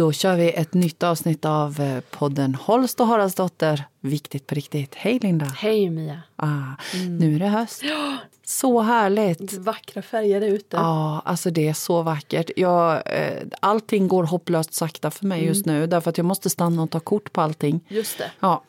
Då 0.00 0.12
kör 0.12 0.36
vi 0.36 0.52
ett 0.52 0.74
nytt 0.74 1.02
avsnitt 1.02 1.44
av 1.44 1.80
eh, 1.80 2.00
podden 2.10 2.54
Holst 2.54 3.00
och 3.00 3.06
Haraldsdotter. 3.06 3.84
Viktigt 4.00 4.46
på 4.46 4.54
riktigt. 4.54 4.94
Hej 4.94 5.18
Linda! 5.18 5.44
Hej 5.44 5.90
Mia! 5.90 6.22
Ah, 6.36 6.74
Nu 7.08 7.34
är 7.34 7.38
det 7.38 7.48
höst. 7.48 7.82
Så 8.44 8.80
härligt! 8.80 9.52
Vackra 9.52 10.02
färger 10.02 10.40
ute. 10.40 10.76
Ja, 10.76 11.22
alltså 11.24 11.50
det 11.50 11.68
är 11.68 11.72
så 11.72 12.02
vackert. 12.02 12.50
Jag, 12.56 13.02
eh, 13.06 13.42
allting 13.60 14.08
går 14.08 14.24
hopplöst 14.24 14.74
sakta 14.74 15.10
för 15.10 15.26
mig 15.26 15.44
just 15.44 15.66
nu 15.66 15.86
därför 15.86 16.10
att 16.10 16.18
jag 16.18 16.24
måste 16.24 16.50
stanna 16.50 16.82
och 16.82 16.90
ta 16.90 17.00
kort 17.00 17.32
på 17.32 17.40
allting. 17.40 17.80
Just 17.88 18.18
det. 18.18 18.30
Ja, 18.40 18.62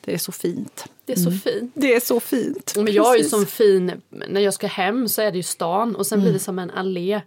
det 0.00 0.14
är 0.14 0.18
så 0.18 0.32
fint. 0.32 0.84
Det 1.08 1.20
är 1.20 1.24
så 1.24 1.30
fint. 1.30 1.72
Det 1.74 1.94
är 1.94 2.00
så 2.00 2.20
fint. 2.20 2.72
Men 2.76 2.92
jag 2.92 3.06
är 3.06 3.12
ju 3.12 3.16
Precis. 3.18 3.30
som 3.30 3.46
fin, 3.46 3.92
när 4.28 4.40
jag 4.40 4.54
ska 4.54 4.66
hem 4.66 5.08
så 5.08 5.22
är 5.22 5.30
det 5.30 5.36
ju 5.36 5.42
stan 5.42 5.96
och 5.96 6.06
sen 6.06 6.20
blir 6.20 6.32
det 6.32 6.38
som 6.38 6.58
en 6.58 6.70
allé. 6.70 7.20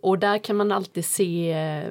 Och 0.00 0.18
där 0.18 0.38
kan 0.38 0.56
man 0.56 0.72
alltid 0.72 1.04
se 1.04 1.52
eh, 1.52 1.84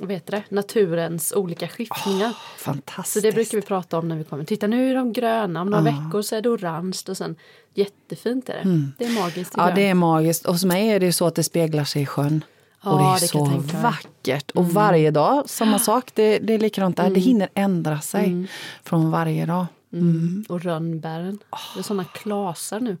vad 0.00 0.12
heter 0.12 0.30
det, 0.32 0.42
naturens 0.48 1.32
olika 1.36 1.68
skiftningar. 1.68 2.28
Så 2.30 2.64
Fantastiskt. 2.64 3.22
det 3.22 3.32
brukar 3.32 3.58
vi 3.58 3.62
prata 3.62 3.98
om 3.98 4.08
när 4.08 4.16
vi 4.16 4.24
kommer. 4.24 4.44
Titta 4.44 4.66
nu 4.66 4.90
är 4.90 4.94
de 4.94 5.12
gröna, 5.12 5.60
om 5.62 5.70
några 5.70 5.84
veckor 5.84 6.22
så 6.22 6.36
är 6.36 6.40
det 6.42 6.48
orange 6.48 6.98
och 7.08 7.16
sen 7.16 7.36
jättefint 7.74 8.48
är 8.48 8.54
det. 8.54 8.88
Det 8.98 9.04
är 9.04 9.22
magiskt. 9.22 9.54
Ja, 9.56 9.66
jag. 9.68 9.74
det 9.76 9.88
är 9.88 9.94
magiskt. 9.94 10.46
Och 10.46 10.52
hos 10.54 10.64
mig 10.64 10.88
är 10.88 11.00
det 11.00 11.06
ju 11.06 11.12
så 11.12 11.26
att 11.26 11.34
det 11.34 11.42
speglar 11.42 11.84
sig 11.84 12.02
i 12.02 12.06
sjön. 12.06 12.44
Ja, 12.84 12.90
och 12.92 12.98
det 12.98 13.04
är 13.04 13.20
det 13.20 13.28
så 13.28 13.62
vackert. 13.82 14.50
Och 14.50 14.66
varje 14.66 15.10
dag, 15.10 15.42
samma 15.48 15.78
sak. 15.78 16.10
Det, 16.14 16.38
det 16.38 16.54
är 16.54 16.58
likadant 16.58 16.96
där. 16.96 17.10
Det 17.10 17.20
hinner 17.20 17.48
ändra 17.54 18.00
sig 18.00 18.24
Mm. 18.24 18.46
från 18.84 19.10
varje 19.10 19.46
dag. 19.46 19.66
Mm. 19.92 20.44
Och 20.48 20.62
rönnbären. 20.62 21.38
Det 21.74 21.80
är 21.80 21.82
såna 21.82 22.04
klasar 22.04 22.80
nu. 22.80 22.96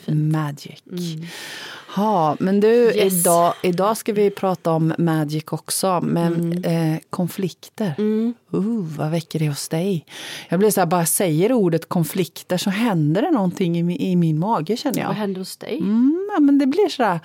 Fint. 0.00 0.32
Magic. 0.32 0.82
Ja, 1.96 2.36
men 2.40 2.60
du, 2.60 2.84
Mm. 2.90 2.96
Yes. 2.96 3.12
idag, 3.20 3.54
idag 3.62 3.96
ska 3.96 4.12
vi 4.12 4.30
prata 4.30 4.70
om 4.70 4.94
magic 4.98 5.44
också. 5.50 6.00
Men 6.00 6.64
eh, 6.64 6.98
konflikter. 7.10 7.94
Mm. 7.98 8.34
Uh, 8.54 8.84
vad 8.98 9.10
väcker 9.10 9.38
det 9.38 9.48
hos 9.48 9.68
dig? 9.68 10.06
Jag 10.48 10.58
blir 10.60 10.70
så 10.70 10.80
här, 10.80 10.86
bara 10.86 11.06
säger 11.06 11.52
ordet 11.52 11.88
konflikter 11.88 12.56
så 12.56 12.70
händer 12.70 13.22
det 13.22 13.30
någonting 13.30 13.78
i, 13.78 13.82
min- 13.82 14.00
i 14.00 14.16
min 14.16 14.38
mage 14.38 14.76
känner 14.76 14.98
jag. 15.00 15.06
Vad 15.06 15.16
händer 15.16 15.38
hos 15.38 15.56
dig? 15.56 15.78
Mm, 15.78 16.28
ja, 16.34 16.40
men 16.40 16.58
det 16.58 16.66
blir 16.66 16.88
sådär, 16.88 17.20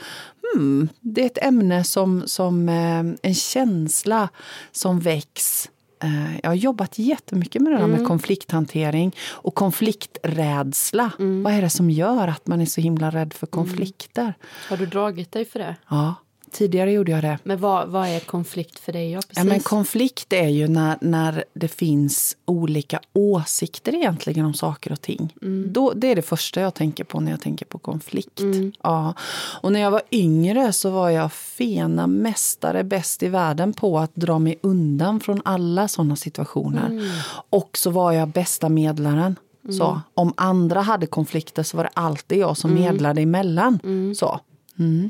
hmm, 0.54 0.90
det 1.02 1.22
är 1.22 1.26
ett 1.26 1.38
ämne 1.46 1.84
som, 1.84 2.24
som 2.26 2.70
eh, 2.70 3.30
en 3.30 3.36
känsla 3.36 4.30
som 4.72 5.00
väcks. 5.00 5.70
Eh, 6.00 6.38
jag 6.44 6.50
har 6.50 6.56
jobbat 6.56 7.00
jättemycket 7.00 7.62
med 7.62 7.74
det 7.74 7.78
där 7.78 7.88
med 7.88 8.08
konflikthantering 8.08 9.16
och 9.30 9.56
konflikträdsla. 9.56 11.12
Vad 11.18 11.54
är 11.54 11.62
det 11.62 11.70
som 11.70 11.90
gör 11.90 12.28
att 12.28 12.48
man 12.48 12.62
är 12.62 12.66
så 12.66 12.82
himla 12.82 13.10
rädd 13.10 13.34
för 13.34 13.48
konflikter? 13.48 14.34
Har 14.70 14.78
du 14.78 14.86
dragit 14.86 15.32
dig 15.32 15.46
för 15.46 15.60
det? 15.60 15.76
Ja, 15.90 16.16
tidigare 16.52 16.92
gjorde 16.92 17.12
jag 17.12 17.24
det. 17.24 17.40
Men 17.44 17.60
vad, 17.60 17.88
vad 17.88 18.08
är 18.08 18.20
konflikt 18.20 18.80
för 18.80 18.94
dig? 18.94 19.12
Ja, 19.12 19.18
precis. 19.18 19.38
Ja, 19.38 19.44
men 19.44 19.60
konflikt 19.60 20.34
är 20.34 20.48
ju 20.48 20.68
när, 20.68 20.98
när 21.02 21.44
det 21.54 21.68
finns 21.68 22.38
olika 22.46 23.02
åsikter 23.14 23.96
egentligen 23.96 24.46
om 24.46 24.54
saker 24.54 24.92
och 24.92 25.02
ting. 25.02 25.34
Då, 25.66 25.94
det 25.94 26.12
är 26.12 26.16
det 26.16 26.22
första 26.22 26.62
jag 26.62 26.74
tänker 26.74 27.04
på 27.04 27.20
när 27.20 27.32
jag 27.32 27.42
tänker 27.42 27.66
på 27.66 27.78
konflikt. 27.78 28.42
Ja. 28.84 29.14
Och 29.62 29.72
när 29.72 29.80
jag 29.80 29.92
var 29.92 30.02
yngre 30.12 30.74
så 30.74 30.90
var 30.90 31.10
jag 31.10 31.32
fena 31.32 32.08
mästare, 32.08 32.84
bäst 32.84 33.24
i 33.24 33.28
världen 33.28 33.74
på 33.74 34.00
att 34.00 34.16
dra 34.16 34.40
mig 34.40 34.60
undan 34.62 35.20
från 35.20 35.42
alla 35.46 35.88
sådana 35.88 36.16
situationer. 36.16 37.12
Och 37.50 37.78
så 37.78 37.90
var 37.90 38.12
jag 38.12 38.28
bästa 38.28 38.70
medlaren. 38.70 39.36
Så, 39.70 40.02
om 40.14 40.34
andra 40.38 40.82
hade 40.82 41.06
konflikter 41.06 41.64
så 41.64 41.78
var 41.78 41.84
det 41.84 41.90
alltid 41.94 42.38
jag 42.38 42.58
som 42.58 42.74
medlade 42.74 43.22
emellan. 43.22 43.80
Så. 44.16 44.40
Mm. 44.80 45.10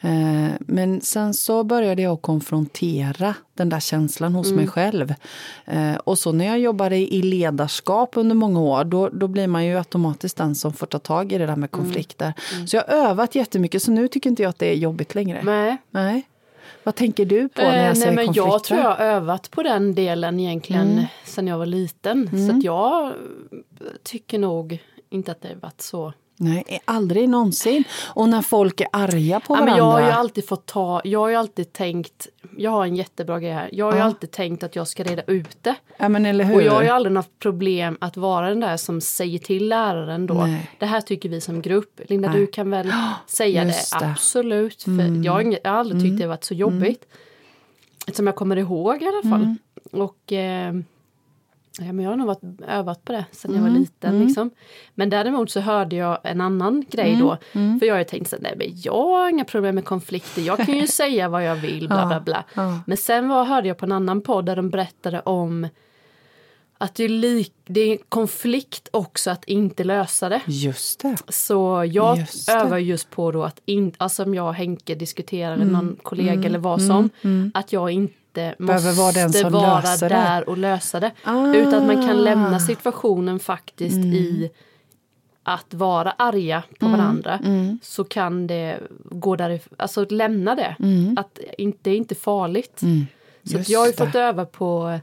Eh, 0.00 0.50
Men 0.60 1.00
sen 1.00 1.34
så 1.34 1.64
började 1.64 2.02
jag 2.02 2.22
konfrontera 2.22 3.34
den 3.54 3.68
där 3.68 3.80
känslan 3.80 4.34
hos 4.34 4.52
mig 4.52 4.66
själv. 4.66 5.14
Eh, 5.64 5.94
Och 5.94 6.18
så 6.18 6.32
när 6.32 6.44
jag 6.46 6.58
jobbade 6.58 6.96
i 6.96 7.22
ledarskap 7.22 8.16
under 8.16 8.34
många 8.34 8.60
år, 8.60 8.84
då, 8.84 9.08
då 9.08 9.28
blir 9.28 9.46
man 9.46 9.66
ju 9.66 9.76
automatiskt 9.78 10.36
den 10.36 10.54
som 10.54 10.72
får 10.72 10.86
ta 10.86 10.98
tag 10.98 11.32
i 11.32 11.38
det 11.38 11.46
där 11.46 11.56
med 11.56 11.70
konflikter. 11.70 12.32
Så 12.66 12.76
jag 12.76 12.82
har 12.82 12.94
övat 12.94 13.34
jättemycket, 13.34 13.82
så 13.82 13.90
nu 13.90 14.08
tycker 14.08 14.30
inte 14.30 14.42
jag 14.42 14.50
att 14.50 14.58
det 14.58 14.66
är 14.70 14.74
jobbigt 14.76 15.14
längre. 15.14 15.40
Nej. 15.44 15.76
Nej. 15.90 16.22
Vad 16.84 16.94
tänker 16.94 17.24
du 17.24 17.48
på 17.48 17.62
när 17.62 17.76
jag 17.76 17.86
Eh, 17.88 17.92
säger 17.94 18.06
nej, 18.06 18.16
men 18.16 18.26
konflikter? 18.26 18.50
jag 18.52 18.64
tror 18.64 18.80
jag 18.80 18.88
har 18.90 18.96
övat 19.04 19.50
på 19.50 19.62
den 19.62 19.94
delen 19.94 20.40
egentligen 20.40 20.90
Mm. 20.92 21.04
sen 21.24 21.46
jag 21.46 21.58
var 21.58 21.66
liten. 21.66 22.46
Så 22.48 22.56
att 22.56 22.64
jag 22.64 23.12
tycker 24.02 24.38
nog 24.38 24.78
inte 25.10 25.30
att 25.32 25.40
det 25.42 25.48
har 25.48 25.54
varit 25.54 25.80
så. 25.80 26.12
Nej, 26.42 26.80
aldrig 26.84 27.28
någonsin. 27.28 27.84
Och 28.14 28.28
när 28.28 28.42
folk 28.42 28.80
är 28.80 28.88
arga 28.92 29.40
på 29.40 29.54
Ja, 29.54 29.54
varandra. 29.54 29.72
men 29.72 29.78
jag 29.78 29.84
har 29.92 30.00
ju 30.00 30.10
alltid 30.10 30.48
fått 30.48 30.66
ta, 30.66 31.00
jag 31.04 31.18
har 31.20 31.28
ju 31.28 31.34
alltid 31.34 31.72
tänkt, 31.72 32.28
jag 32.56 32.70
har 32.70 32.84
en 32.84 32.96
jättebra 32.96 33.40
grej 33.40 33.52
här, 33.52 33.70
jag 33.72 33.86
har 33.86 33.92
ju 33.92 33.98
Ja. 33.98 34.04
alltid 34.04 34.30
tänkt 34.30 34.62
att 34.62 34.76
jag 34.76 34.88
ska 34.88 35.02
reda 35.02 35.22
ut 35.22 35.56
det. 35.62 35.74
ja, 35.98 36.08
men 36.08 36.26
eller 36.26 36.44
hur? 36.44 36.54
Och 36.54 36.62
jag 36.62 36.72
har 36.72 36.82
ju 36.82 36.88
aldrig 36.88 37.12
något 37.12 37.38
problem 37.38 37.98
att 38.00 38.16
vara 38.16 38.48
den 38.48 38.60
där 38.60 38.76
som 38.76 39.00
säger 39.00 39.38
till 39.38 39.68
läraren 39.68 40.26
då, 40.26 40.34
Nej. 40.34 40.70
det 40.78 40.86
här 40.86 41.00
tycker 41.00 41.28
vi 41.28 41.40
som 41.40 41.62
grupp. 41.62 42.00
Linda 42.08 42.28
Nej. 42.30 42.40
du 42.40 42.46
kan 42.46 42.70
väl 42.70 42.92
säga 43.26 43.60
det? 43.60 43.66
just 43.66 43.92
det. 43.92 44.04
Mm. 44.04 44.12
Absolut. 44.12 44.82
För 44.82 45.24
jag, 45.24 45.32
har 45.32 45.40
inget, 45.40 45.60
jag 45.64 45.70
har 45.70 45.78
aldrig 45.78 46.02
tyckt 46.02 46.18
det 46.18 46.26
varit 46.26 46.44
så 46.44 46.54
jobbigt. 46.54 47.04
Som 48.12 48.26
jag 48.26 48.36
kommer 48.36 48.56
ihåg 48.56 49.02
i 49.02 49.06
alla 49.06 49.30
fall. 49.30 49.42
Mm. 49.42 49.58
Och 49.92 50.32
eh, 50.32 50.74
ja, 51.86 51.92
men 51.92 52.04
jag 52.04 52.12
har 52.12 52.16
nog 52.16 52.26
varit, 52.26 52.60
övat 52.68 53.04
på 53.04 53.12
det 53.12 53.24
sedan 53.32 53.50
jag 53.54 53.60
Mm. 53.60 53.72
var 53.72 53.80
liten. 53.80 54.20
Liksom. 54.26 54.50
Men 54.94 55.10
däremot 55.10 55.50
så 55.50 55.60
hörde 55.60 55.96
jag 55.96 56.18
en 56.24 56.40
annan 56.40 56.84
grej 56.90 57.08
Mm. 57.14 57.20
då. 57.20 57.36
För 57.78 57.86
jag 57.86 57.94
har 57.94 57.98
ju 57.98 58.04
tänkt 58.04 58.30
så 58.30 58.36
nej 58.40 58.54
men 58.56 58.66
jag 58.74 58.92
har 59.06 59.28
inga 59.30 59.44
problem 59.44 59.74
med 59.74 59.84
konflikter. 59.84 60.42
Jag 60.42 60.58
kan 60.58 60.76
ju 60.76 60.86
säga 61.02 61.28
vad 61.28 61.44
jag 61.44 61.56
vill, 61.56 61.88
bla 61.88 62.06
bla 62.06 62.20
bla. 62.20 62.44
ja. 62.54 62.80
Men 62.86 62.96
sen 62.96 63.28
var, 63.28 63.44
hörde 63.44 63.68
jag 63.68 63.78
på 63.78 63.84
en 63.86 63.92
annan 63.92 64.20
podd 64.20 64.46
där 64.46 64.56
de 64.56 64.70
berättade 64.70 65.20
om 65.20 65.68
att 66.78 66.94
det 66.94 67.04
är, 67.04 67.08
lik, 67.08 67.52
det 67.66 67.80
är 67.80 67.98
konflikt 68.08 68.88
också 68.92 69.30
att 69.30 69.44
inte 69.44 69.84
lösa 69.84 70.28
det. 70.28 70.40
Just 70.46 71.00
det. 71.00 71.16
Så 71.28 71.84
jag 71.92 72.18
Just 72.18 72.48
övar 72.48 72.78
just 72.78 73.10
på 73.10 73.30
då 73.32 73.42
att 73.44 73.60
inte, 73.64 73.96
alltså 74.00 74.22
om 74.24 74.34
jag 74.34 74.46
och 74.46 74.54
Henke 74.54 74.94
diskuterar 74.94 75.52
eller 75.52 75.64
någon 75.64 75.96
kollega 76.02 76.46
eller 76.48 76.58
vad 76.58 76.82
som, 76.82 77.10
att 77.54 77.72
jag 77.72 77.90
inte 77.90 78.14
Behöver 78.32 78.72
måste 78.72 78.92
vara 78.92 79.12
den 79.12 79.32
som 79.32 79.52
vara 79.52 79.96
där 79.96 80.48
och 80.48 80.58
lösa 80.58 81.00
det. 81.00 81.12
Ah. 81.24 81.54
Utan 81.54 81.74
att 81.74 81.86
man 81.86 82.06
kan 82.06 82.24
lämna 82.24 82.60
situationen 82.60 83.38
faktiskt 83.38 83.96
i 83.98 84.50
att 85.42 85.74
vara 85.74 86.10
arga 86.10 86.62
på 86.78 86.88
varandra 86.88 87.40
så 87.82 88.04
kan 88.04 88.46
det 88.46 88.78
gå 89.04 89.36
därifrån, 89.36 89.74
alltså 89.78 90.06
lämna 90.10 90.54
det. 90.54 90.76
Att 91.16 91.38
inte, 91.58 91.78
det 91.82 91.90
är 91.90 91.96
inte 91.96 92.14
farligt. 92.14 92.78
Så 92.78 92.86
att 92.86 93.58
Just 93.58 93.70
jag 93.70 93.80
har 93.80 93.86
ju 93.86 93.92
fått 93.92 94.14
öva 94.14 94.44
på 94.44 95.00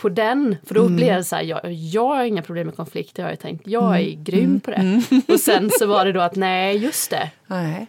på 0.00 0.08
den, 0.08 0.56
för 0.66 0.74
då 0.74 0.88
blir 0.88 1.12
det 1.12 1.24
så 1.24 1.36
här, 1.36 1.42
jag, 1.42 1.72
jag 1.72 2.06
har 2.06 2.24
inga 2.24 2.42
problem 2.42 2.66
med 2.66 2.76
konflikter, 2.76 3.22
jag 3.22 3.30
har 3.30 3.36
tänkt, 3.36 3.66
jag 3.66 4.00
är 4.00 4.10
grym 4.10 4.60
på 4.60 4.70
det. 4.70 5.02
Och 5.28 5.40
sen 5.40 5.70
så 5.78 5.86
var 5.86 6.04
det 6.04 6.12
då 6.12 6.20
att 6.20 6.36
nej, 6.36 6.76
just 6.76 7.10
det. 7.10 7.30
Nej. 7.46 7.86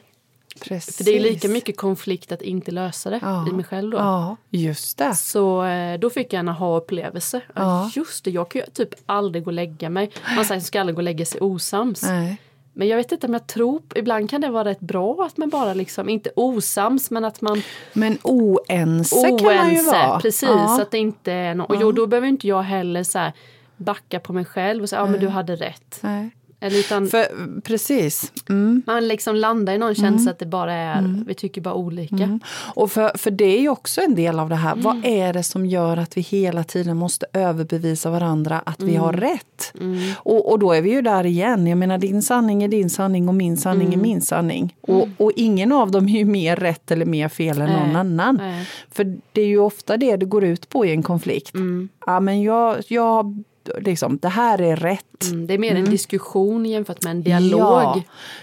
Precis. 0.62 0.98
För 0.98 1.04
det 1.04 1.16
är 1.16 1.20
lika 1.20 1.48
mycket 1.48 1.78
konflikt 1.78 2.32
att 2.32 2.42
inte 2.42 2.72
lösa 2.72 3.10
det 3.10 3.20
Ja. 3.22 3.48
i 3.50 3.52
mig 3.54 3.66
själv 3.66 3.92
då. 3.92 3.98
Ja, 3.98 4.38
just 4.50 4.98
det. 4.98 5.14
Så 5.16 5.64
eh, 5.66 6.00
då 6.00 6.10
fick 6.10 6.34
jag 6.34 6.40
en 6.40 6.50
aha-upplevelse. 6.50 7.42
Ja. 7.56 7.92
Just 7.96 8.24
det, 8.24 8.32
jag 8.32 8.52
kan 8.52 8.62
ju 8.62 8.66
typ 8.74 8.90
aldrig 9.06 9.44
gå 9.44 9.50
och 9.50 9.54
lägga 9.54 9.90
mig. 9.90 10.12
Man 10.36 10.36
säger 10.36 10.42
att 10.44 10.50
man 10.50 10.62
ska 10.62 10.80
aldrig 10.80 10.96
gå 10.96 11.00
och 11.00 11.04
lägga 11.04 11.26
sig 11.26 11.42
osams. 11.42 12.04
Nej. 12.04 12.38
Men 12.74 12.88
jag 12.88 12.98
vet 12.98 13.12
inte 13.12 13.28
om 13.28 13.34
jag 13.34 13.48
tror, 13.48 13.82
ibland 13.96 14.30
kan 14.30 14.42
det 14.42 14.50
vara 14.50 14.66
rätt 14.70 14.80
bra 14.80 15.26
att 15.26 15.38
man 15.38 15.50
bara 15.50 15.74
liksom, 15.74 16.10
inte 16.10 16.30
osams 16.36 17.12
men 17.12 17.26
att 17.26 17.42
man 17.42 17.62
Men 17.94 18.18
oense, 18.24 19.16
kan 19.40 19.44
man 19.44 19.70
ju 19.70 19.76
oense. 19.76 19.92
vara. 19.92 20.20
Precis, 20.20 20.50
Ja. 20.50 20.82
att 20.82 20.92
det 20.92 20.98
inte 20.98 21.32
är 21.32 21.56
någon, 21.56 21.66
och 21.68 21.76
jo, 21.82 21.92
då 21.92 22.08
behöver 22.08 22.28
inte 22.28 22.48
jag 22.48 22.62
heller 22.62 23.04
så 23.04 23.20
här 23.20 23.34
backa 23.78 24.20
på 24.20 24.34
mig 24.34 24.46
själv 24.46 24.84
och 24.84 24.90
säga 24.90 25.02
ja 25.02 25.06
men 25.08 25.20
du 25.20 25.28
hade 25.28 25.56
rätt. 25.56 26.00
Nej. 26.02 26.30
Eller 26.64 26.80
utan 26.80 27.08
För, 27.08 27.28
precis. 27.62 28.32
Mm. 28.50 28.82
man 28.88 29.08
liksom 29.08 29.36
landar 29.36 29.74
i 29.74 29.78
någon 29.78 29.96
känsla 29.96 30.32
att 30.32 30.40
det 30.40 30.46
bara 30.46 30.74
är, 30.74 31.24
vi 31.28 31.34
tycker 31.34 31.62
bara 31.62 31.74
olika. 31.74 32.16
Mm. 32.16 32.40
Och 32.76 32.92
för, 32.92 33.18
för 33.18 33.32
det 33.32 33.58
är 33.58 33.62
ju 33.62 33.70
också 33.70 34.02
en 34.02 34.16
del 34.16 34.40
av 34.40 34.50
det 34.50 34.56
här. 34.56 34.72
Mm. 34.72 34.84
Vad 34.84 35.06
är 35.06 35.34
det 35.34 35.44
som 35.44 35.66
gör 35.66 35.98
att 35.98 36.18
vi 36.18 36.22
hela 36.22 36.64
tiden 36.64 36.98
måste 36.98 37.26
överbevisa 37.34 38.10
varandra 38.10 38.62
att 38.66 38.80
vi 38.82 38.90
Mm. 38.92 39.02
har 39.02 39.14
rätt? 39.14 39.74
Och, 40.18 40.52
och 40.52 40.60
då 40.60 40.74
är 40.74 40.82
vi 40.82 40.92
ju 40.92 41.02
där 41.02 41.26
igen. 41.26 41.68
Jag 41.68 41.78
menar 41.78 41.98
din 41.98 42.22
sanning 42.22 42.64
är 42.64 42.68
din 42.68 42.90
sanning 42.90 43.28
och 43.30 43.36
min 43.36 43.58
sanning 43.58 43.88
Mm. 43.88 44.00
är 44.00 44.04
min 44.04 44.22
sanning. 44.22 44.76
Och, 44.82 45.08
och 45.18 45.32
ingen 45.36 45.72
av 45.72 45.92
dem 45.92 46.06
är 46.08 46.18
ju 46.18 46.26
mer 46.26 46.56
rätt 46.56 46.92
eller 46.92 47.06
mer 47.06 47.30
fel 47.30 47.62
än 47.62 47.70
någon 47.70 47.88
Nej. 47.88 47.96
annan. 47.96 48.36
Nej. 48.36 48.68
För 48.92 49.18
det 49.32 49.42
är 49.42 49.48
ju 49.48 49.60
ofta 49.60 49.98
det 49.98 50.16
det 50.18 50.26
går 50.26 50.44
ut 50.44 50.70
på 50.70 50.86
i 50.86 50.92
en 50.92 51.04
konflikt. 51.04 51.54
Mm. 51.56 51.90
Ja 52.06 52.20
men 52.20 52.42
jag, 52.42 52.78
jag 52.88 53.44
liksom, 53.80 54.18
det 54.18 54.30
här 54.30 54.62
är 54.62 54.76
rätt. 54.76 55.24
Mm, 55.32 55.48
det 55.48 55.54
är 55.54 55.58
mer 55.58 55.76
en 55.76 55.86
diskussion 55.86 56.66
jämfört 56.66 57.04
med 57.04 57.12
en 57.12 57.24
dialog. 57.24 57.62
Ja, 57.62 58.02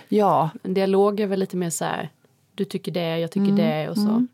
ja. 0.08 0.50
En 0.62 0.74
dialog 0.74 1.20
är 1.20 1.26
väl 1.26 1.40
lite 1.40 1.56
mer 1.56 1.70
så 1.70 1.84
här, 1.84 2.10
du 2.54 2.64
tycker 2.64 2.92
det, 2.92 3.18
jag 3.18 3.30
tycker 3.30 3.52
det 3.52 3.88
och 3.88 3.96
så. 3.96 4.26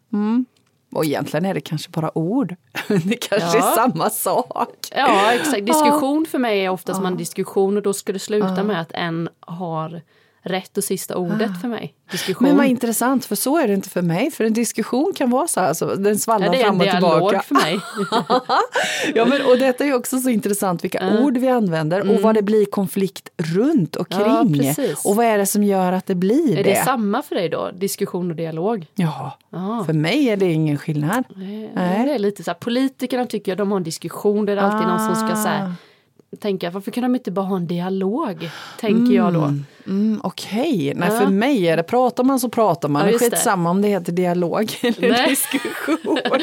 Och 0.94 1.04
egentligen 1.04 1.44
är 1.44 1.54
det 1.54 1.60
kanske 1.60 1.90
bara 1.90 2.18
ord. 2.18 2.56
Det 2.88 3.16
kanske 3.28 3.58
Ja. 3.58 3.70
är 3.70 3.74
samma 3.74 4.10
sak. 4.10 4.76
Ja, 4.96 5.32
exakt. 5.32 5.66
Diskussion 5.66 6.26
för 6.30 6.38
mig 6.38 6.64
är 6.64 6.68
oftast 6.68 7.02
man 7.02 7.16
diskussion 7.16 7.76
och 7.76 7.82
då 7.82 7.92
ska 7.92 8.12
det 8.12 8.18
sluta 8.18 8.62
med 8.62 8.80
att 8.80 8.92
en 8.92 9.28
har 9.40 10.02
rätt 10.44 10.78
och 10.78 10.84
sista 10.84 11.16
ordet 11.16 11.60
för 11.60 11.68
mig. 11.68 11.94
Diskussion. 12.10 12.48
Men 12.48 12.56
vad 12.56 12.66
intressant, 12.66 13.24
för 13.24 13.36
så 13.36 13.58
är 13.58 13.68
det 13.68 13.74
inte 13.74 13.88
för 13.88 14.02
mig. 14.02 14.30
För 14.30 14.44
en 14.44 14.52
diskussion 14.52 15.12
kan 15.16 15.30
vara 15.30 15.48
så 15.48 15.60
här, 15.60 15.74
så 15.74 15.94
den 15.94 16.18
svallar 16.18 16.54
ja, 16.54 16.64
fram 16.64 16.80
och 16.80 16.86
tillbaka. 16.86 17.02
Det 17.04 17.10
är 17.10 17.14
en 17.14 17.30
dialog 17.30 17.44
för 17.44 17.54
mig. 17.54 17.80
ja, 19.14 19.24
men, 19.24 19.46
och 19.46 19.58
detta 19.58 19.84
är 19.84 19.94
också 19.94 20.18
så 20.18 20.28
intressant, 20.28 20.84
vilka 20.84 20.98
mm. 20.98 21.24
ord 21.24 21.36
vi 21.36 21.48
använder 21.48 22.10
och 22.10 22.20
vad 22.20 22.34
det 22.34 22.42
blir 22.42 22.64
konflikt 22.64 23.28
runt 23.36 23.96
och 23.96 24.08
kring. 24.08 24.64
Ja, 24.64 24.84
och 25.04 25.16
vad 25.16 25.26
är 25.26 25.38
det 25.38 25.46
som 25.46 25.64
gör 25.64 25.92
att 25.92 26.06
det 26.06 26.14
blir 26.14 26.58
är 26.58 26.64
det? 26.64 26.70
Är 26.70 26.74
det 26.74 26.84
samma 26.84 27.22
för 27.22 27.34
dig 27.34 27.48
då, 27.48 27.70
diskussion 27.70 28.30
och 28.30 28.36
dialog? 28.36 28.86
Ja, 28.94 29.38
Aha. 29.54 29.84
för 29.84 29.92
mig 29.92 30.28
är 30.28 30.36
det 30.36 30.52
ingen 30.52 30.78
skillnad. 30.78 31.24
Nej, 31.36 31.70
Nej. 31.74 32.06
Det 32.06 32.14
är 32.14 32.18
lite 32.18 32.44
så 32.44 32.50
här, 32.50 32.58
politikerna 32.58 33.26
tycker 33.26 33.52
jag 33.52 33.58
de 33.58 33.70
har 33.70 33.76
en 33.76 33.84
diskussion 33.84 34.46
där 34.46 34.56
det 34.56 34.62
är 34.62 34.66
alltid 34.66 34.88
ah. 34.88 34.96
någon 34.96 35.14
som 35.14 35.28
ska 35.28 35.42
säga 35.42 35.74
tänka 36.36 36.70
varför 36.70 36.90
kan 36.90 37.02
de 37.02 37.14
inte 37.14 37.30
bara 37.30 37.46
ha 37.46 37.56
en 37.56 37.66
dialog? 37.66 38.50
Tänker 38.80 38.96
mm, 38.96 39.12
jag 39.12 39.34
då. 39.34 39.40
Mm, 39.40 39.64
mm 39.86 40.20
Okej, 40.22 40.92
okay. 40.96 41.08
ja. 41.08 41.18
för 41.20 41.26
mig 41.26 41.68
är 41.68 41.76
det 41.76 41.82
pratar 41.82 42.24
man 42.24 42.40
så 42.40 42.48
pratar 42.48 42.88
man. 42.88 43.08
Ja, 43.10 43.18
Skitsamma 43.18 43.70
om 43.70 43.82
det 43.82 43.88
heter 43.88 44.12
dialog 44.12 44.72
eller 44.82 45.10
Nej. 45.10 45.28
diskussion. 45.28 46.18
ja, 46.24 46.38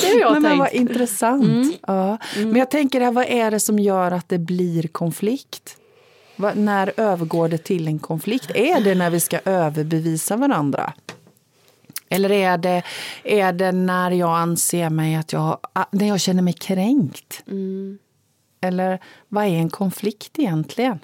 det 0.00 0.06
har 0.06 0.20
jag 0.20 0.32
men, 0.32 0.42
tänkt. 0.42 0.42
Men 0.42 0.58
vad 0.58 0.72
intressant. 0.72 1.44
Mm. 1.44 1.72
Ja. 1.86 2.18
Mm. 2.36 2.48
Men 2.48 2.56
jag 2.58 2.70
tänker 2.70 3.00
här, 3.00 3.12
vad 3.12 3.26
är 3.28 3.50
det 3.50 3.60
som 3.60 3.78
gör 3.78 4.10
att 4.10 4.28
det 4.28 4.38
blir 4.38 4.88
konflikt? 4.88 5.76
Va, 6.36 6.52
när 6.54 6.92
övergår 6.96 7.48
det 7.48 7.58
till 7.58 7.88
en 7.88 7.98
konflikt? 7.98 8.50
Är 8.54 8.80
det 8.80 8.94
när 8.94 9.10
vi 9.10 9.20
ska 9.20 9.38
överbevisa 9.44 10.36
varandra? 10.36 10.92
Eller 12.08 12.32
är 12.32 12.58
det, 12.58 12.82
är 13.24 13.52
det 13.52 13.72
när 13.72 14.10
jag 14.10 14.36
anser 14.38 14.90
mig 14.90 15.14
att 15.14 15.32
jag, 15.32 15.58
när 15.90 16.08
jag 16.08 16.20
känner 16.20 16.42
mig 16.42 16.52
kränkt? 16.52 17.42
Mm. 17.46 17.98
Eller 18.66 18.98
vad 19.28 19.44
är 19.44 19.48
en 19.48 19.70
konflikt 19.70 20.38
egentligen? 20.38 20.98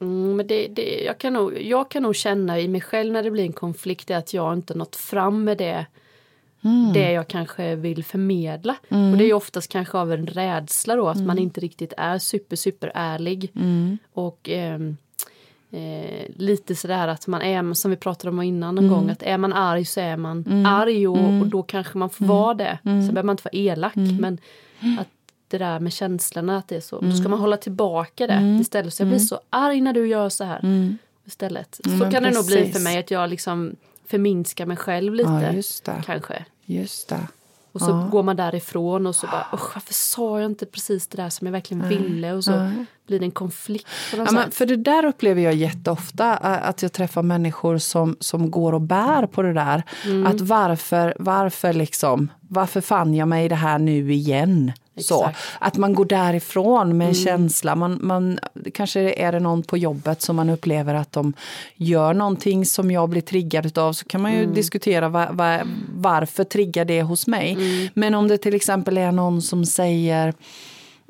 Mm, 0.00 0.36
men 0.36 0.46
det, 0.46 0.68
det, 0.68 1.04
jag, 1.04 1.18
kan 1.18 1.32
nog, 1.32 1.62
jag 1.62 1.90
kan 1.90 2.02
nog 2.02 2.16
känna 2.16 2.60
i 2.60 2.68
mig 2.68 2.80
själv 2.80 3.12
när 3.12 3.22
det 3.22 3.30
blir 3.30 3.44
en 3.44 3.52
konflikt 3.52 4.10
att 4.10 4.34
jag 4.34 4.52
inte 4.52 4.74
nått 4.74 4.96
fram 4.96 5.44
med 5.44 5.58
det, 5.58 5.86
mm. 6.64 6.92
det 6.92 7.12
jag 7.12 7.28
kanske 7.28 7.74
vill 7.74 8.04
förmedla. 8.04 8.76
Mm. 8.88 9.12
Och 9.12 9.18
det 9.18 9.24
är 9.24 9.32
oftast 9.32 9.72
kanske 9.72 9.98
av 9.98 10.12
en 10.12 10.26
rädsla 10.26 10.96
då 10.96 11.08
att 11.08 11.16
man 11.16 11.30
mm. 11.30 11.42
inte 11.42 11.60
riktigt 11.60 11.92
är 11.96 12.18
super 12.18 12.56
super 12.56 12.92
ärlig. 12.94 13.52
Mm. 13.54 13.98
Och 14.12 14.48
eh, 14.48 14.80
eh, 15.70 16.24
lite 16.36 16.74
sådär 16.74 17.08
att 17.08 17.26
man 17.26 17.42
är, 17.42 17.74
som 17.74 17.90
vi 17.90 17.96
pratade 17.96 18.30
om 18.30 18.42
innan 18.42 18.78
en 18.78 18.88
gång, 18.88 19.10
att 19.10 19.22
är 19.22 19.38
man 19.38 19.52
arg 19.52 19.84
så 19.84 20.00
är 20.00 20.16
man 20.16 20.66
arg 20.66 21.08
och, 21.08 21.40
och, 21.40 21.46
då 21.46 21.62
kanske 21.62 21.98
man 21.98 22.10
får 22.10 22.24
vara 22.24 22.54
det. 22.54 22.78
Så 22.82 22.88
behöver 22.88 23.22
man 23.22 23.34
inte 23.34 23.44
vara 23.44 23.62
elak 23.62 23.96
men 23.96 24.38
att 24.98 25.08
det 25.48 25.58
där 25.58 25.80
med 25.80 25.92
känslorna, 25.92 26.58
att 26.58 26.68
det 26.68 26.76
är 26.76 26.80
så. 26.80 26.98
Mm. 26.98 27.10
Då 27.10 27.16
ska 27.16 27.20
mm. 27.20 27.30
man 27.30 27.40
hålla 27.40 27.56
tillbaka 27.56 28.26
det 28.26 28.32
mm. 28.32 28.60
istället. 28.60 28.94
Så 28.94 29.00
jag 29.02 29.08
blir 29.08 29.18
mm. 29.18 29.26
så 29.26 29.40
arg 29.50 29.80
när 29.80 29.92
du 29.92 30.06
gör 30.06 30.28
så 30.28 30.44
här. 30.44 30.60
Mm. 30.62 30.98
Istället. 31.24 31.80
Så 31.98 32.10
kan 32.10 32.22
det 32.22 32.30
nog 32.30 32.46
bli 32.46 32.72
för 32.72 32.80
mig 32.80 32.98
att 32.98 33.10
jag 33.10 33.30
liksom 33.30 33.76
förminskar 34.06 34.66
mig 34.66 34.76
själv 34.76 35.14
lite. 35.14 35.62
Ja, 35.84 35.92
kanske. 36.06 36.44
Just 36.64 37.08
det. 37.08 37.20
Och 37.76 37.82
så 37.82 37.90
ja. 37.90 38.08
går 38.10 38.22
man 38.22 38.36
därifrån 38.36 39.06
och 39.06 39.16
så 39.16 39.26
bara, 39.26 39.46
varför 39.50 39.94
sa 39.94 40.40
jag 40.40 40.50
inte 40.50 40.66
precis 40.66 41.06
det 41.06 41.22
där 41.22 41.30
som 41.30 41.46
jag 41.46 41.52
verkligen 41.52 41.88
ville? 41.88 42.32
Och 42.32 42.44
så 42.44 42.50
ja. 42.50 42.70
blir 43.06 43.18
det 43.18 43.24
en 43.24 43.30
konflikt. 43.30 43.86
På 44.10 44.16
något 44.16 44.26
ja, 44.26 44.32
men 44.32 44.50
för 44.50 44.66
det 44.66 44.76
där 44.76 45.04
upplever 45.04 45.42
jag 45.42 45.54
jätteofta, 45.54 46.36
att 46.36 46.82
jag 46.82 46.92
träffar 46.92 47.22
människor 47.22 47.78
som, 47.78 48.16
som 48.20 48.50
går 48.50 48.72
och 48.72 48.80
bär 48.80 49.26
på 49.26 49.42
det 49.42 49.52
där. 49.52 49.82
Mm. 50.04 50.26
Att 50.26 50.40
varför, 50.40 51.16
varför 51.18 51.72
liksom, 51.72 52.30
varför 52.48 52.80
fann 52.80 53.14
jag 53.14 53.28
mig 53.28 53.44
i 53.44 53.48
det 53.48 53.54
här 53.54 53.78
nu 53.78 54.12
igen? 54.12 54.72
Så, 54.96 55.30
att 55.58 55.76
man 55.76 55.94
går 55.94 56.04
därifrån 56.04 56.98
med 56.98 57.08
en 57.08 57.14
mm. 57.14 57.24
känsla. 57.24 57.74
Man, 57.74 57.98
man, 58.02 58.38
kanske 58.74 59.00
är 59.12 59.32
det 59.32 59.40
någon 59.40 59.62
på 59.62 59.76
jobbet 59.76 60.22
som 60.22 60.36
man 60.36 60.50
upplever 60.50 60.94
att 60.94 61.12
de 61.12 61.32
gör 61.76 62.14
någonting 62.14 62.66
som 62.66 62.90
jag 62.90 63.08
blir 63.08 63.20
triggad 63.20 63.78
av. 63.78 63.92
Så 63.92 64.04
kan 64.04 64.22
man 64.22 64.32
ju 64.32 64.42
mm. 64.42 64.54
diskutera 64.54 65.08
var, 65.08 65.32
var, 65.32 65.62
varför 65.96 66.44
triggar 66.44 66.84
det 66.84 67.02
hos 67.02 67.26
mig. 67.26 67.52
Mm. 67.52 67.88
Men 67.94 68.14
om 68.14 68.28
det 68.28 68.38
till 68.38 68.54
exempel 68.54 68.98
är 68.98 69.12
någon 69.12 69.42
som 69.42 69.66
säger 69.66 70.34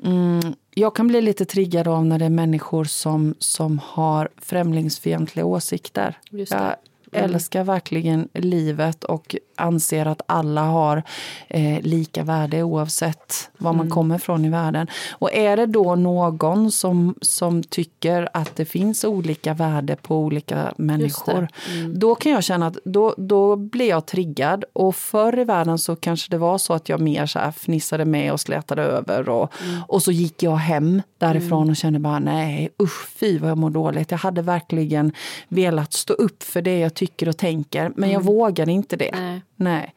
mm, 0.03 0.55
jag 0.73 0.95
kan 0.95 1.07
bli 1.07 1.21
lite 1.21 1.45
triggad 1.45 1.87
av 1.87 2.05
när 2.05 2.19
det 2.19 2.25
är 2.25 2.29
människor 2.29 2.83
som, 2.83 3.35
som 3.39 3.81
har 3.83 4.29
främlingsfientliga 4.37 5.45
åsikter. 5.45 6.17
Jag 6.29 6.75
Mm. 7.11 7.33
älskar 7.33 7.63
verkligen 7.63 8.29
livet 8.33 9.03
och 9.03 9.35
anser 9.55 10.05
att 10.05 10.21
alla 10.25 10.61
har 10.61 11.03
eh, 11.47 11.81
lika 11.81 12.23
värde 12.23 12.63
oavsett 12.63 13.49
var 13.57 13.73
man 13.73 13.85
mm. 13.85 13.91
kommer 13.91 14.17
från 14.17 14.45
i 14.45 14.49
världen. 14.49 14.87
Och 15.11 15.33
är 15.33 15.57
det 15.57 15.65
då 15.65 15.95
någon 15.95 16.71
som, 16.71 17.15
som 17.21 17.63
tycker 17.63 18.29
att 18.33 18.55
det 18.55 18.65
finns 18.65 19.03
olika 19.03 19.53
värde 19.53 19.95
på 19.95 20.17
olika 20.17 20.73
människor, 20.77 21.47
mm. 21.73 21.99
då 21.99 22.15
kan 22.15 22.31
jag 22.31 22.43
känna 22.43 22.67
att 22.67 22.77
då, 22.85 23.15
då 23.17 23.55
blir 23.55 23.89
jag 23.89 24.05
triggad. 24.05 24.65
Och 24.73 24.95
förr 24.95 25.39
i 25.39 25.43
världen 25.43 25.77
så 25.77 25.95
kanske 25.95 26.31
det 26.31 26.37
var 26.37 26.57
så 26.57 26.73
att 26.73 26.89
jag 26.89 26.99
mer 27.01 27.25
så 27.25 27.39
här 27.39 27.51
fnissade 27.51 28.05
med 28.05 28.31
och 28.31 28.39
slätade 28.39 28.81
över 28.81 29.29
och, 29.29 29.51
mm. 29.63 29.81
och 29.87 30.03
så 30.03 30.11
gick 30.11 30.43
jag 30.43 30.55
hem 30.55 31.01
därifrån 31.17 31.61
mm. 31.61 31.69
och 31.69 31.75
kände 31.75 31.99
bara 31.99 32.19
nej 32.19 32.69
usch 32.83 33.07
fy 33.19 33.39
vad 33.39 33.49
jag 33.49 33.57
mår 33.57 33.69
dåligt. 33.69 34.11
Jag 34.11 34.17
hade 34.17 34.41
verkligen 34.41 35.11
velat 35.47 35.93
stå 35.93 36.13
upp 36.13 36.43
för 36.43 36.61
det 36.61 36.79
jag 36.79 36.93
tycker 36.97 37.29
och 37.29 37.37
tänker 37.37 37.91
men 37.95 38.09
jag 38.09 38.21
mm. 38.21 38.33
vågade 38.33 38.71
inte 38.71 38.95
det. 38.95 39.11
Nej. 39.13 39.41
Nej. 39.55 39.93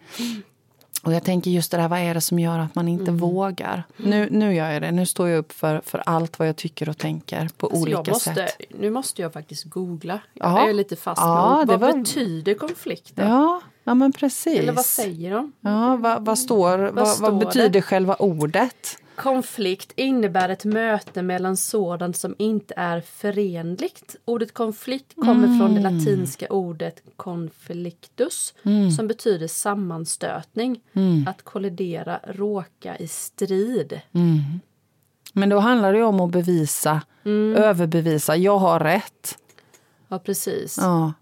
Och 1.02 1.12
jag 1.12 1.24
tänker 1.24 1.50
just 1.50 1.70
det 1.70 1.76
där, 1.76 1.88
vad 1.88 1.98
är 1.98 2.14
det 2.14 2.20
som 2.20 2.38
gör 2.38 2.58
att 2.58 2.74
man 2.74 2.88
inte 2.88 3.10
mm. 3.10 3.16
vågar? 3.16 3.82
Nu, 3.96 4.28
nu 4.30 4.54
gör 4.54 4.70
jag 4.70 4.82
det, 4.82 4.90
nu 4.90 5.06
står 5.06 5.28
jag 5.28 5.38
upp 5.38 5.52
för, 5.52 5.82
för 5.84 6.02
allt 6.06 6.38
vad 6.38 6.48
jag 6.48 6.56
tycker 6.56 6.88
och 6.88 6.98
tänker 6.98 7.48
på 7.56 7.66
alltså 7.66 7.82
olika 7.82 8.10
måste, 8.10 8.34
sätt. 8.34 8.60
Nu 8.68 8.90
måste 8.90 9.22
jag 9.22 9.32
faktiskt 9.32 9.64
googla. 9.64 10.20
Jag 10.34 10.50
ja. 10.50 10.68
är 10.68 10.72
lite 10.72 10.96
fast 10.96 11.22
ja, 11.22 11.64
Vad 11.66 11.80
var... 11.80 11.92
betyder 11.92 12.54
konflikt? 12.54 13.12
Ja, 13.14 13.60
ja, 13.84 13.94
men 13.94 14.12
precis. 14.12 14.58
Eller 14.58 14.72
vad 14.72 14.84
säger 14.84 15.30
de? 15.30 15.52
Ja, 15.60 15.96
vad, 15.96 16.24
vad 16.24 16.38
står, 16.38 16.78
vad, 16.78 16.94
vad, 16.94 17.08
står 17.08 17.30
vad 17.30 17.38
betyder 17.38 17.68
det? 17.68 17.82
själva 17.82 18.14
ordet? 18.14 18.98
Konflikt 19.20 19.92
innebär 19.96 20.48
ett 20.48 20.64
möte 20.64 21.22
mellan 21.22 21.56
sådant 21.56 22.16
som 22.16 22.34
inte 22.38 22.74
är 22.76 23.00
förenligt. 23.00 24.16
Ordet 24.24 24.54
konflikt 24.54 25.14
kommer 25.14 25.44
mm. 25.44 25.58
från 25.58 25.74
det 25.74 25.80
latinska 25.80 26.48
ordet 26.48 27.02
conflictus 27.16 28.54
mm. 28.62 28.90
som 28.90 29.08
betyder 29.08 29.46
sammanstötning. 29.46 30.80
Mm. 30.92 31.28
Att 31.28 31.42
kollidera, 31.42 32.20
råka 32.24 32.96
i 32.96 33.08
strid. 33.08 34.00
Mm. 34.12 34.60
Men 35.32 35.48
då 35.48 35.58
handlar 35.58 35.92
det 35.92 36.02
om 36.02 36.20
att 36.20 36.30
bevisa, 36.30 37.02
mm. 37.24 37.54
överbevisa. 37.62 38.36
Jag 38.36 38.58
har 38.58 38.80
rätt. 38.80 39.38
Ja, 40.08 40.18
precis. 40.18 40.78
Ja. 40.80 41.12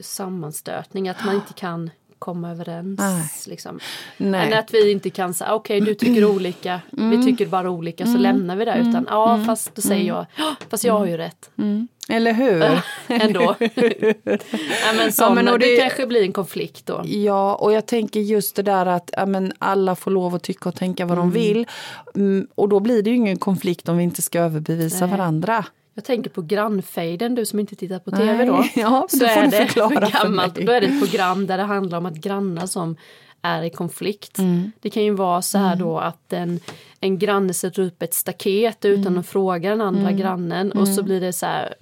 Sammanstötning, 0.00 1.08
att 1.08 1.24
man 1.24 1.34
inte 1.34 1.52
kan 1.52 1.90
komma 2.18 2.50
överens. 2.50 2.98
Nej. 2.98 3.30
Liksom. 3.46 3.80
Nej. 4.16 4.50
Men 4.50 4.58
att 4.58 4.74
vi 4.74 4.92
inte 4.92 5.10
kan 5.10 5.34
säga 5.34 5.54
okej 5.54 5.82
okay, 5.82 5.92
du 5.92 5.94
tycker 5.94 6.24
olika, 6.34 6.80
mm. 6.98 7.10
vi 7.10 7.24
tycker 7.24 7.46
bara 7.46 7.70
olika 7.70 8.04
så 8.04 8.10
mm. 8.10 8.22
lämnar 8.22 8.56
vi 8.56 8.64
det. 8.64 8.74
Utan 8.74 8.94
mm. 8.94 9.06
ja 9.08 9.34
mm. 9.34 9.46
fast 9.46 9.74
då 9.74 9.82
säger 9.82 10.04
jag, 10.04 10.26
fast 10.70 10.84
jag 10.84 10.98
har 10.98 11.06
ju 11.06 11.16
rätt. 11.16 11.50
Mm. 11.58 11.88
Eller 12.10 12.32
hur? 12.32 12.80
Ändå. 13.08 13.54
ja, 13.60 14.92
men, 14.96 15.12
sån, 15.12 15.28
ja, 15.28 15.34
men 15.34 15.48
och 15.48 15.58
det, 15.58 15.66
det 15.66 15.76
kanske 15.76 16.06
blir 16.06 16.22
en 16.22 16.32
konflikt 16.32 16.86
då. 16.86 17.02
Ja, 17.04 17.54
och 17.54 17.72
jag 17.72 17.86
tänker 17.86 18.20
just 18.20 18.56
det 18.56 18.62
där 18.62 18.86
att 18.86 19.10
ja, 19.16 19.26
men 19.26 19.52
alla 19.58 19.96
får 19.96 20.10
lov 20.10 20.34
att 20.34 20.42
tycka 20.42 20.68
och 20.68 20.74
tänka 20.74 21.06
vad 21.06 21.18
mm. 21.18 21.30
de 21.30 21.38
vill. 21.38 21.66
Mm, 22.14 22.46
och 22.54 22.68
då 22.68 22.80
blir 22.80 23.02
det 23.02 23.10
ju 23.10 23.16
ingen 23.16 23.38
konflikt 23.38 23.88
om 23.88 23.96
vi 23.96 24.04
inte 24.04 24.22
ska 24.22 24.40
överbevisa 24.40 25.06
Nej. 25.06 25.16
varandra. 25.16 25.64
Jag 25.98 26.04
tänker 26.04 26.30
på 26.30 26.42
grannfejden, 26.42 27.34
du 27.34 27.46
som 27.46 27.58
inte 27.60 27.76
tittar 27.76 27.98
på 27.98 28.10
tv 28.10 28.44
då. 28.44 28.64
Ja, 28.74 29.06
så 29.10 29.24
är 29.24 29.50
det 29.50 30.12
gammalt, 30.12 30.54
Då 30.54 30.72
är 30.72 30.80
det 30.80 30.86
ett 30.86 31.00
program 31.00 31.46
där 31.46 31.58
det 31.58 31.64
handlar 31.64 31.98
om 31.98 32.06
att 32.06 32.14
grannar 32.14 32.66
som 32.66 32.96
är 33.42 33.62
i 33.62 33.70
konflikt. 33.70 34.38
Mm. 34.38 34.72
Det 34.80 34.90
kan 34.90 35.04
ju 35.04 35.10
vara 35.10 35.42
så 35.42 35.58
här 35.58 35.72
mm. 35.72 35.78
då 35.78 35.98
att 35.98 36.32
en, 36.32 36.60
en 37.00 37.18
granne 37.18 37.54
sätter 37.54 37.82
upp 37.82 38.02
ett 38.02 38.14
staket 38.14 38.84
utan 38.84 39.06
mm. 39.06 39.18
att 39.18 39.26
fråga 39.26 39.70
den 39.70 39.80
andra 39.80 40.00
mm. 40.08 40.16
grannen 40.16 40.72
och 40.72 40.86
så 40.86 40.92
mm. 40.92 41.04
blir 41.04 41.20
det 41.20 41.32
så 41.32 41.46
här, 41.46 41.74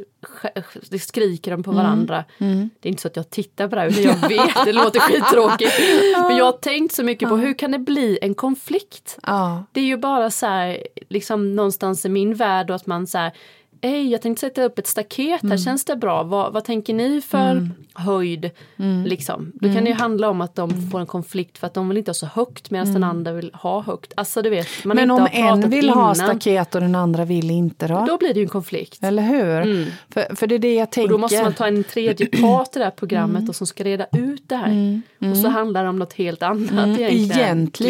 det 0.91 0.99
skriker 0.99 1.51
de 1.51 1.63
på 1.63 1.73
varandra. 1.73 2.25
Det 2.81 2.89
är 2.89 2.91
inte 2.91 3.03
så 3.03 3.09
att 3.09 3.17
jag 3.17 3.31
tittar 3.31 3.69
på 3.69 3.75
det 3.75 3.81
här 3.81 3.89
utan 3.89 4.03
jag 4.03 4.29
vet, 4.29 4.65
det 4.65 4.73
låter 4.73 5.01
skittråkigt. 5.01 5.73
Men 6.29 6.37
jag 6.37 6.45
har 6.45 6.53
tänkt 6.53 6.95
så 6.95 7.03
mycket 7.03 7.29
på 7.29 7.37
hur 7.37 7.55
kan 7.55 7.71
det 7.71 7.79
bli 7.79 8.19
en 8.23 8.35
konflikt? 8.35 9.19
Det 9.73 9.81
är 9.81 9.85
ju 9.85 9.97
bara 9.97 10.31
så 10.31 10.47
här, 10.47 10.79
liksom 11.09 11.57
någonstans 11.57 12.05
i 12.05 12.09
min 12.09 12.35
värld 12.35 12.71
och 12.71 12.77
att 12.77 12.87
man 12.87 13.07
så 13.07 13.19
här, 13.19 13.33
Hej, 13.83 14.11
jag 14.11 14.23
tänkte 14.23 14.41
sätta 14.41 14.63
upp 14.63 14.79
ett 14.79 14.87
staket 14.87 15.43
här, 15.43 15.45
mm. 15.45 15.59
känns 15.59 15.85
det 15.85 15.97
bra? 15.97 16.23
Vad, 16.23 16.53
vad 16.53 16.65
tänker 16.65 16.95
ni 16.95 17.21
för 17.21 17.51
mm. 17.51 17.73
höjd? 17.95 18.51
Mm. 18.77 19.05
Liksom. 19.05 19.53
Då 19.55 19.69
kan 19.69 19.75
det 19.75 19.81
ju 19.81 19.87
mm. 19.87 20.01
handla 20.01 20.31
om 20.31 20.41
att 20.41 20.55
de 20.55 20.71
mm. 20.71 20.91
får 20.91 21.01
en 21.01 21.07
konflikt 21.07 21.59
för 21.59 21.67
att 21.67 21.75
de 21.75 21.89
vill 21.89 21.99
inte 21.99 22.09
ha 22.09 22.15
så 22.15 22.27
högt 22.27 22.71
medan 22.71 22.93
den 22.93 23.05
andra 23.05 23.33
vill 23.33 23.51
ha 23.55 23.83
högt. 23.83 24.13
Alltså 24.17 24.43
du 24.43 24.51
vet, 24.51 24.85
man 24.85 24.97
Men 24.97 25.11
om 25.11 25.29
en 25.33 25.71
vill 25.71 25.85
innan, 25.85 25.99
ha 25.99 26.15
staket 26.15 26.75
och 26.75 26.81
den 26.81 26.95
andra 26.95 27.25
vill 27.25 27.51
inte 27.51 27.87
då? 27.87 28.05
Då 28.09 28.19
blir 28.19 28.35
det 28.35 28.41
ju 28.41 28.45
en 28.45 28.49
konflikt. 28.49 29.03
Eller 29.03 29.23
hur? 29.23 29.93
För, 30.11 30.37
för 30.37 30.47
det 30.47 30.55
är 30.55 30.59
det 30.59 30.75
jag 30.75 30.91
tänker. 30.91 31.13
Och 31.13 31.19
då 31.19 31.19
måste 31.19 31.43
man 31.43 31.55
ta 31.55 31.67
en 31.67 31.85
tredje 31.85 32.27
part 32.27 32.77
i 32.77 32.79
det 32.79 32.85
här 32.85 32.91
programmet 32.91 33.49
och 33.49 33.57
som 33.57 33.67
ska 33.67 33.85
reda 33.85 34.07
ut 34.13 34.43
det 34.47 34.57
här. 34.57 35.01
Och 35.31 35.37
så 35.37 35.49
handlar 35.49 35.83
det 35.83 35.89
om 35.89 35.99
något 35.99 36.13
helt 36.13 36.43
annat 36.43 36.99
egentligen. 36.99 37.47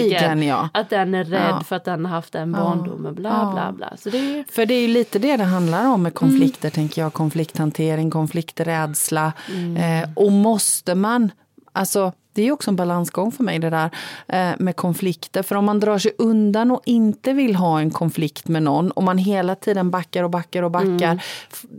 Egentligen 0.06 0.42
ja. 0.42 0.68
Att 0.74 0.90
den 0.90 1.14
är 1.14 1.24
rädd 1.24 1.48
ja. 1.50 1.60
för 1.60 1.76
att 1.76 1.84
den 1.84 2.04
har 2.04 2.12
haft 2.12 2.32
den 2.32 2.52
barndomen, 2.52 3.14
bla 3.14 3.52
bla 3.52 3.72
bla. 3.72 3.96
Så 3.96 4.10
det 4.10 4.18
är... 4.18 4.44
För 4.52 4.66
det 4.66 4.74
är 4.74 4.80
ju 4.80 4.88
lite 4.88 5.18
det 5.18 5.36
det 5.36 5.44
handlar 5.44 5.75
handlar 5.76 5.94
om 5.94 6.02
med 6.02 6.14
konflikter, 6.14 6.68
mm. 6.68 6.72
tänker 6.72 7.02
jag, 7.02 7.12
konflikthantering, 7.12 8.10
konflikträdsla. 8.10 9.32
Mm. 9.54 9.76
Eh, 9.76 10.08
och 10.16 10.32
måste 10.32 10.94
man, 10.94 11.30
alltså 11.72 12.12
det 12.36 12.42
är 12.42 12.52
också 12.52 12.70
en 12.70 12.76
balansgång 12.76 13.32
för 13.32 13.44
mig 13.44 13.58
det 13.58 13.70
där 13.70 13.90
eh, 14.28 14.54
med 14.58 14.76
konflikter. 14.76 15.42
För 15.42 15.56
om 15.56 15.64
man 15.64 15.80
drar 15.80 15.98
sig 15.98 16.12
undan 16.18 16.70
och 16.70 16.82
inte 16.84 17.32
vill 17.32 17.56
ha 17.56 17.80
en 17.80 17.90
konflikt 17.90 18.48
med 18.48 18.62
någon 18.62 18.90
och 18.90 19.02
man 19.02 19.18
hela 19.18 19.54
tiden 19.54 19.90
backar 19.90 20.22
och 20.22 20.30
backar 20.30 20.62
och 20.62 20.70
backar. 20.70 20.88
Mm. 20.88 21.18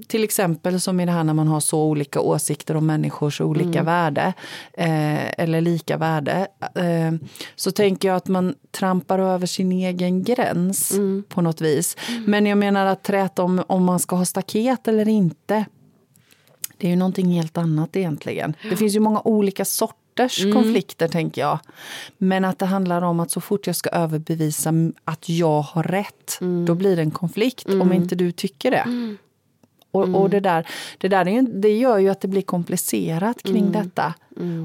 Till 0.07 0.23
exempel 0.23 0.81
som 0.81 0.99
i 0.99 1.05
det 1.05 1.11
här 1.11 1.23
när 1.23 1.33
man 1.33 1.47
har 1.47 1.59
så 1.59 1.83
olika 1.83 2.21
åsikter 2.21 2.75
om 2.75 2.85
människors 2.85 3.41
olika 3.41 3.79
mm. 3.79 3.85
värde. 3.85 4.33
Eh, 4.73 5.41
eller 5.41 5.61
lika 5.61 5.97
värde. 5.97 6.47
Eh, 6.75 7.29
så 7.55 7.71
tänker 7.71 8.07
jag 8.07 8.17
att 8.17 8.27
man 8.27 8.55
trampar 8.71 9.19
över 9.19 9.47
sin 9.47 9.71
egen 9.71 10.23
gräns 10.23 10.91
mm. 10.91 11.23
på 11.29 11.41
något 11.41 11.61
vis. 11.61 11.95
Mm. 12.09 12.23
Men 12.23 12.45
jag 12.45 12.57
menar 12.57 12.85
att 12.85 13.03
träta 13.03 13.43
om, 13.43 13.63
om 13.67 13.83
man 13.83 13.99
ska 13.99 14.15
ha 14.15 14.25
staket 14.25 14.87
eller 14.87 15.07
inte. 15.07 15.65
Det 16.77 16.87
är 16.87 16.91
ju 16.91 16.95
någonting 16.95 17.27
helt 17.27 17.57
annat 17.57 17.95
egentligen. 17.95 18.53
Det 18.69 18.75
finns 18.75 18.95
ju 18.95 18.99
många 18.99 19.21
olika 19.23 19.65
sorter 19.65 20.06
sorters 20.17 20.43
mm. 20.43 20.53
konflikter, 20.53 21.07
tänker 21.07 21.41
jag. 21.41 21.59
Men 22.17 22.45
att 22.45 22.59
det 22.59 22.65
handlar 22.65 23.01
om 23.01 23.19
att 23.19 23.31
så 23.31 23.41
fort 23.41 23.67
jag 23.67 23.75
ska 23.75 23.89
överbevisa 23.89 24.73
att 25.05 25.29
jag 25.29 25.61
har 25.61 25.83
rätt, 25.83 26.37
mm. 26.41 26.65
då 26.65 26.75
blir 26.75 26.95
det 26.95 27.01
en 27.01 27.11
konflikt 27.11 27.65
om 27.65 27.81
mm. 27.81 27.93
inte 27.93 28.15
du 28.15 28.31
tycker 28.31 28.71
det. 28.71 28.77
Mm. 28.77 29.17
Och, 29.91 30.01
och, 30.01 30.07
mm. 30.07 30.29
det 30.29 30.39
där, 30.39 30.67
det, 30.97 31.07
där 31.07 31.25
det, 31.25 31.41
det 31.41 31.77
gör 31.77 31.97
ju 31.97 32.09
att 32.09 32.21
det 32.21 32.27
blir 32.27 32.41
komplicerat 32.41 33.43
kring 33.43 33.71
detta. 33.71 34.13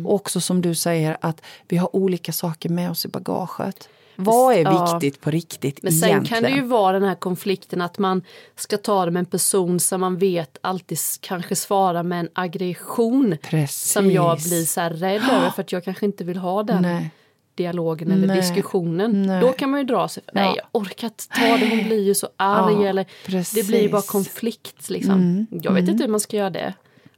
Och 0.04 0.14
också 0.14 0.40
som 0.40 0.60
du 0.62 0.74
säger, 0.74 1.16
att 1.20 1.42
vi 1.68 1.76
har 1.76 1.96
olika 1.96 2.32
saker 2.32 2.68
med 2.68 2.90
oss 2.90 3.04
i 3.04 3.08
bagaget. 3.08 3.88
Vad 4.16 4.54
är 4.54 4.92
viktigt 4.92 5.14
ja. 5.20 5.24
på 5.24 5.30
riktigt 5.30 5.82
Men 5.82 5.92
sen 5.92 6.08
egentligen? 6.08 6.42
kan 6.42 6.50
det 6.50 6.56
ju 6.56 6.62
vara 6.62 6.98
den 6.98 7.08
här 7.08 7.14
konflikten 7.14 7.80
att 7.80 7.98
man 7.98 8.22
ska 8.56 8.76
ta 8.76 9.04
det 9.04 9.10
med 9.10 9.20
en 9.20 9.26
person 9.26 9.80
som 9.80 10.00
man 10.00 10.16
vet 10.16 10.58
alltid 10.60 10.98
kanske 11.20 11.56
svarar 11.56 12.02
med 12.02 12.20
en 12.20 12.28
aggression. 12.32 13.36
Precis. 13.42 13.92
Som 13.92 14.10
jag 14.10 14.38
blir 14.38 14.64
så 14.64 14.80
rädd 14.80 15.22
över 15.32 15.50
för 15.50 15.62
att 15.62 15.72
jag 15.72 15.84
kanske 15.84 16.06
inte 16.06 16.24
vill 16.24 16.38
ha 16.38 16.62
den. 16.62 16.82
Nej 16.82 17.10
dialogen 17.54 18.10
eller 18.10 18.26
Nej. 18.26 18.36
diskussionen. 18.36 19.22
Nej. 19.22 19.40
Då 19.40 19.52
kan 19.52 19.70
man 19.70 19.80
ju 19.80 19.86
dra 19.86 20.08
sig 20.08 20.22
för, 20.22 20.34
nej 20.34 20.54
jag 20.56 20.82
orkar 20.82 21.06
inte 21.06 21.28
ta 21.28 21.56
det, 21.56 21.70
hon 21.70 21.84
blir 21.84 22.02
ju 22.02 22.14
så 22.14 22.28
arg 22.36 22.82
ja, 22.82 22.88
eller 22.88 23.06
det 23.54 23.66
blir 23.66 23.82
ju 23.82 23.88
bara 23.88 24.02
konflikt 24.02 24.90
liksom. 24.90 25.14
Mm. 25.14 25.46
Jag 25.50 25.72
vet 25.72 25.82
mm. 25.82 25.90
inte 25.92 26.04
hur 26.04 26.10
man 26.10 26.20
ska 26.20 26.36
göra 26.36 26.50
det. 26.50 26.74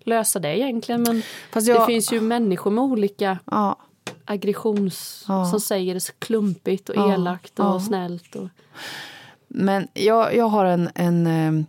Lösa 0.07 0.39
det 0.39 0.59
egentligen 0.59 1.03
men 1.03 1.23
jag, 1.53 1.81
det 1.81 1.87
finns 1.87 2.13
ju 2.13 2.21
människor 2.21 2.71
med 2.71 2.85
olika 2.85 3.39
ja 3.45 3.79
aggressions... 4.25 5.25
Ja. 5.29 5.45
Som 5.45 5.61
säger 5.61 5.95
det 5.95 6.19
klumpigt 6.19 6.89
och 6.89 6.97
ja. 6.97 7.15
elakt 7.15 7.59
och 7.59 7.65
ja. 7.65 7.81
snällt. 7.81 8.37
Och... 8.37 8.49
Men 9.49 9.89
jag, 9.95 10.37
jag 10.37 10.49
har 10.49 10.65
en, 10.65 10.91
en 10.95 11.27
eh, 11.27 11.65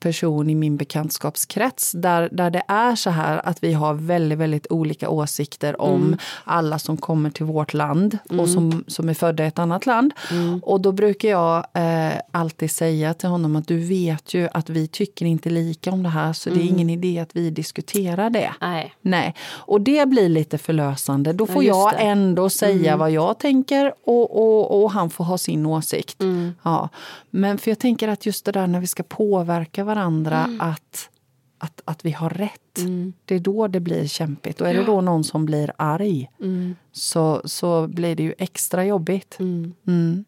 person 0.00 0.50
i 0.50 0.54
min 0.54 0.76
bekantskapskrets 0.76 1.92
där, 1.92 2.28
där 2.32 2.50
det 2.50 2.62
är 2.68 2.94
så 2.94 3.10
här 3.10 3.40
att 3.44 3.64
vi 3.64 3.72
har 3.72 3.94
väldigt, 3.94 4.38
väldigt 4.38 4.66
olika 4.70 5.08
åsikter 5.08 5.80
om 5.80 6.02
mm. 6.02 6.18
alla 6.44 6.78
som 6.78 6.96
kommer 6.96 7.30
till 7.30 7.44
vårt 7.44 7.74
land 7.74 8.18
mm. 8.30 8.40
och 8.40 8.48
som, 8.48 8.84
som 8.86 9.08
är 9.08 9.14
födda 9.14 9.44
i 9.44 9.46
ett 9.46 9.58
annat 9.58 9.86
land. 9.86 10.12
Mm. 10.30 10.60
Och 10.62 10.80
då 10.80 10.92
brukar 10.92 11.28
jag 11.28 11.66
eh, 11.74 12.12
alltid 12.30 12.70
säga 12.70 13.14
till 13.14 13.28
honom 13.28 13.56
att 13.56 13.68
du 13.68 13.78
vet 13.78 14.34
ju 14.34 14.48
att 14.52 14.70
vi 14.70 14.88
tycker 14.88 15.26
inte 15.26 15.50
lika 15.50 15.90
om 15.90 16.02
det 16.02 16.08
här 16.08 16.32
så 16.32 16.50
det 16.50 16.56
är 16.56 16.60
mm. 16.62 16.74
ingen 16.74 16.90
idé 16.90 17.18
att 17.18 17.36
vi 17.36 17.50
diskuterar 17.50 18.30
det. 18.30 18.52
Nej. 18.60 18.94
Nej. 19.02 19.34
Och 19.50 19.80
det 19.80 20.08
blir 20.08 20.28
lite 20.28 20.58
förlösande. 20.58 21.32
Då 21.32 21.46
får 21.46 21.64
ja, 21.64 21.92
jag 21.92 22.10
ändå 22.10 22.50
säga 22.50 22.92
mm. 22.92 22.98
vad 22.98 23.10
jag 23.10 23.38
tänker 23.38 23.94
och, 24.04 24.36
och, 24.36 24.82
och 24.82 24.90
han 24.90 25.10
får 25.10 25.24
ha 25.24 25.38
sin 25.38 25.66
åsikt. 25.66 26.22
Mm. 26.22 26.54
Ja. 26.62 26.88
Men 27.30 27.58
för 27.58 27.70
jag 27.70 27.78
tänker 27.78 28.08
att 28.08 28.26
just 28.26 28.44
det 28.44 28.52
där 28.52 28.66
när 28.66 28.80
vi 28.80 28.86
ska 28.86 29.02
påverka 29.02 29.84
varandra 29.88 30.44
mm. 30.44 30.60
att, 30.60 31.10
att, 31.58 31.80
att 31.84 32.04
vi 32.04 32.10
har 32.10 32.30
rätt. 32.30 32.78
Mm. 32.78 33.12
Det 33.24 33.34
är 33.34 33.40
då 33.40 33.68
det 33.68 33.80
blir 33.80 34.06
kämpigt. 34.06 34.60
Och 34.60 34.68
är 34.68 34.74
det 34.74 34.84
då 34.84 35.00
någon 35.00 35.24
som 35.24 35.46
blir 35.46 35.72
arg 35.76 36.30
mm. 36.40 36.76
så, 36.92 37.42
så 37.44 37.86
blir 37.86 38.16
det 38.16 38.22
ju 38.22 38.34
extra 38.38 38.84
jobbigt. 38.84 39.36
Mm. 39.40 39.74
Mm. 39.86 40.24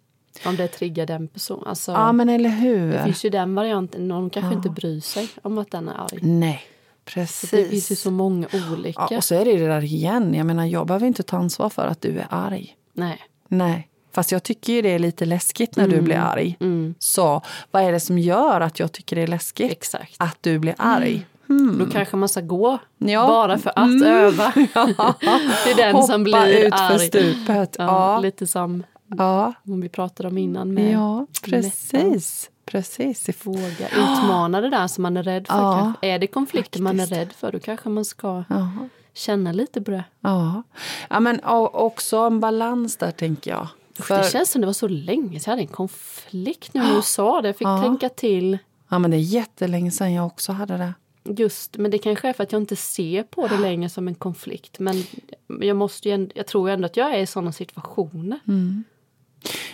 Om 0.46 0.56
det 0.56 0.68
triggar 0.68 1.06
den 1.06 1.28
personen. 1.28 1.66
Alltså, 1.66 1.92
ja 1.92 2.12
men 2.12 2.28
eller 2.28 2.50
hur. 2.50 2.92
Det 2.92 3.04
finns 3.04 3.24
ju 3.24 3.30
den 3.30 3.54
varianten. 3.54 4.08
Någon 4.08 4.30
kanske 4.30 4.50
ja. 4.50 4.56
inte 4.56 4.70
bryr 4.70 5.00
sig 5.00 5.28
om 5.42 5.58
att 5.58 5.70
den 5.70 5.88
är 5.88 5.94
arg. 5.94 6.18
Nej. 6.22 6.62
Precis. 7.04 7.50
det 7.50 7.64
finns 7.64 7.92
ju 7.92 7.96
så 7.96 8.10
många 8.10 8.46
olika. 8.72 9.08
Ja, 9.10 9.16
och 9.16 9.24
så 9.24 9.34
är 9.34 9.44
det 9.44 9.56
det 9.56 9.66
där 9.66 9.84
igen. 9.84 10.34
Jag 10.34 10.46
menar 10.46 10.66
jag 10.66 10.86
behöver 10.86 11.06
inte 11.06 11.22
ta 11.22 11.36
ansvar 11.36 11.68
för 11.68 11.86
att 11.86 12.00
du 12.00 12.18
är 12.18 12.26
arg. 12.30 12.76
Nej. 12.92 13.18
Nej. 13.48 13.88
Fast 14.12 14.32
jag 14.32 14.42
tycker 14.42 14.72
ju 14.72 14.82
det 14.82 14.88
är 14.88 14.98
lite 14.98 15.24
läskigt 15.24 15.76
när 15.76 15.84
mm. 15.84 15.96
du 15.96 16.02
blir 16.02 16.16
arg. 16.16 16.56
Mm. 16.60 16.94
Så 16.98 17.42
vad 17.70 17.82
är 17.82 17.92
det 17.92 18.00
som 18.00 18.18
gör 18.18 18.60
att 18.60 18.80
jag 18.80 18.92
tycker 18.92 19.16
det 19.16 19.22
är 19.22 19.26
läskigt? 19.26 19.72
Exakt. 19.72 20.14
Att 20.18 20.38
du 20.40 20.58
blir 20.58 20.74
arg. 20.78 21.26
Mm. 21.48 21.78
Då 21.78 21.86
kanske 21.86 22.16
man 22.16 22.28
ska 22.28 22.40
gå 22.40 22.78
ja. 22.98 23.26
bara 23.26 23.58
för 23.58 23.70
att 23.70 23.78
mm. 23.78 24.02
öva. 24.02 24.52
Ja. 24.74 25.14
det 25.64 25.70
är 25.70 25.76
den 25.76 25.94
Hoppa 25.94 26.06
som 26.06 26.24
blir 26.24 26.66
ut 26.66 26.72
arg. 26.72 26.98
för 26.98 27.06
stupet. 27.06 27.76
Ja, 27.78 27.84
ja. 27.84 28.20
Lite 28.20 28.46
som 28.46 28.82
ja. 29.06 29.52
vi 29.64 29.88
pratade 29.88 30.28
om 30.28 30.38
innan. 30.38 30.74
Med 30.74 30.92
ja, 30.92 31.26
precis. 31.44 32.50
precis. 32.66 33.28
Våga 33.46 33.88
utmana 33.88 34.60
det 34.60 34.70
där 34.70 34.86
som 34.86 35.02
man 35.02 35.16
är 35.16 35.22
rädd 35.22 35.46
för. 35.46 35.54
Ja, 35.54 35.92
är 36.00 36.18
det 36.18 36.26
konflikter 36.26 36.80
man 36.80 37.00
är 37.00 37.06
rädd 37.06 37.32
för 37.32 37.52
då 37.52 37.58
kanske 37.58 37.88
man 37.88 38.04
ska 38.04 38.44
känna 39.14 39.52
lite 39.52 39.80
på 39.80 39.90
det. 39.90 40.04
Ja, 40.20 40.62
ja 41.10 41.20
men 41.20 41.40
också 41.44 42.16
en 42.16 42.40
balans 42.40 42.96
där 42.96 43.10
tänker 43.10 43.50
jag. 43.50 43.68
För... 44.00 44.18
Det 44.18 44.30
känns 44.30 44.50
som 44.50 44.60
det 44.60 44.66
var 44.66 44.74
så 44.74 44.88
länge 44.88 45.40
sedan 45.40 45.50
jag 45.50 45.52
hade 45.52 45.62
en 45.62 45.66
konflikt 45.66 46.74
nu 46.74 46.80
när 46.80 46.96
du 46.96 47.02
sa 47.02 47.42
det. 47.42 47.48
Jag 47.48 47.56
fick 47.56 47.66
ja. 47.66 47.82
tänka 47.82 48.08
till. 48.08 48.58
Ja 48.88 48.98
men 48.98 49.10
det 49.10 49.16
är 49.16 49.20
jättelänge 49.20 49.90
sedan 49.90 50.12
jag 50.12 50.26
också 50.26 50.52
hade 50.52 50.76
det. 50.76 50.94
Just, 51.24 51.76
men 51.76 51.90
det 51.90 51.98
kanske 51.98 52.28
är 52.28 52.32
för 52.32 52.42
att 52.42 52.52
jag 52.52 52.62
inte 52.62 52.76
ser 52.76 53.22
på 53.22 53.46
det 53.46 53.58
längre 53.60 53.88
som 53.88 54.08
en 54.08 54.14
konflikt. 54.14 54.78
Men 54.78 55.02
jag, 55.60 55.76
måste 55.76 56.08
ju, 56.08 56.28
jag 56.34 56.46
tror 56.46 56.70
ändå 56.70 56.86
att 56.86 56.96
jag 56.96 57.14
är 57.14 57.18
i 57.18 57.26
sådana 57.26 57.52
situationer. 57.52 58.40
Mm. 58.48 58.84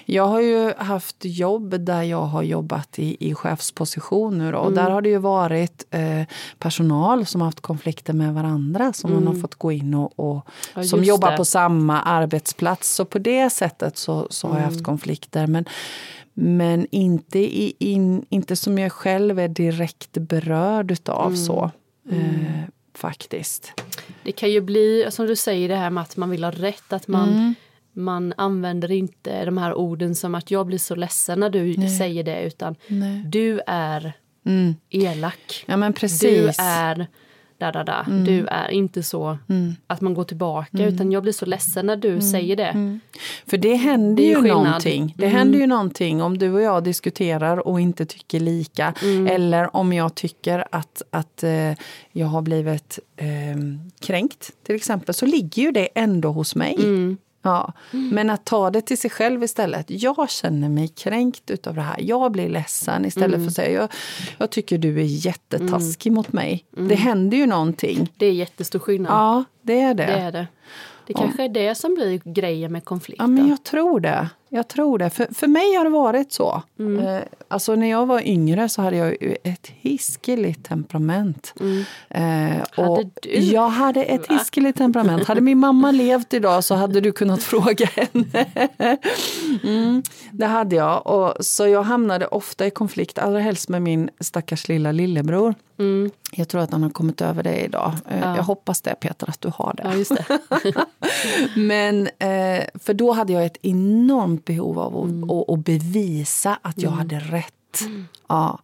Jag 0.05 0.27
har 0.27 0.41
ju 0.41 0.73
haft 0.79 1.17
jobb 1.21 1.81
där 1.81 2.03
jag 2.03 2.23
har 2.23 2.43
jobbat 2.43 2.99
i, 2.99 3.17
i 3.29 3.35
chefspositioner 3.35 4.55
och 4.55 4.67
mm. 4.67 4.75
där 4.75 4.91
har 4.91 5.03
det 5.03 5.09
ju 5.09 5.19
varit 5.19 5.85
eh, 5.91 6.23
personal 6.59 7.27
som 7.27 7.41
har 7.41 7.49
haft 7.49 7.61
konflikter 7.61 8.13
med 8.13 8.35
varandra 8.35 8.93
som 8.93 9.11
mm. 9.11 9.21
man 9.21 9.27
har 9.27 9.33
mm. 9.33 9.43
fått 9.43 9.55
gå 9.55 9.73
in 9.73 9.95
och, 9.95 10.21
och 10.21 10.47
ja, 10.75 10.85
som 10.85 11.05
jobbar 11.05 11.31
det. 11.31 11.37
på 11.37 11.45
samma 11.45 12.01
arbetsplats. 12.01 12.95
Så 12.95 13.05
på 13.05 13.19
det 13.19 13.51
sättet 13.51 13.97
så, 13.97 14.27
så 14.31 14.49
har 14.49 14.57
jag 14.57 14.65
haft 14.65 14.75
mm. 14.75 14.85
konflikter. 14.85 15.47
Men, 15.47 15.65
men 16.35 16.87
inte, 16.91 17.39
i, 17.39 17.75
in, 17.79 18.27
inte 18.29 18.57
som 18.57 18.79
jag 18.79 18.93
själv 18.93 19.39
är 19.39 19.49
direkt 19.49 20.13
berörd 20.13 20.91
utav 20.91 21.27
mm. 21.27 21.37
så. 21.37 21.71
Eh, 22.11 22.63
faktiskt. 22.95 23.73
Det 24.23 24.33
kan 24.33 24.51
ju 24.51 24.61
bli, 24.61 25.07
som 25.11 25.27
du 25.27 25.37
säger, 25.37 25.69
det 25.69 25.77
här 25.77 25.91
med 25.91 26.03
att 26.03 26.17
man 26.17 26.31
vill 26.31 26.45
ha 26.45 26.51
rätt. 26.51 26.93
Att 26.93 27.09
man 27.09 27.55
man 27.97 28.35
använder 28.37 28.93
inte 28.93 29.45
de 29.45 29.59
här 29.59 29.75
orden 29.75 30.15
som 30.15 30.35
att 30.35 30.51
jag 30.51 30.67
blir 30.67 30.79
så 30.79 30.95
ledsen 30.95 31.41
när 31.41 31.51
du 31.51 31.77
Nej. 31.77 31.99
säger 31.99 32.25
det 32.25 32.43
utan 32.43 32.77
Nej. 32.89 33.23
du 33.27 33.61
är 33.67 34.13
mm. 34.47 34.75
elak. 34.91 35.65
Ja, 35.67 35.77
men 35.77 35.93
precis. 35.93 36.57
Du 36.57 36.65
är 36.65 37.07
da, 37.59 37.73
da, 37.73 37.85
da. 37.85 38.05
Mm. 38.07 38.25
Du 38.25 38.47
är 38.47 38.71
inte 38.71 39.03
så 39.03 39.39
mm. 39.49 39.75
att 39.87 40.01
man 40.01 40.15
går 40.15 40.25
tillbaka 40.25 40.79
mm. 40.79 40.95
utan 40.95 41.13
jag 41.13 41.23
blir 41.23 41.33
så 41.33 41.47
ledsen 41.47 41.87
när 41.87 41.97
du 41.97 42.09
mm. 42.09 42.23
säger 42.23 42.57
det. 42.57 42.67
Mm. 42.67 43.01
För 43.47 43.57
det 43.57 43.75
händer 43.75 44.23
det 44.23 44.29
ju 44.29 44.35
skillnad. 44.35 44.65
någonting. 44.65 45.15
Det 45.19 45.27
händer 45.27 45.59
ju 45.59 45.67
någonting 45.67 46.23
om 46.23 46.39
du 46.39 46.53
och 46.53 46.63
jag 46.63 46.85
diskuterar 46.85 47.69
och 47.69 47.81
inte 47.81 48.07
tycker 48.07 48.41
lika. 48.41 48.95
Eller 49.29 49.77
om 49.77 49.93
jag 49.93 50.15
tycker 50.15 50.65
att, 50.71 51.03
att 51.11 51.43
eh, 51.43 51.73
jag 52.13 52.27
har 52.27 52.43
blivit 52.43 52.99
eh, 53.17 53.27
kränkt 54.01 54.51
till 54.63 54.75
exempel 54.75 55.15
så 55.15 55.27
ligger 55.27 55.63
ju 55.63 55.71
det 55.71 55.89
ändå 55.95 56.29
hos 56.29 56.55
mig. 56.55 56.77
Ja. 57.47 57.73
Mm. 57.93 58.09
Men 58.09 58.31
att 58.31 58.45
ta 58.45 58.71
det 58.71 58.81
till 58.81 58.99
sig 58.99 59.11
själv 59.11 59.43
istället. 59.43 59.87
Jag 59.89 60.31
känner 60.31 60.69
mig 60.69 60.89
kränkt 60.89 61.51
utav 61.51 61.75
det 61.75 61.81
här. 61.81 61.97
Jag 62.01 62.33
blir 62.33 62.49
ledsen 62.49 63.05
istället 63.05 63.35
mm. 63.35 63.41
för 63.41 63.49
att 63.49 63.55
säga 63.55 63.81
jag, 63.81 63.93
jag 64.39 64.51
tycker 64.51 64.79
du 64.79 65.01
är 65.01 65.27
jättetaskig 65.27 66.11
mm. 66.11 66.17
mot 66.17 66.33
mig. 66.33 66.65
Mm. 66.77 66.89
Det 66.89 66.95
händer 66.95 67.37
ju 67.37 67.47
någonting. 67.47 68.13
Det 68.17 68.27
är 68.27 68.33
jättestor 68.33 68.79
skillnad. 68.79 69.13
Ja, 69.13 69.45
det 69.63 69.81
är 69.81 69.95
det. 69.95 70.07
det, 70.07 70.13
är 70.13 70.33
det. 70.33 70.47
Det 71.07 71.15
kanske 71.15 71.45
är 71.45 71.49
det 71.49 71.75
som 71.75 71.95
blir 71.95 72.21
grejen 72.25 72.73
med 72.73 72.85
konflikten. 72.85 73.37
Ja, 73.37 73.43
men 73.43 73.49
jag 73.49 73.65
tror 73.65 74.01
det. 74.01 74.29
Jag 74.49 74.69
tror 74.69 74.99
det. 74.99 75.11
För, 75.11 75.35
för 75.35 75.47
mig 75.47 75.75
har 75.75 75.85
det 75.85 75.91
varit 75.91 76.33
så. 76.33 76.63
Mm. 76.79 77.07
Eh, 77.07 77.23
alltså 77.49 77.75
när 77.75 77.91
jag 77.91 78.07
var 78.07 78.21
yngre 78.21 78.69
så 78.69 78.83
hade 78.83 78.97
jag 78.97 79.17
ett 79.45 79.67
hiskeligt 79.67 80.65
temperament. 80.69 81.55
Mm. 81.61 81.85
Eh, 82.09 82.63
och 82.77 82.97
hade 82.97 83.11
du? 83.23 83.29
Jag 83.31 83.69
hade 83.69 84.03
ett 84.03 84.27
hiskeligt 84.27 84.79
temperament. 84.79 85.25
Hade 85.25 85.41
min 85.41 85.59
mamma 85.59 85.91
levt 85.91 86.35
idag 86.35 86.65
så 86.65 86.75
hade 86.75 87.01
du 87.01 87.13
kunnat 87.13 87.43
fråga 87.43 87.87
henne. 87.87 88.47
mm, 89.63 90.03
det 90.31 90.47
hade 90.47 90.77
jag. 90.77 91.07
Och, 91.07 91.45
så 91.45 91.67
jag 91.67 91.83
hamnade 91.83 92.27
ofta 92.27 92.67
i 92.67 92.71
konflikt, 92.71 93.19
allra 93.19 93.41
helst 93.41 93.69
med 93.69 93.83
min 93.83 94.11
stackars 94.21 94.69
lilla 94.69 94.93
lillebror. 94.93 95.55
Mm. 95.79 96.11
Jag 96.33 96.49
tror 96.49 96.61
att 96.61 96.73
han 96.73 96.83
har 96.83 96.91
kommit 96.91 97.21
över 97.21 97.43
det 97.43 97.65
idag. 97.65 97.93
Eh, 98.09 98.21
ja. 98.21 98.37
Jag 98.37 98.43
hoppas 98.43 98.81
det 98.81 98.95
Peter, 99.01 99.31
att 99.31 99.41
du 99.41 99.51
har 99.55 99.75
det. 99.77 100.05
Ja, 100.09 100.17
det. 100.63 100.87
Men, 101.61 102.07
eh, 102.07 102.65
för 102.75 102.95
då 102.95 103.13
hade 103.13 103.33
jag 103.33 103.47
ett 103.47 103.59
enormt 103.63 104.36
behov 104.45 104.79
av 104.79 104.97
att, 104.97 105.11
mm. 105.11 105.31
att, 105.31 105.51
att 105.51 105.65
bevisa 105.65 106.59
att 106.63 106.79
jag 106.83 106.93
mm. 106.93 106.99
hade 106.99 107.19
rätt. 107.19 107.81
Mm. 107.81 108.09
Ja. 108.29 108.59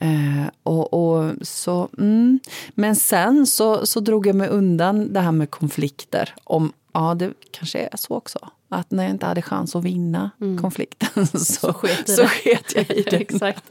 Eh, 0.00 0.46
och, 0.62 0.94
och, 0.94 1.32
så, 1.42 1.88
mm. 1.98 2.40
Men 2.74 2.96
sen 2.96 3.46
så, 3.46 3.86
så 3.86 4.00
drog 4.00 4.26
jag 4.26 4.36
mig 4.36 4.48
undan 4.48 5.12
det 5.12 5.20
här 5.20 5.32
med 5.32 5.50
konflikter. 5.50 6.34
Om, 6.44 6.72
ja, 6.92 7.14
det 7.14 7.32
kanske 7.50 7.78
är 7.78 7.96
så 7.96 8.14
också. 8.14 8.38
Att 8.68 8.90
när 8.90 9.02
jag 9.02 9.10
inte 9.10 9.26
hade 9.26 9.42
chans 9.42 9.76
att 9.76 9.84
vinna 9.84 10.30
mm. 10.40 10.58
konflikten 10.58 11.26
så, 11.26 11.38
så, 11.38 11.72
sket, 11.72 12.08
så 12.08 12.26
sket 12.26 12.72
jag 12.74 12.90
i 12.90 13.02
det. 13.10 13.16
Exakt. 13.16 13.64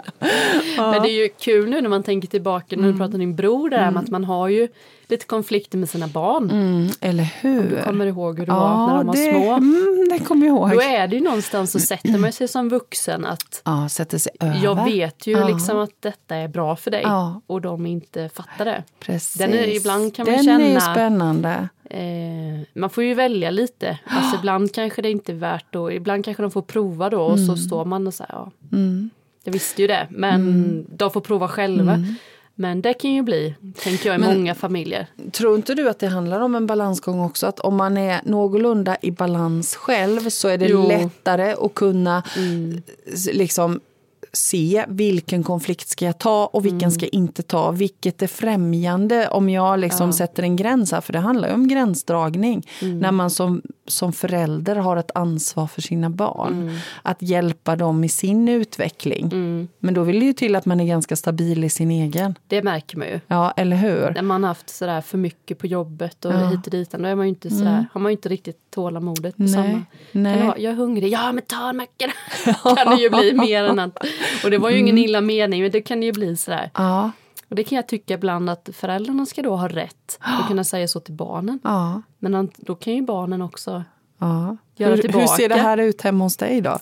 ja. 0.77 0.91
Men 0.91 1.01
det 1.01 1.09
är 1.09 1.23
ju 1.23 1.29
kul 1.29 1.69
nu 1.69 1.81
när 1.81 1.89
man 1.89 2.03
tänker 2.03 2.27
tillbaka, 2.27 2.75
när 2.75 2.83
du 2.83 2.89
mm. 2.89 2.99
pratar 2.99 3.13
om 3.13 3.19
din 3.19 3.35
bror 3.35 3.69
där, 3.69 3.87
mm. 3.87 3.97
att 3.97 4.09
man 4.09 4.23
har 4.23 4.47
ju 4.47 4.67
lite 5.09 5.25
konflikter 5.25 5.77
med 5.77 5.89
sina 5.89 6.07
barn. 6.07 6.51
Mm, 6.51 6.89
eller 7.01 7.23
hur? 7.23 7.61
Om 7.61 7.69
du 7.69 7.83
kommer 7.83 8.05
ihåg 8.05 8.39
hur 8.39 8.45
det 8.45 8.51
ja, 8.51 8.59
var 8.59 8.87
när 8.87 8.97
de 8.97 9.07
var 9.07 9.15
det, 9.15 9.29
små. 9.29 9.53
Mm, 9.53 10.07
det 10.09 10.19
kommer 10.19 10.47
jag 10.47 10.55
ihåg. 10.55 10.71
Då 10.71 10.81
är 10.81 11.07
det 11.07 11.15
ju 11.15 11.23
någonstans 11.23 11.71
så 11.71 11.79
sätter 11.79 12.17
man 12.17 12.33
sig 12.33 12.47
som 12.47 12.69
vuxen 12.69 13.25
att 13.25 13.61
ja, 13.65 13.89
sätter 13.89 14.17
sig 14.17 14.31
över. 14.39 14.63
jag 14.63 14.85
vet 14.85 15.27
ju 15.27 15.31
ja. 15.31 15.47
liksom 15.47 15.77
att 15.77 15.91
detta 15.99 16.35
är 16.35 16.47
bra 16.47 16.75
för 16.75 16.91
dig 16.91 17.01
ja. 17.03 17.41
och 17.47 17.61
de 17.61 17.85
inte 17.85 18.29
fattar 18.29 18.65
det. 18.65 18.83
Precis. 18.99 19.33
Den 19.33 19.53
är, 19.53 19.75
ibland 19.75 20.15
kan 20.15 20.25
man 20.25 20.35
Den 20.35 20.43
känna, 20.43 20.63
är 20.63 20.73
ju 20.73 20.79
spännande. 20.79 21.69
Eh, 21.89 22.67
man 22.73 22.89
får 22.89 23.03
ju 23.03 23.13
välja 23.13 23.51
lite. 23.51 23.99
Alltså, 24.05 24.35
ibland 24.39 24.73
kanske 24.73 25.01
det 25.01 25.11
inte 25.11 25.31
är 25.31 25.35
värt 25.35 25.75
och 25.75 25.93
ibland 25.93 26.25
kanske 26.25 26.43
de 26.43 26.51
får 26.51 26.61
prova 26.61 27.09
då 27.09 27.21
och 27.21 27.37
mm. 27.37 27.45
så 27.45 27.57
står 27.57 27.85
man 27.85 28.07
och 28.07 28.13
säger 28.13 28.33
ja. 28.33 28.51
Mm. 28.71 29.09
Jag 29.43 29.51
visste 29.51 29.81
ju 29.81 29.87
det 29.87 30.07
men 30.09 30.41
mm. 30.41 30.85
de 30.89 31.11
får 31.11 31.21
prova 31.21 31.47
själva. 31.47 32.03
Men 32.59 32.81
det 32.81 32.93
kan 32.93 33.11
ju 33.11 33.21
bli, 33.21 33.55
tänker 33.75 34.09
jag, 34.09 34.15
i 34.15 34.19
Men, 34.19 34.37
många 34.37 34.55
familjer. 34.55 35.07
Tror 35.31 35.55
inte 35.55 35.75
du 35.75 35.89
att 35.89 35.99
det 35.99 36.07
handlar 36.07 36.39
om 36.39 36.55
en 36.55 36.67
balansgång 36.67 37.19
också? 37.19 37.47
Att 37.47 37.59
om 37.59 37.75
man 37.75 37.97
är 37.97 38.21
någorlunda 38.23 38.97
i 39.01 39.11
balans 39.11 39.75
själv 39.75 40.29
så 40.29 40.47
är 40.47 40.57
det 40.57 40.67
jo. 40.67 40.87
lättare 40.87 41.55
att 41.59 41.73
kunna 41.73 42.23
mm. 42.37 42.81
liksom 43.31 43.79
se 44.33 44.85
vilken 44.87 45.43
konflikt 45.43 45.89
ska 45.89 46.05
jag 46.05 46.17
ta 46.19 46.45
och 46.45 46.65
vilken 46.65 46.79
mm. 46.79 46.91
ska 46.91 47.05
jag 47.05 47.13
inte 47.13 47.43
ta. 47.43 47.71
Vilket 47.71 48.21
är 48.21 48.27
främjande 48.27 49.27
om 49.27 49.49
jag 49.49 49.79
liksom 49.79 50.07
ja. 50.07 50.13
sätter 50.13 50.43
en 50.43 50.55
gräns 50.55 50.91
här. 50.91 51.01
För 51.01 51.13
det 51.13 51.19
handlar 51.19 51.47
ju 51.47 51.53
om 51.53 51.67
gränsdragning. 51.67 52.67
Mm. 52.81 52.99
När 52.99 53.11
man 53.11 53.29
som, 53.29 53.61
som 53.87 54.13
förälder 54.13 54.75
har 54.75 54.97
ett 54.97 55.11
ansvar 55.15 55.67
för 55.67 55.81
sina 55.81 56.09
barn. 56.09 56.53
Mm. 56.53 56.75
Att 57.01 57.21
hjälpa 57.21 57.75
dem 57.75 58.03
i 58.03 58.09
sin 58.09 58.49
utveckling. 58.49 59.25
Mm. 59.25 59.67
Men 59.79 59.93
då 59.93 60.03
vill 60.03 60.19
det 60.19 60.25
ju 60.25 60.33
till 60.33 60.55
att 60.55 60.65
man 60.65 60.79
är 60.79 60.85
ganska 60.85 61.15
stabil 61.15 61.63
i 61.63 61.69
sin 61.69 61.91
egen. 61.91 62.35
Det 62.47 62.63
märker 62.63 62.97
man 62.97 63.07
ju. 63.07 63.19
Ja, 63.27 63.53
eller 63.57 63.77
hur? 63.77 64.11
När 64.15 64.21
man 64.21 64.43
har 64.43 64.47
haft 64.47 64.69
sådär 64.69 65.01
för 65.01 65.17
mycket 65.17 65.59
på 65.59 65.67
jobbet 65.67 66.25
och 66.25 66.33
ja. 66.33 66.49
hit 66.49 66.65
och 66.65 66.71
dit. 66.71 66.91
Då 66.91 67.05
är 67.05 67.15
man 67.15 67.25
inte 67.25 67.49
sådär, 67.49 67.71
mm. 67.71 67.85
har 67.93 68.01
man 68.01 68.11
ju 68.11 68.15
inte 68.15 68.29
riktigt 68.29 68.66
tålamodet 68.77 69.37
på 69.37 69.43
Nej. 69.43 69.53
samma. 69.53 69.85
Nej. 70.11 70.41
Ha, 70.41 70.57
jag 70.57 70.71
är 70.71 70.75
hungrig, 70.75 71.09
ja 71.13 71.31
men 71.31 71.43
ta 71.43 71.69
en 71.69 71.77
macka 71.77 72.11
kan 72.75 72.95
det 72.95 73.01
ju 73.01 73.09
bli 73.09 73.33
mer 73.33 73.63
än 73.63 73.79
att 73.79 73.97
och 74.43 74.51
det 74.51 74.57
var 74.57 74.69
ju 74.69 74.77
ingen 74.77 74.97
mm. 74.97 75.03
illa 75.03 75.21
mening, 75.21 75.61
men 75.61 75.71
det 75.71 75.81
kan 75.81 76.03
ju 76.03 76.11
bli 76.11 76.37
sådär. 76.37 76.71
Ja. 76.73 77.11
Och 77.49 77.55
det 77.55 77.63
kan 77.63 77.75
jag 77.75 77.87
tycka 77.87 78.13
ibland 78.13 78.49
att 78.49 78.69
föräldrarna 78.73 79.25
ska 79.25 79.41
då 79.41 79.55
ha 79.55 79.67
rätt 79.67 80.19
att 80.19 80.47
kunna 80.47 80.63
säga 80.63 80.87
så 80.87 80.99
till 80.99 81.13
barnen. 81.13 81.59
Ja. 81.63 82.01
Men 82.19 82.51
då 82.57 82.75
kan 82.75 82.93
ju 82.93 83.01
barnen 83.01 83.41
också 83.41 83.83
ja. 84.17 84.57
göra 84.75 84.95
hur, 84.95 85.01
tillbaka. 85.01 85.19
Hur 85.19 85.27
ser 85.27 85.49
det 85.49 85.55
här 85.55 85.77
ut 85.77 86.01
hemma 86.01 86.23
hos 86.23 86.37
dig 86.37 86.61
då? 86.61 86.79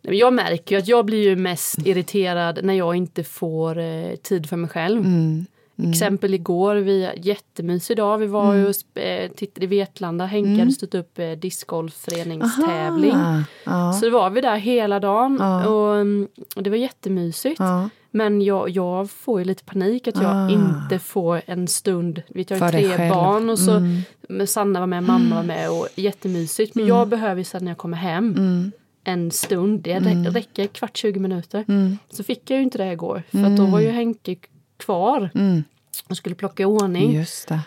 Jag 0.00 0.32
märker 0.32 0.76
ju 0.76 0.82
att 0.82 0.88
jag 0.88 1.06
blir 1.06 1.22
ju 1.22 1.36
mest 1.36 1.78
irriterad 1.86 2.58
när 2.62 2.74
jag 2.74 2.96
inte 2.96 3.24
får 3.24 3.78
eh, 3.78 4.14
tid 4.14 4.48
för 4.48 4.56
mig 4.56 4.70
själv. 4.70 5.00
Mm. 5.00 5.46
Mm. 5.82 5.90
Exempel 5.90 6.34
igår, 6.34 6.76
vi 6.76 7.10
jättemysig 7.16 7.96
dag. 7.96 8.18
Vi 8.18 8.26
var 8.26 8.54
mm. 8.54 8.66
och 8.66 9.00
eh, 9.00 9.30
tittade 9.30 9.64
i 9.64 9.68
Vetlanda. 9.68 10.26
Henke 10.26 10.48
mm. 10.48 10.58
hade 10.58 10.72
stått 10.72 10.94
upp 10.94 11.18
eh, 11.18 11.30
discgolfföreningstävling. 11.30 13.16
Ja. 13.64 13.92
Så 13.92 14.10
var 14.10 14.30
vi 14.30 14.40
där 14.40 14.56
hela 14.56 15.00
dagen 15.00 15.36
ja. 15.40 15.68
och, 15.68 15.94
mm, 15.94 16.28
och, 16.56 16.62
det 16.62 16.70
var 16.70 16.76
jättemysigt. 16.76 17.60
Ja. 17.60 17.88
Men 18.10 18.42
jag, 18.42 18.68
jag 18.68 19.10
får 19.10 19.38
ju 19.40 19.44
lite 19.44 19.64
panik 19.64 20.08
att 20.08 20.16
jag 20.16 20.26
ah. 20.26 20.50
inte 20.50 20.98
får 20.98 21.42
en 21.46 21.68
stund. 21.68 22.22
Vet, 22.28 22.50
jag 22.50 22.58
har 22.58 22.70
tre 22.70 23.08
barn 23.08 23.50
och 23.50 23.58
så 23.58 23.70
mm. 23.70 24.46
Sanna 24.46 24.80
var 24.80 24.86
med, 24.86 25.02
mamma 25.02 25.34
var 25.34 25.42
med 25.42 25.70
och 25.70 25.88
jättemysigt. 25.94 26.74
Men 26.74 26.84
mm. 26.84 26.96
jag 26.96 27.08
behöver 27.08 27.36
ju 27.36 27.44
sen 27.44 27.64
när 27.64 27.70
jag 27.70 27.78
kommer 27.78 27.96
hem 27.96 28.34
mm. 28.36 28.72
en 29.04 29.30
stund. 29.30 29.80
Det 29.80 29.92
mm. 29.92 30.24
räcker 30.26 30.66
kvart, 30.66 30.96
20 30.96 31.20
minuter. 31.20 31.64
Mm. 31.68 31.98
Så 32.10 32.24
fick 32.24 32.50
jag 32.50 32.56
ju 32.56 32.62
inte 32.62 32.78
det 32.78 32.92
igår. 32.92 33.22
För 33.30 33.56
då 33.56 33.66
var 33.66 33.80
ju 33.80 33.90
Henke 33.90 34.36
kvar 34.76 35.30
mm. 35.34 35.62
Och 36.08 36.16
skulle 36.16 36.34
plocka 36.34 36.62
i 36.62 36.66
ordning. 36.66 37.12
Just 37.12 37.48
det. 37.48 37.60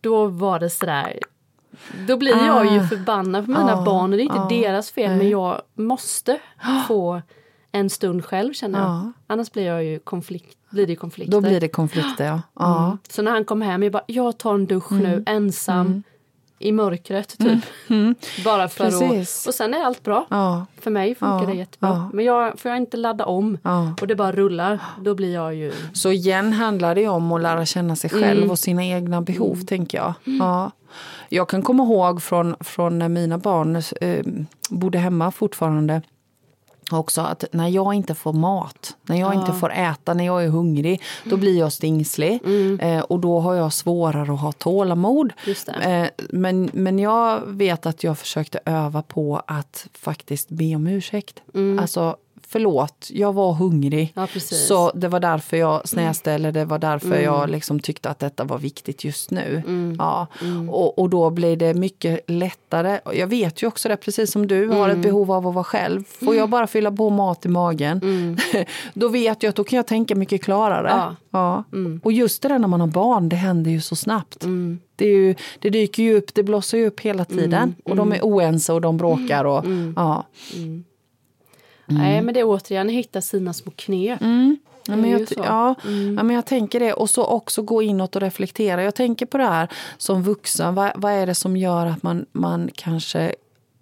Då 0.00 0.26
var 0.26 0.60
det 0.60 0.70
sådär 0.70 1.18
då 2.06 2.16
blir 2.16 2.34
ah. 2.34 2.46
jag 2.46 2.72
ju 2.72 2.80
ah. 2.80 2.86
förbannad 2.86 3.44
på 3.44 3.50
mina 3.50 3.74
ah. 3.74 3.84
barn 3.84 4.12
och 4.12 4.16
det 4.16 4.22
är 4.22 4.24
inte 4.24 4.40
ah. 4.40 4.48
deras 4.48 4.90
fel 4.90 5.10
Nej. 5.10 5.18
men 5.18 5.28
jag 5.28 5.62
måste 5.74 6.38
få 6.88 7.22
en 7.72 7.90
stund 7.90 8.24
själv 8.24 8.52
känner 8.52 8.78
jag. 8.78 8.88
Ah. 8.88 9.12
Annars 9.26 9.52
blir 9.52 9.66
jag 9.66 9.84
ju 9.84 9.98
konflikt, 9.98 10.58
blir 10.70 10.86
det 10.86 10.96
konflikter. 10.96 11.32
Då 11.32 11.40
blir 11.40 11.60
det 11.60 11.68
konflikter 11.68 12.40
ja. 12.54 12.86
Mm. 12.86 12.98
Så 13.08 13.22
när 13.22 13.30
han 13.30 13.44
kom 13.44 13.62
hem, 13.62 13.82
jag 13.82 13.92
bara, 13.92 14.04
jag 14.06 14.38
tar 14.38 14.54
en 14.54 14.66
dusch 14.66 14.92
mm. 14.92 15.02
nu 15.02 15.22
ensam. 15.26 15.86
Mm 15.86 16.02
i 16.62 16.72
mörkret 16.72 17.28
typ. 17.28 17.40
Mm. 17.40 17.60
Mm. 17.88 18.14
Bara 18.44 18.68
för 18.68 18.84
Precis. 18.84 19.44
att... 19.44 19.48
Och 19.48 19.54
sen 19.54 19.74
är 19.74 19.84
allt 19.84 20.02
bra. 20.02 20.26
Ja. 20.30 20.66
För 20.80 20.90
mig 20.90 21.14
funkar 21.14 21.40
ja. 21.40 21.46
det 21.46 21.54
jättebra. 21.54 21.88
Ja. 21.88 22.10
Men 22.12 22.24
jag, 22.24 22.58
får 22.58 22.70
jag 22.70 22.78
inte 22.78 22.96
ladda 22.96 23.24
om 23.24 23.58
och 24.00 24.06
det 24.06 24.14
bara 24.14 24.32
rullar, 24.32 24.78
då 25.00 25.14
blir 25.14 25.34
jag 25.34 25.54
ju... 25.54 25.72
Så 25.92 26.10
igen 26.10 26.52
handlar 26.52 26.94
det 26.94 27.08
om 27.08 27.32
att 27.32 27.40
lära 27.40 27.66
känna 27.66 27.96
sig 27.96 28.10
själv 28.10 28.38
mm. 28.38 28.50
och 28.50 28.58
sina 28.58 28.84
egna 28.84 29.20
behov, 29.20 29.54
mm. 29.54 29.66
tänker 29.66 29.98
jag. 29.98 30.14
Mm. 30.26 30.38
Ja. 30.38 30.70
Jag 31.28 31.48
kan 31.48 31.62
komma 31.62 31.82
ihåg 31.82 32.22
från, 32.22 32.56
från 32.60 32.98
när 32.98 33.08
mina 33.08 33.38
barn 33.38 33.82
eh, 34.00 34.26
bodde 34.70 34.98
hemma 34.98 35.30
fortfarande 35.30 36.02
också 36.98 37.20
att 37.20 37.44
när 37.52 37.68
jag 37.68 37.94
inte 37.94 38.14
får 38.14 38.32
mat, 38.32 38.96
när 39.02 39.16
jag 39.16 39.34
ja. 39.34 39.40
inte 39.40 39.52
får 39.52 39.72
äta, 39.72 40.14
när 40.14 40.24
jag 40.24 40.44
är 40.44 40.48
hungrig, 40.48 41.02
då 41.24 41.30
mm. 41.30 41.40
blir 41.40 41.58
jag 41.58 41.72
stingslig. 41.72 42.40
Mm. 42.44 42.80
Eh, 42.80 43.00
och 43.02 43.20
då 43.20 43.40
har 43.40 43.54
jag 43.54 43.72
svårare 43.72 44.32
att 44.32 44.40
ha 44.40 44.52
tålamod. 44.52 45.32
Eh, 45.82 46.06
men, 46.30 46.70
men 46.72 46.98
jag 46.98 47.40
vet 47.46 47.86
att 47.86 48.04
jag 48.04 48.18
försökte 48.18 48.60
öva 48.64 49.02
på 49.02 49.42
att 49.46 49.86
faktiskt 49.92 50.48
be 50.48 50.74
om 50.74 50.86
ursäkt. 50.86 51.42
Mm. 51.54 51.78
Alltså 51.78 52.16
förlåt, 52.52 53.08
jag 53.12 53.32
var 53.32 53.52
hungrig. 53.52 54.12
Ja, 54.14 54.26
så 54.40 54.90
det 54.94 55.08
var 55.08 55.20
därför 55.20 55.56
jag 55.56 55.88
snäste 55.88 56.32
eller 56.32 56.52
det 56.52 56.64
var 56.64 56.78
därför 56.78 57.06
mm. 57.06 57.24
jag 57.24 57.50
liksom 57.50 57.80
tyckte 57.80 58.10
att 58.10 58.18
detta 58.18 58.44
var 58.44 58.58
viktigt 58.58 59.04
just 59.04 59.30
nu. 59.30 59.62
Mm. 59.66 59.96
Ja. 59.98 60.26
Mm. 60.42 60.70
Och, 60.70 60.98
och 60.98 61.10
då 61.10 61.30
blir 61.30 61.56
det 61.56 61.74
mycket 61.74 62.20
lättare. 62.30 63.00
Jag 63.14 63.26
vet 63.26 63.62
ju 63.62 63.66
också 63.66 63.88
det, 63.88 63.96
precis 63.96 64.32
som 64.32 64.46
du 64.46 64.68
har 64.68 64.88
ett 64.88 64.92
mm. 64.92 65.02
behov 65.02 65.32
av 65.32 65.46
att 65.46 65.54
vara 65.54 65.64
själv. 65.64 66.04
Får 66.04 66.34
jag 66.34 66.50
bara 66.50 66.66
fylla 66.66 66.92
på 66.92 67.10
mat 67.10 67.46
i 67.46 67.48
magen, 67.48 68.00
mm. 68.02 68.36
då 68.94 69.08
vet 69.08 69.42
jag 69.42 69.50
att 69.50 69.56
då 69.56 69.64
kan 69.64 69.76
jag 69.76 69.86
tänka 69.86 70.14
mycket 70.14 70.44
klarare. 70.44 70.88
Ja. 70.88 71.16
ja. 71.30 71.64
Mm. 71.72 72.00
Och 72.04 72.12
just 72.12 72.42
det 72.42 72.48
där 72.48 72.58
när 72.58 72.68
man 72.68 72.80
har 72.80 72.88
barn, 72.88 73.28
det 73.28 73.36
händer 73.36 73.70
ju 73.70 73.80
så 73.80 73.96
snabbt. 73.96 74.46
Det, 74.96 75.06
ju, 75.06 75.34
det, 75.58 75.70
dyker 75.70 76.02
ju 76.02 76.16
upp, 76.16 76.34
det 76.34 76.42
blossar 76.42 76.78
ju 76.78 76.86
upp 76.86 77.00
hela 77.00 77.24
tiden. 77.24 77.74
Och 77.84 77.96
de 77.96 78.12
är 78.12 78.20
oense 78.22 78.72
och 78.72 78.80
de 78.80 78.96
bråkar. 78.96 79.44
Och, 79.44 79.64
ja. 79.96 80.24
Mm. 81.92 82.02
Nej, 82.02 82.22
men 82.22 82.34
det 82.34 82.40
är 82.40 82.44
återigen 82.44 82.88
hitta 82.88 83.20
sina 83.20 83.52
små 83.52 83.72
knep. 83.76 84.20
Mm. 84.20 84.58
Ja 84.86 84.96
men, 84.96 85.10
jag, 85.10 85.26
ja, 85.36 85.74
mm. 85.84 86.16
ja, 86.16 86.22
men 86.22 86.36
jag 86.36 86.46
tänker 86.46 86.80
det. 86.80 86.92
Och 86.92 87.10
så 87.10 87.24
också 87.24 87.62
gå 87.62 87.82
inåt 87.82 88.16
och 88.16 88.22
reflektera. 88.22 88.82
Jag 88.82 88.94
tänker 88.94 89.26
på 89.26 89.38
det 89.38 89.44
här 89.44 89.68
som 89.98 90.22
vuxen. 90.22 90.74
Vad, 90.74 90.92
vad 90.94 91.12
är 91.12 91.26
det 91.26 91.34
som 91.34 91.56
gör 91.56 91.86
att 91.86 92.02
man, 92.02 92.26
man 92.32 92.70
kanske 92.74 93.34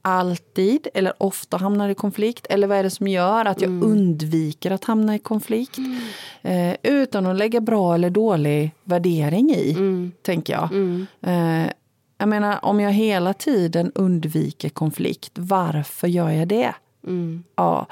alltid 0.03 0.89
eller 0.95 1.13
ofta 1.19 1.57
hamnar 1.57 1.89
i 1.89 1.95
konflikt? 1.95 2.47
Eller 2.51 2.67
vad 2.67 2.79
är 2.79 2.83
det 2.83 2.91
som 2.91 3.09
gör 3.09 3.45
att 3.45 3.61
jag 3.61 3.71
mm. 3.71 3.93
undviker 3.93 4.71
att 4.71 4.85
hamna 4.85 5.15
i 5.15 5.19
konflikt? 5.19 5.79
Mm. 5.79 6.01
Eh, 6.43 6.77
utan 6.83 7.27
att 7.27 7.37
lägga 7.37 7.61
bra 7.61 7.95
eller 7.95 8.11
dålig 8.11 8.71
värdering 8.85 9.51
i, 9.51 9.71
mm. 9.73 10.13
tänker 10.23 10.53
jag. 10.53 10.73
Mm. 10.73 11.07
Eh, 11.23 11.73
jag 12.19 12.29
menar, 12.29 12.65
om 12.65 12.81
jag 12.81 12.93
hela 12.93 13.35
tiden 13.35 13.93
undviker 13.95 14.69
konflikt, 14.69 15.33
varför 15.35 16.09
gör 16.09 16.31
jag 16.31 16.49
det? 16.49 16.75
Mm. 17.07 17.45
Ja. 17.57 17.87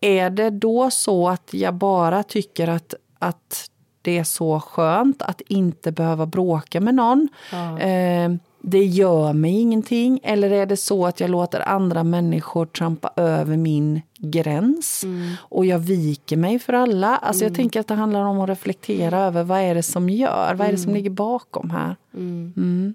Är 0.00 0.30
det 0.30 0.50
då 0.50 0.90
så 0.90 1.28
att 1.28 1.54
jag 1.54 1.74
bara 1.74 2.22
tycker 2.22 2.68
att, 2.68 2.94
att 3.18 3.70
det 4.02 4.18
är 4.18 4.24
så 4.24 4.60
skönt 4.60 5.22
att 5.22 5.40
inte 5.40 5.92
behöva 5.92 6.26
bråka 6.26 6.80
med 6.80 6.94
någon? 6.94 7.28
Ja. 7.52 7.78
Eh, 7.78 8.32
det 8.64 8.84
gör 8.84 9.32
mig 9.32 9.60
ingenting. 9.60 10.20
Eller 10.22 10.50
är 10.50 10.66
det 10.66 10.76
så 10.76 11.06
att 11.06 11.20
jag 11.20 11.30
låter 11.30 11.68
andra 11.68 12.04
människor 12.04 12.66
trampa 12.66 13.12
över 13.16 13.56
min 13.56 14.02
gräns 14.18 15.04
mm. 15.04 15.34
och 15.40 15.66
jag 15.66 15.78
viker 15.78 16.36
mig 16.36 16.58
för 16.58 16.72
alla? 16.72 17.16
Alltså 17.16 17.44
mm. 17.44 17.52
Jag 17.52 17.56
tänker 17.56 17.80
att 17.80 17.88
det 17.88 17.94
handlar 17.94 18.24
om 18.24 18.40
att 18.40 18.48
reflektera 18.48 19.18
över 19.20 19.44
vad 19.44 19.60
är 19.60 19.74
det 19.74 19.82
som 19.82 20.10
gör? 20.10 20.54
Vad 20.54 20.68
är 20.68 20.72
det 20.72 20.78
som 20.78 20.90
mm. 20.90 20.94
ligger 20.94 21.10
bakom 21.10 21.70
här? 21.70 21.96
Mm. 22.14 22.52
Mm. 22.56 22.94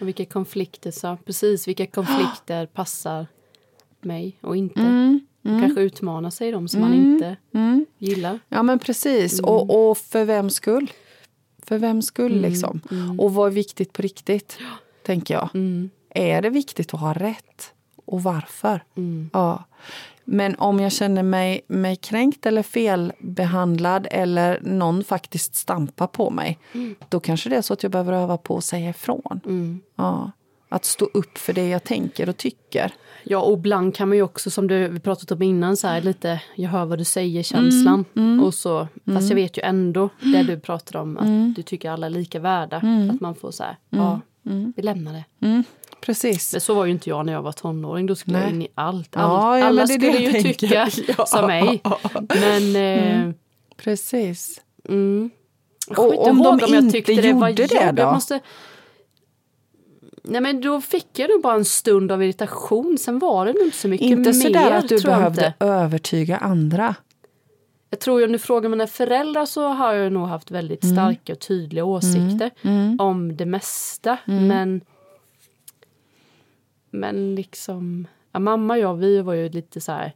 Och 0.00 0.08
vilka 0.08 0.24
konflikter, 0.24 0.90
så, 0.90 1.18
precis 1.24 1.68
vilka 1.68 1.86
konflikter 1.86 2.66
passar 2.66 3.26
mig 4.04 4.38
och 4.40 4.56
inte. 4.56 4.80
Mm. 4.80 5.20
Mm. 5.44 5.60
Kanske 5.60 5.80
utmana 5.80 6.30
sig 6.30 6.52
de 6.52 6.68
som 6.68 6.82
mm. 6.82 6.90
man 6.90 7.12
inte 7.12 7.36
mm. 7.54 7.86
gillar. 7.98 8.38
Ja 8.48 8.62
men 8.62 8.78
precis. 8.78 9.38
Mm. 9.38 9.44
Och, 9.50 9.90
och 9.90 9.98
för 9.98 10.24
vem 10.24 10.50
skull? 10.50 10.90
För 11.62 11.78
vem 11.78 12.02
skull 12.02 12.32
mm. 12.32 12.50
liksom? 12.50 12.80
Mm. 12.90 13.20
Och 13.20 13.34
vad 13.34 13.46
är 13.46 13.54
viktigt 13.54 13.92
på 13.92 14.02
riktigt? 14.02 14.58
Tänker 15.06 15.34
jag. 15.34 15.48
Är 16.14 16.42
det 16.42 16.50
viktigt 16.50 16.94
att 16.94 17.00
ha 17.00 17.14
rätt? 17.14 17.72
Och 18.04 18.22
varför? 18.22 18.84
Ja. 19.32 19.64
Men 20.24 20.54
om 20.58 20.80
jag 20.80 20.92
känner 20.92 21.22
mig, 21.22 21.60
mig 21.66 21.96
kränkt 21.96 22.46
eller 22.46 22.62
felbehandlad 22.62 24.06
eller 24.10 24.60
någon 24.62 25.04
faktiskt 25.04 25.54
stampar 25.54 26.06
på 26.06 26.30
mig, 26.30 26.58
Mm. 26.72 26.94
då 27.08 27.20
kanske 27.20 27.50
det 27.50 27.56
är 27.56 27.62
så 27.62 27.72
att 27.72 27.82
jag 27.82 27.92
behöver 27.92 28.12
öva 28.12 28.36
på 28.36 28.56
att 28.56 28.64
säga 28.64 28.90
ifrån. 28.90 29.40
Mm. 29.44 29.80
Ja. 29.96 30.30
Att 30.72 30.84
stå 30.84 31.04
upp 31.14 31.38
för 31.38 31.52
det 31.52 31.68
jag 31.68 31.84
tänker 31.84 32.28
och 32.28 32.36
tycker. 32.36 32.92
Ja, 33.24 33.38
och 33.38 33.58
ibland 33.58 33.94
kan 33.94 34.08
man 34.08 34.16
ju 34.16 34.22
också, 34.22 34.50
som 34.50 34.66
du, 34.66 34.88
vi 34.88 35.00
pratat 35.00 35.30
om 35.30 35.42
innan, 35.42 35.76
så 35.76 35.86
här, 35.86 36.00
lite 36.00 36.40
jag 36.56 36.70
hör 36.70 36.84
vad 36.84 36.98
du 36.98 37.04
säger, 37.04 37.42
känslan. 37.42 38.04
Och 38.44 38.54
så, 38.54 38.88
Fast 39.14 39.28
jag 39.28 39.34
vet 39.34 39.58
ju 39.58 39.62
ändå 39.62 40.08
det 40.20 40.42
du 40.42 40.60
pratar 40.60 41.00
om, 41.00 41.18
att 41.18 41.56
du 41.56 41.62
tycker 41.62 41.90
alla 41.90 42.06
är 42.06 42.10
lika 42.10 42.38
värda. 42.40 42.76
Att 43.10 43.20
man 43.20 43.34
får 43.34 43.50
så 43.50 43.62
här, 43.62 43.76
ja, 43.90 44.20
vi 44.76 44.82
lämnar 44.82 45.12
det. 45.12 45.46
Mm. 45.46 45.64
Precis. 46.00 46.52
Men 46.52 46.60
så 46.60 46.74
var 46.74 46.84
ju 46.84 46.90
inte 46.92 47.08
jag 47.10 47.26
när 47.26 47.32
jag 47.32 47.42
var 47.42 47.52
tonåring, 47.52 48.06
då 48.06 48.14
skulle 48.14 48.36
Nej. 48.38 48.46
jag 48.46 48.54
in 48.54 48.62
i 48.62 48.68
allt. 48.74 49.16
Allt. 49.16 49.60
ja, 49.60 49.64
alla 49.66 49.86
det 49.86 49.86
det 49.86 49.92
skulle 49.94 50.12
jag 50.12 50.22
ju 50.22 50.32
tänker. 50.32 50.52
tycka 50.52 51.14
Ja. 51.18 51.26
som 51.26 51.46
mig. 51.46 51.82
Men... 52.40 52.76
Eh, 53.28 53.34
Precis. 53.76 54.60
Mm. 54.88 55.30
Och 55.96 56.28
om 56.28 56.58
de 56.58 56.74
inte 56.74 57.00
det 57.00 57.12
gjorde 57.12 57.52
det 57.52 57.84
jobbigt. 57.84 58.28
då? 58.28 58.38
Nej 60.22 60.40
men 60.40 60.60
då 60.60 60.80
fick 60.80 61.18
jag 61.18 61.30
nog 61.30 61.42
bara 61.42 61.54
en 61.54 61.64
stund 61.64 62.12
av 62.12 62.22
irritation, 62.22 62.98
sen 62.98 63.18
var 63.18 63.46
det 63.46 63.52
nog 63.52 63.62
inte 63.62 63.76
så 63.76 63.88
mycket 63.88 64.06
Inte 64.06 64.20
mer. 64.30 64.32
sådär 64.32 64.70
att 64.70 64.88
du 64.88 65.00
behövde 65.02 65.46
inte. 65.46 65.64
övertyga 65.64 66.36
andra. 66.36 66.94
Jag 67.90 68.00
tror 68.00 68.20
ju 68.20 68.26
om 68.26 68.32
du 68.32 68.38
frågar 68.38 68.68
mina 68.68 68.86
föräldrar 68.86 69.46
så 69.46 69.68
har 69.68 69.92
jag 69.94 70.12
nog 70.12 70.26
haft 70.28 70.50
väldigt 70.50 70.84
Mm. 70.84 70.96
starka 70.96 71.32
och 71.32 71.38
tydliga 71.38 71.84
åsikter 71.84 72.50
om 72.98 73.36
det 73.36 73.46
mesta. 73.46 74.18
Mm. 74.26 74.46
Men, 74.46 74.80
men 76.90 77.34
liksom, 77.34 78.06
ja, 78.32 78.38
mamma 78.38 78.74
och 78.74 78.80
jag 78.80 78.94
vi 78.94 79.20
var 79.22 79.34
ju 79.34 79.48
lite 79.48 79.80
så 79.80 79.92
här 79.92 80.12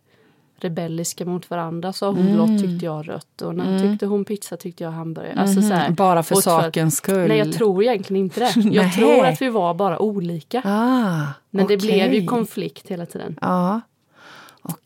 rebelliska 0.60 1.24
mot 1.24 1.50
varandra. 1.50 1.92
Sa 1.92 2.06
hon 2.06 2.18
Mm. 2.18 2.34
blått 2.34 2.62
tyckte 2.62 2.84
jag 2.86 3.08
rött 3.08 3.42
och 3.42 3.54
när 3.54 3.78
tyckte 3.78 4.06
hon 4.06 4.24
pizza 4.24 4.56
tyckte 4.56 4.84
jag 4.84 4.90
hamburgare. 4.90 5.40
Alltså, 5.40 5.60
så 5.62 5.74
här. 5.74 5.90
Bara 5.90 6.22
för 6.22 6.34
sakens 6.34 6.96
skull. 6.96 7.28
Nej 7.28 7.38
jag 7.38 7.52
tror 7.52 7.82
egentligen 7.82 8.24
inte 8.24 8.40
det. 8.40 8.52
Jag 8.70 8.92
tror 8.92 9.24
att 9.26 9.42
vi 9.42 9.48
var 9.48 9.74
bara 9.74 9.98
olika. 10.02 10.62
Ah, 10.64 11.26
Men 11.50 11.66
det 11.66 11.76
okej. 11.76 11.76
blev 11.76 12.14
ju 12.14 12.26
konflikt 12.26 12.88
hela 12.88 13.06
tiden. 13.06 13.38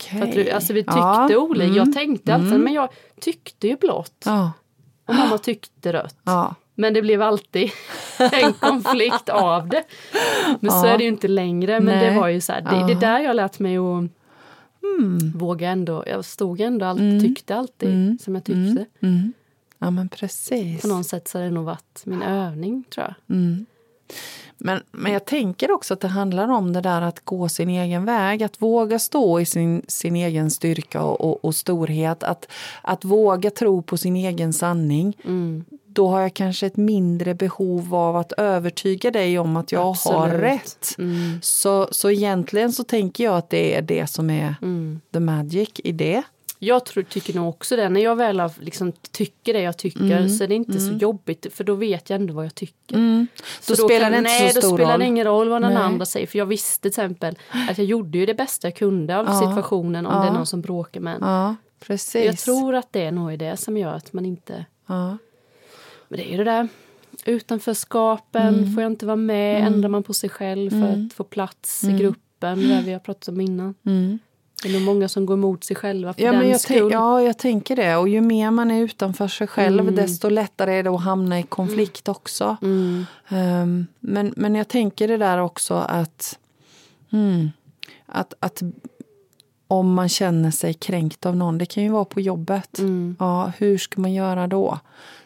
För 0.09 0.21
att 0.21 0.35
vi, 0.35 0.51
alltså 0.51 0.73
vi 0.73 0.79
tyckte 0.83 0.97
Ja, 0.99 1.37
olika. 1.37 1.65
Jag 1.73 1.93
tänkte 1.93 2.35
alltid, 2.35 2.59
men 2.59 2.73
jag 2.73 2.89
tyckte 3.21 3.67
ju 3.67 3.75
blått. 3.75 4.23
Ja. 4.25 4.51
Och 5.05 5.15
mamma 5.15 5.37
tyckte 5.37 5.93
rött. 5.93 6.15
Ja. 6.23 6.55
Men 6.75 6.93
det 6.93 7.01
blev 7.01 7.21
alltid 7.21 7.69
en 8.31 8.53
konflikt 8.53 9.29
av 9.29 9.67
det. 9.67 9.83
Men 10.59 10.71
så 10.71 10.85
är 10.85 10.97
det 10.97 11.03
ju 11.03 11.09
inte 11.09 11.27
längre. 11.27 11.79
Men 11.79 11.95
Nej. 11.97 12.09
det 12.13 12.19
var 12.19 12.27
ju 12.27 12.41
så 12.41 12.51
här, 12.53 12.61
det, 12.61 12.87
det 12.87 12.91
är 12.93 13.11
där 13.11 13.19
jag 13.19 13.35
lärt 13.35 13.59
mig 13.59 13.77
att 13.77 14.01
våga 15.35 15.69
ändå. 15.69 16.03
Jag 16.07 16.25
stod 16.25 16.61
ändå 16.61 16.85
alltid, 16.85 17.21
tyckte 17.21 17.55
alltid 17.55 18.21
som 18.21 18.35
jag 18.35 18.43
tyckte. 18.43 18.85
Mm. 18.99 19.33
Ja, 19.79 19.91
men 19.91 20.09
precis. 20.09 20.81
På 20.81 20.87
något 20.87 21.07
sätt 21.07 21.27
så 21.27 21.37
har 21.37 21.45
det 21.45 21.51
nog 21.51 21.65
varit 21.65 22.01
min 22.05 22.21
övning 22.21 22.83
tror 22.89 23.05
jag. 23.05 23.35
Men, 24.57 24.83
men 24.91 25.11
jag 25.13 25.25
tänker 25.25 25.71
också 25.71 25.93
att 25.93 25.99
det 25.99 26.07
handlar 26.07 26.47
om 26.47 26.73
det 26.73 26.81
där 26.81 27.01
att 27.01 27.25
gå 27.25 27.49
sin 27.49 27.69
egen 27.69 28.05
väg. 28.05 28.43
Att 28.43 28.61
våga 28.61 28.99
stå 28.99 29.39
i 29.39 29.45
sin, 29.45 29.81
sin 29.87 30.15
egen 30.15 30.51
styrka 30.51 31.03
och, 31.03 31.21
och, 31.21 31.45
och 31.45 31.55
storhet. 31.55 32.23
Att, 32.23 32.47
att 32.81 33.05
våga 33.05 33.51
tro 33.51 33.81
på 33.81 33.97
sin 33.97 34.15
egen 34.15 34.53
sanning. 34.53 35.17
Mm. 35.25 35.65
Då 35.99 36.07
har 36.07 36.21
jag 36.21 36.33
kanske 36.33 36.65
ett 36.67 36.77
mindre 36.77 37.33
behov 37.35 37.95
av 37.95 38.15
att 38.15 38.31
övertyga 38.31 39.11
dig 39.11 39.39
om 39.39 39.57
att 39.57 39.71
jag 39.71 39.79
har 39.79 39.89
Absolut. 39.91 40.41
rätt. 40.41 40.95
Mm. 40.97 41.39
Så, 41.41 41.87
så 41.91 42.11
egentligen 42.11 42.73
så 42.73 42.83
tänker 42.83 43.23
jag 43.23 43.37
att 43.37 43.49
det 43.49 43.75
är 43.75 43.81
det 43.81 44.07
som 44.07 44.29
är 44.29 44.55
Mm. 44.61 45.01
the 45.13 45.19
magic 45.19 45.69
i 45.75 45.91
det. 45.91 46.21
Jag 46.59 46.85
tror, 46.85 47.03
tycker 47.03 47.33
nog 47.33 47.49
också 47.49 47.75
det. 47.75 47.89
När 47.89 48.01
jag 48.01 48.15
väl 48.15 48.39
har, 48.39 48.51
liksom, 48.59 48.91
tycker 49.11 49.53
det 49.53 49.61
jag 49.61 49.77
tycker 49.77 50.27
så 50.27 50.43
är 50.43 50.47
det 50.47 50.55
inte 50.55 50.79
så 50.79 50.91
jobbigt. 50.93 51.45
För 51.53 51.63
då 51.63 51.73
vet 51.75 52.09
jag 52.09 52.21
ändå 52.21 52.33
vad 52.33 52.45
jag 52.45 52.55
tycker. 52.55 52.95
Mm. 52.95 53.27
Då 53.67 53.75
Så 53.75 53.87
spelar 53.87 53.99
kan- 54.05 54.11
det 54.11 54.17
inte 54.17 54.29
nej, 54.29 54.49
så 54.49 54.55
då 54.55 54.61
stor 54.67 54.77
spelar 54.77 54.91
roll. 54.91 54.99
det 54.99 55.05
ingen 55.05 55.25
roll 55.25 55.49
vad 55.49 55.61
den 55.61 55.73
Nej. 55.73 55.83
andra 55.83 56.05
säger. 56.05 56.27
För 56.27 56.37
jag 56.37 56.45
visste 56.45 56.81
till 56.81 56.89
exempel 56.89 57.37
att 57.69 57.77
jag 57.77 57.87
gjorde 57.87 58.17
ju 58.17 58.25
det 58.25 58.33
bästa 58.33 58.67
jag 58.67 58.75
kunde 58.75 59.17
av 59.19 59.25
Ja. 59.25 59.39
situationen 59.39 60.05
om 60.05 60.13
det 60.13 60.21
är 60.21 60.25
Ja. 60.25 60.33
någon 60.33 60.45
som 60.45 60.61
bråkar 60.61 60.99
med 61.01 61.15
en. 61.15 61.21
Ja, 61.21 61.55
precis. 61.79 62.25
Jag 62.25 62.37
tror 62.37 62.75
att 62.75 62.87
det 62.93 63.01
är 63.05 63.11
nog 63.11 63.39
det 63.39 63.57
som 63.57 63.77
gör 63.77 63.93
att 63.93 64.13
man 64.13 64.25
inte... 64.25 64.65
Ja. 64.87 65.17
Men 66.09 66.17
det 66.19 66.27
är 66.27 66.31
ju 66.31 66.37
det 66.37 66.43
där 66.43 66.67
utanförskapen, 67.25 68.53
Mm. 68.55 68.73
får 68.73 68.83
jag 68.83 68.91
inte 68.91 69.05
vara 69.05 69.15
med, 69.15 69.63
ändrar 69.67 69.89
man 69.89 70.03
på 70.03 70.13
sig 70.13 70.29
själv 70.29 70.69
för 70.69 70.87
att 71.05 71.13
få 71.13 71.23
plats 71.23 71.83
i 71.83 71.91
gruppen, 71.91 72.59
det 72.59 72.67
där 72.67 72.81
vi 72.81 72.93
har 72.93 72.99
pratat 72.99 73.27
om 73.27 73.41
innan. 73.41 73.73
Mm. 73.85 74.19
Det 74.63 74.69
är 74.69 74.73
nog 74.73 74.81
många 74.81 75.07
som 75.07 75.25
går 75.25 75.33
emot 75.33 75.63
sig 75.63 75.75
själva 75.75 76.13
för 76.13 76.21
Ja, 76.21 76.31
den 76.31 76.39
men 76.39 76.49
jag, 76.49 76.61
skull. 76.61 76.89
ja, 76.91 77.21
jag 77.21 77.37
tänker 77.37 77.75
det. 77.75 77.95
Och 77.95 78.09
ju 78.09 78.21
mer 78.21 78.51
man 78.51 78.71
är 78.71 78.81
utanför 78.81 79.27
sig 79.27 79.47
själv 79.47 79.79
Mm. 79.79 79.95
desto 79.95 80.29
lättare 80.29 80.73
är 80.75 80.83
det 80.83 80.89
att 80.89 81.01
hamna 81.03 81.39
i 81.39 81.43
konflikt 81.43 82.07
också. 82.07 82.57
Mm. 82.61 83.05
Ehm, 83.29 83.87
men, 83.99 84.33
men 84.37 84.55
jag 84.55 84.67
tänker 84.67 85.07
det 85.07 85.17
där 85.17 85.37
också 85.37 85.73
att, 85.73 86.39
mm, 87.11 87.49
att, 88.05 88.33
att 88.39 88.61
om 89.67 89.93
man 89.93 90.09
känner 90.09 90.51
sig 90.51 90.73
kränkt 90.73 91.25
av 91.25 91.35
någon, 91.35 91.57
det 91.57 91.65
kan 91.65 91.83
ju 91.83 91.89
vara 91.89 92.05
på 92.05 92.21
jobbet. 92.21 92.79
Mm. 92.79 93.15
Ja, 93.19 93.51
hur 93.57 93.77
ska 93.77 94.01
man 94.01 94.13
göra 94.13 94.47
då? 94.47 94.79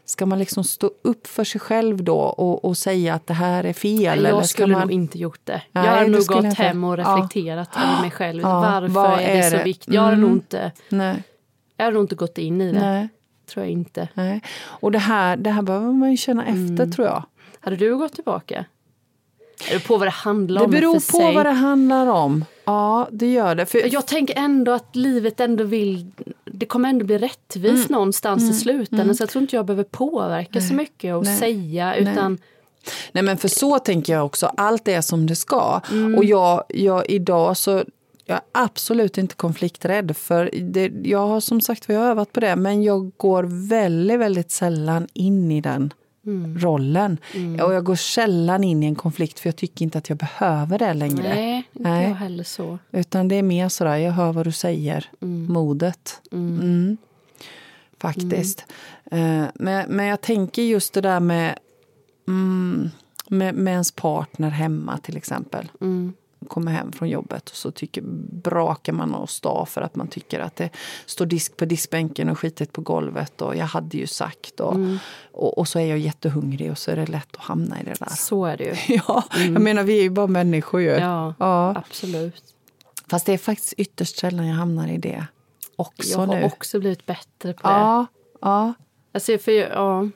Ska 0.05 0.25
man 0.25 0.39
liksom 0.39 0.63
stå 0.63 0.91
upp 1.01 1.27
för 1.27 1.43
sig 1.43 1.61
själv 1.61 2.03
då 2.03 2.17
och, 2.19 2.65
och 2.65 2.77
säga 2.77 3.13
att 3.13 3.27
det 3.27 3.33
här 3.33 3.63
är 3.63 3.73
fel? 3.73 4.17
Eller 4.19 4.29
jag 4.29 4.45
ska 4.45 4.53
skulle 4.53 4.73
man... 4.73 4.81
nog 4.81 4.91
inte 4.91 5.17
gjort 5.19 5.39
det. 5.43 5.61
Nej, 5.71 5.85
jag 5.85 6.05
det 6.05 6.11
nog 6.11 6.25
gått 6.25 6.45
inte. 6.45 6.63
hem 6.63 6.83
och 6.83 6.93
Ja. 6.99 7.03
reflekterat 7.03 7.69
över 7.77 8.01
mig 8.01 8.11
själv. 8.17 8.41
Ja, 8.41 8.59
Varför 8.61 8.87
vad 8.87 9.13
är 9.13 9.17
det 9.17 9.23
är 9.23 9.49
så 9.51 9.57
det? 9.57 9.63
viktigt? 9.63 9.93
Jag 9.93 10.01
hade, 10.01 10.13
Mm. 10.15 10.27
nog 10.27 10.37
inte, 10.37 10.71
Nej, 10.89 11.23
jag 11.77 11.85
hade 11.85 11.93
nog 11.93 12.03
inte 12.03 12.15
gått 12.15 12.37
in 12.37 12.61
i 12.61 12.71
det. 12.71 12.79
nej, 12.79 13.09
Tror 13.53 13.65
jag 13.65 13.71
inte. 13.71 14.07
nej. 14.13 14.41
Och 14.63 14.91
det 14.91 14.99
här, 14.99 15.37
det 15.37 15.49
här 15.49 15.61
behöver 15.61 15.91
man 15.91 16.11
ju 16.11 16.17
känna 16.17 16.45
Mm. 16.45 16.63
efter 16.73 16.87
tror 16.91 17.07
jag. 17.07 17.23
Hade 17.59 17.75
du 17.75 17.97
gått 17.97 18.13
tillbaka? 18.13 18.65
Det 19.59 19.69
beror 19.69 19.79
på 19.79 19.97
vad 19.97 20.07
det 20.07 20.11
handlar 20.11 20.61
Det 20.61 20.65
om. 20.65 20.71
beror 20.71 20.99
för 20.99 21.11
på 21.11 21.17
sig. 21.17 21.35
vad 21.35 21.45
det 21.45 21.51
handlar 21.51 22.07
om. 22.07 22.45
Ja, 22.65 23.07
det 23.11 23.31
gör 23.33 23.55
det. 23.55 23.65
För, 23.65 23.93
Jag 23.93 24.07
tänker 24.07 24.37
ändå 24.37 24.71
att 24.71 24.95
livet 24.95 25.39
ändå 25.39 25.63
vill... 25.63 26.11
Det 26.55 26.65
kommer 26.65 26.89
ändå 26.89 27.05
bli 27.05 27.17
rättvist 27.17 27.89
Mm. 27.89 27.91
någonstans 27.91 28.43
i 28.43 28.53
slutändan. 28.53 29.15
Så 29.15 29.21
jag 29.23 29.29
tror 29.29 29.41
inte 29.41 29.55
jag 29.55 29.65
behöver 29.65 29.83
påverka 29.83 30.61
så 30.61 30.73
mycket 30.73 31.15
och 31.15 31.23
Nej. 31.23 31.37
säga. 31.39 31.95
Utan 31.95 32.37
Nej 33.11 33.23
men 33.23 33.37
för 33.37 33.47
så 33.47 33.79
tänker 33.79 34.13
jag 34.13 34.25
också, 34.25 34.45
allt 34.57 34.87
är 34.87 35.01
som 35.01 35.27
det 35.27 35.35
ska. 35.35 35.81
Mm. 35.91 36.15
Och 36.15 36.25
jag, 36.25 36.63
jag 36.67 37.09
idag 37.09 37.57
så, 37.57 37.71
jag 38.25 38.35
är 38.37 38.41
absolut 38.51 39.17
inte 39.17 39.35
konflikträdd. 39.35 40.17
För 40.17 40.49
det, 40.61 40.91
jag 41.03 41.27
har 41.27 41.39
som 41.39 41.61
sagt 41.61 41.85
jag 41.87 41.99
har 41.99 42.07
övat 42.07 42.33
på 42.33 42.39
det, 42.39 42.55
men 42.55 42.83
jag 42.83 43.11
går 43.17 43.67
väldigt, 43.69 44.19
väldigt 44.19 44.51
sällan 44.51 45.07
in 45.13 45.51
i 45.51 45.61
den 45.61 45.93
Mm. 46.25 46.59
rollen. 46.59 47.17
Och 47.63 47.73
jag 47.73 47.83
går 47.83 47.95
sällan 47.95 48.63
in 48.63 48.83
i 48.83 48.86
en 48.86 48.95
konflikt 48.95 49.39
för 49.39 49.47
jag 49.47 49.55
tycker 49.55 49.86
inte 49.86 49.97
att 49.97 50.09
jag 50.09 50.17
behöver 50.17 50.79
det 50.79 50.93
längre. 50.93 51.23
nej, 51.23 51.63
inte 51.73 51.89
Nej. 51.89 52.07
jag 52.07 52.15
heller 52.15 52.43
så. 52.43 52.79
Utan 52.91 53.27
det 53.27 53.36
är 53.36 53.43
mer 53.43 53.69
sådär, 53.69 53.97
jag 53.97 54.12
hör 54.12 54.33
vad 54.33 54.45
du 54.45 54.51
säger, 54.51 55.09
modet. 55.19 56.21
Mm. 56.31 56.97
Faktiskt. 57.97 58.65
Eh, 59.12 59.45
men, 59.55 59.89
men 59.89 60.05
jag 60.05 60.21
tänker 60.21 60.62
just 60.62 60.93
det 60.93 61.01
där 61.01 61.19
med, 61.19 61.59
mm, 62.27 62.89
med, 63.27 63.55
med 63.55 63.71
ens 63.71 63.91
partner 63.91 64.49
hemma 64.49 64.97
till 64.97 65.17
exempel. 65.17 65.71
Mm. 65.81 66.13
Kommer 66.45 66.71
hem 66.71 66.91
från 66.91 67.10
jobbet 67.10 67.49
och 67.49 67.56
så 67.56 67.71
tycker, 67.71 68.01
brakar 68.43 68.93
man 68.93 69.13
och 69.15 69.29
stav 69.29 69.65
för 69.65 69.82
att 69.82 69.95
man 69.95 70.08
tycker 70.08 70.39
att 70.39 70.56
det 70.56 70.69
står 71.06 71.25
disk 71.25 71.58
på 71.58 71.65
diskbänken 71.65 72.29
och 72.29 72.39
skitigt 72.39 72.71
på 72.71 72.82
golvet 72.82 73.41
och 73.41 73.56
jag 73.56 73.65
hade 73.65 73.97
ju 73.97 74.08
sagt. 74.08 74.60
Och, 74.60 74.75
och, 75.32 75.58
och 75.58 75.67
så 75.67 75.79
är 75.79 75.86
jag 75.86 75.97
jättehungrig 75.99 76.71
och 76.71 76.77
så 76.77 76.91
är 76.91 76.95
det 76.95 77.06
lätt 77.06 77.36
att 77.36 77.41
hamna 77.43 77.82
i 77.82 77.84
det 77.84 77.93
där. 77.99 78.10
Så 78.10 78.45
är 78.45 78.58
det 78.58 78.63
ju. 78.63 78.75
Ja, 79.08 79.23
jag 79.34 79.62
menar 79.62 79.84
vi 79.84 79.97
är 79.99 80.03
ju 80.03 80.10
bara 80.10 80.27
människor 80.27 80.82
ju. 80.82 80.88
Ja, 80.89 81.34
Ja. 81.39 81.75
absolut. 81.75 82.43
Fast 83.08 83.25
det 83.25 83.34
är 83.34 83.38
faktiskt 83.38 83.73
ytterst 83.73 84.17
sällan 84.19 84.47
jag 84.47 84.56
hamnar 84.56 84.88
i 84.88 84.97
det 84.97 85.25
också 85.75 86.12
Jag 86.12 86.17
har 86.27 86.36
nu. 86.36 86.43
också 86.43 86.79
blivit 86.79 87.06
bättre 87.06 87.53
på 87.53 87.67
det. 87.67 87.73
Ja, 87.73 88.06
ja, 88.41 88.73
Alltså, 89.13 89.38
för, 89.38 89.51
ja. 89.51 90.10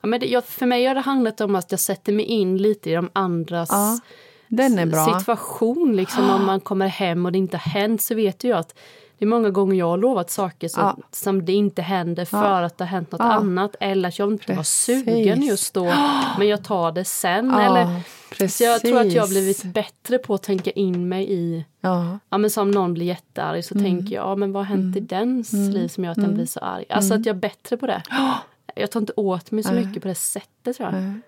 Ja, 0.00 0.06
men 0.08 0.20
det, 0.20 0.26
jag, 0.26 0.44
för 0.44 0.66
mig 0.66 0.86
har 0.86 0.94
det 0.94 1.00
handlat 1.00 1.40
om 1.40 1.54
att 1.54 1.70
jag 1.70 1.80
sätter 1.80 2.12
mig 2.12 2.24
in 2.24 2.58
lite 2.58 2.90
i 2.90 2.94
de 2.94 3.10
andras 3.12 3.68
ja. 3.72 3.98
Den 4.48 4.78
är 4.78 4.86
bra. 4.86 5.04
situation. 5.18 5.96
Liksom, 5.96 6.30
om 6.30 6.46
man 6.46 6.60
kommer 6.60 6.86
hem 6.86 7.26
och 7.26 7.32
det 7.32 7.38
inte 7.38 7.56
har 7.56 7.70
hänt 7.70 8.02
så 8.02 8.14
vet 8.14 8.44
jag 8.44 8.58
att 8.58 8.74
det 9.18 9.24
är 9.24 9.28
många 9.28 9.50
gånger 9.50 9.74
jag 9.76 9.86
har 9.88 9.96
lovat 9.98 10.30
saker 10.30 10.68
som, 10.68 10.82
Ja. 10.82 10.96
som 11.12 11.44
det 11.44 11.52
inte 11.52 11.82
händer 11.82 12.24
för 12.24 12.62
att 12.62 12.78
det 12.78 12.84
har 12.84 12.88
hänt 12.88 13.12
något 13.12 13.20
Ja. 13.20 13.32
annat 13.32 13.76
eller 13.80 14.08
att 14.08 14.18
jag 14.18 14.32
inte 14.32 14.52
var 14.52 14.56
Precis. 14.56 15.04
sugen 15.04 15.42
just 15.42 15.74
då 15.74 15.84
men 16.38 16.48
jag 16.48 16.64
tar 16.64 16.92
det 16.92 17.04
sen. 17.04 17.46
Ja, 17.50 17.60
Eller, 17.62 18.00
precis. 18.30 18.56
så 18.56 18.64
jag 18.64 18.80
tror 18.80 19.00
att 19.00 19.12
jag 19.12 19.22
har 19.22 19.28
blivit 19.28 19.62
bättre 19.64 20.18
på 20.18 20.34
att 20.34 20.42
tänka 20.42 20.70
in 20.70 21.08
mig 21.08 21.32
i 21.32 21.64
Ja, 21.80 22.18
Ja, 22.30 22.38
men 22.38 22.50
som 22.50 22.70
någon 22.70 22.94
blir 22.94 23.06
jättearg 23.06 23.64
så 23.64 23.74
Mm. 23.74 23.84
tänker 23.84 24.14
jag, 24.14 24.24
ja, 24.26 24.36
men 24.36 24.52
vad 24.52 24.66
har 24.66 24.76
hänt 24.76 24.96
i 24.96 25.00
dens 25.00 25.52
liv 25.52 25.88
som 25.88 26.04
gör 26.04 26.10
att 26.10 26.16
den 26.22 26.34
blir 26.34 26.46
så 26.46 26.60
arg? 26.60 26.84
Alltså 26.90 27.10
Mm. 27.12 27.20
att 27.20 27.26
jag 27.26 27.36
är 27.36 27.40
bättre 27.40 27.76
på 27.76 27.86
det. 27.86 28.02
Jag 28.78 28.90
tar 28.90 29.00
inte 29.00 29.12
åt 29.16 29.50
mig 29.50 29.64
så 29.64 29.72
mycket 29.72 30.02
på 30.02 30.08
det 30.08 30.14
sättet 30.14 30.76
tror 30.76 30.88
jag. 30.92 31.20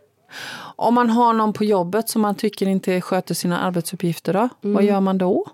Om 0.76 0.94
man 0.94 1.10
har 1.10 1.32
någon 1.32 1.52
på 1.52 1.64
jobbet 1.64 2.08
som 2.08 2.22
man 2.22 2.34
tycker 2.34 2.68
inte 2.68 3.00
sköter 3.00 3.34
sina 3.34 3.60
arbetsuppgifter, 3.60 4.32
då, 4.32 4.48
Mm. 4.62 4.74
vad 4.74 4.84
gör 4.84 5.00
man 5.00 5.18
då? 5.18 5.46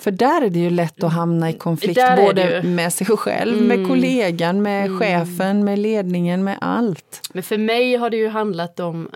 För 0.00 0.10
där 0.10 0.42
är 0.42 0.50
det 0.50 0.58
ju 0.58 0.70
lätt 0.70 1.04
att 1.04 1.12
hamna 1.12 1.50
i 1.50 1.52
konflikt 1.52 1.98
är 1.98 2.16
det 2.16 2.22
både. 2.22 2.42
Mm. 2.42 2.74
med 2.74 2.92
sig 2.92 3.06
själv, 3.06 3.62
med 3.62 3.88
kollegan, 3.88 4.62
med 4.62 4.98
chefen, 4.98 5.64
med 5.64 5.78
ledningen, 5.78 6.44
med 6.44 6.58
allt. 6.60 7.20
Men 7.32 7.42
för 7.42 7.58
mig 7.58 7.96
har 7.96 8.10
det 8.10 8.16
ju 8.16 8.28
handlat 8.28 8.80
om, 8.80 9.10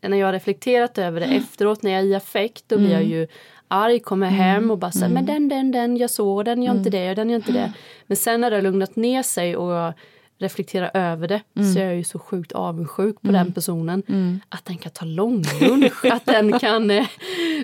när 0.00 0.16
jag 0.16 0.26
har 0.26 0.32
reflekterat 0.32 0.98
över 0.98 1.20
det 1.20 1.26
efteråt, 1.26 1.82
när 1.82 1.90
jag 1.90 2.00
är 2.00 2.04
i 2.04 2.14
affekt, 2.14 2.64
då 2.66 2.78
blir 2.78 2.92
jag 2.92 3.04
ju 3.04 3.26
arg, 3.68 4.00
kommer 4.00 4.26
hem 4.26 4.70
och 4.70 4.78
bara 4.78 4.92
säger 4.92 5.08
men 5.08 5.26
den, 5.26 5.48
den, 5.48 5.72
den, 5.72 5.96
jag 5.96 6.10
såg 6.10 6.44
den, 6.44 6.62
gör 6.62 6.74
inte 6.74 6.90
det, 6.90 7.14
den 7.14 7.30
gör 7.30 7.36
inte 7.36 7.52
det. 7.52 7.72
Men 8.06 8.16
sen 8.16 8.40
när 8.40 8.50
det 8.50 8.56
har 8.56 8.62
lugnat 8.62 8.96
ner 8.96 9.22
sig 9.22 9.56
och 9.56 9.72
jag 9.72 9.92
reflekterar 10.38 10.90
över 10.94 11.28
det. 11.28 11.40
Så 11.74 11.78
är 11.78 11.84
jag 11.84 11.96
ju 11.96 12.04
så 12.04 12.18
sjukt 12.18 12.52
avundsjuk 12.52 13.22
på 13.22 13.32
den 13.32 13.52
personen. 13.52 14.02
Att 14.48 14.64
den 14.64 14.78
kan 14.78 14.92
ta 14.92 15.04
långlunch, 15.04 16.04
att 16.04 16.26
den 16.26 16.58
kan 16.58 16.90
eh, 16.90 17.06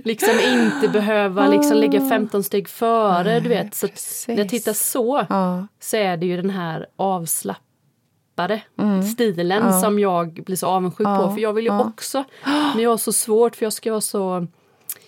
liksom 0.05 0.31
inte 0.53 0.89
behöva 0.89 1.49
liksom 1.49 1.77
ligga 1.77 2.09
15 2.09 2.43
steg 2.43 2.69
före, 2.69 3.41
du 3.41 3.49
vet. 3.49 3.75
Så 3.75 3.87
när 4.29 4.39
jag 4.39 4.49
tittar 4.49 4.73
så, 4.73 5.27
Ja. 5.29 5.67
så 5.81 5.97
är 5.97 6.17
det 6.17 6.27
ju 6.27 6.37
den 6.37 6.51
här 6.51 6.87
avslappade 6.97 8.61
stilen 9.13 9.81
som 9.81 9.99
jag 9.99 10.33
blir 10.33 10.57
så 10.57 10.67
avundsjuk 10.67 11.07
på. 11.07 11.31
För 11.35 11.41
jag 11.41 11.53
vill 11.53 11.65
ju 11.65 11.71
också, 11.81 12.25
men 12.75 12.79
jag 12.83 12.91
har 12.91 12.97
så 12.97 13.13
svårt 13.13 13.57
för 13.57 13.67
jag 13.67 13.73
ska 13.73 13.91
vara 13.91 14.01
så 14.01 14.47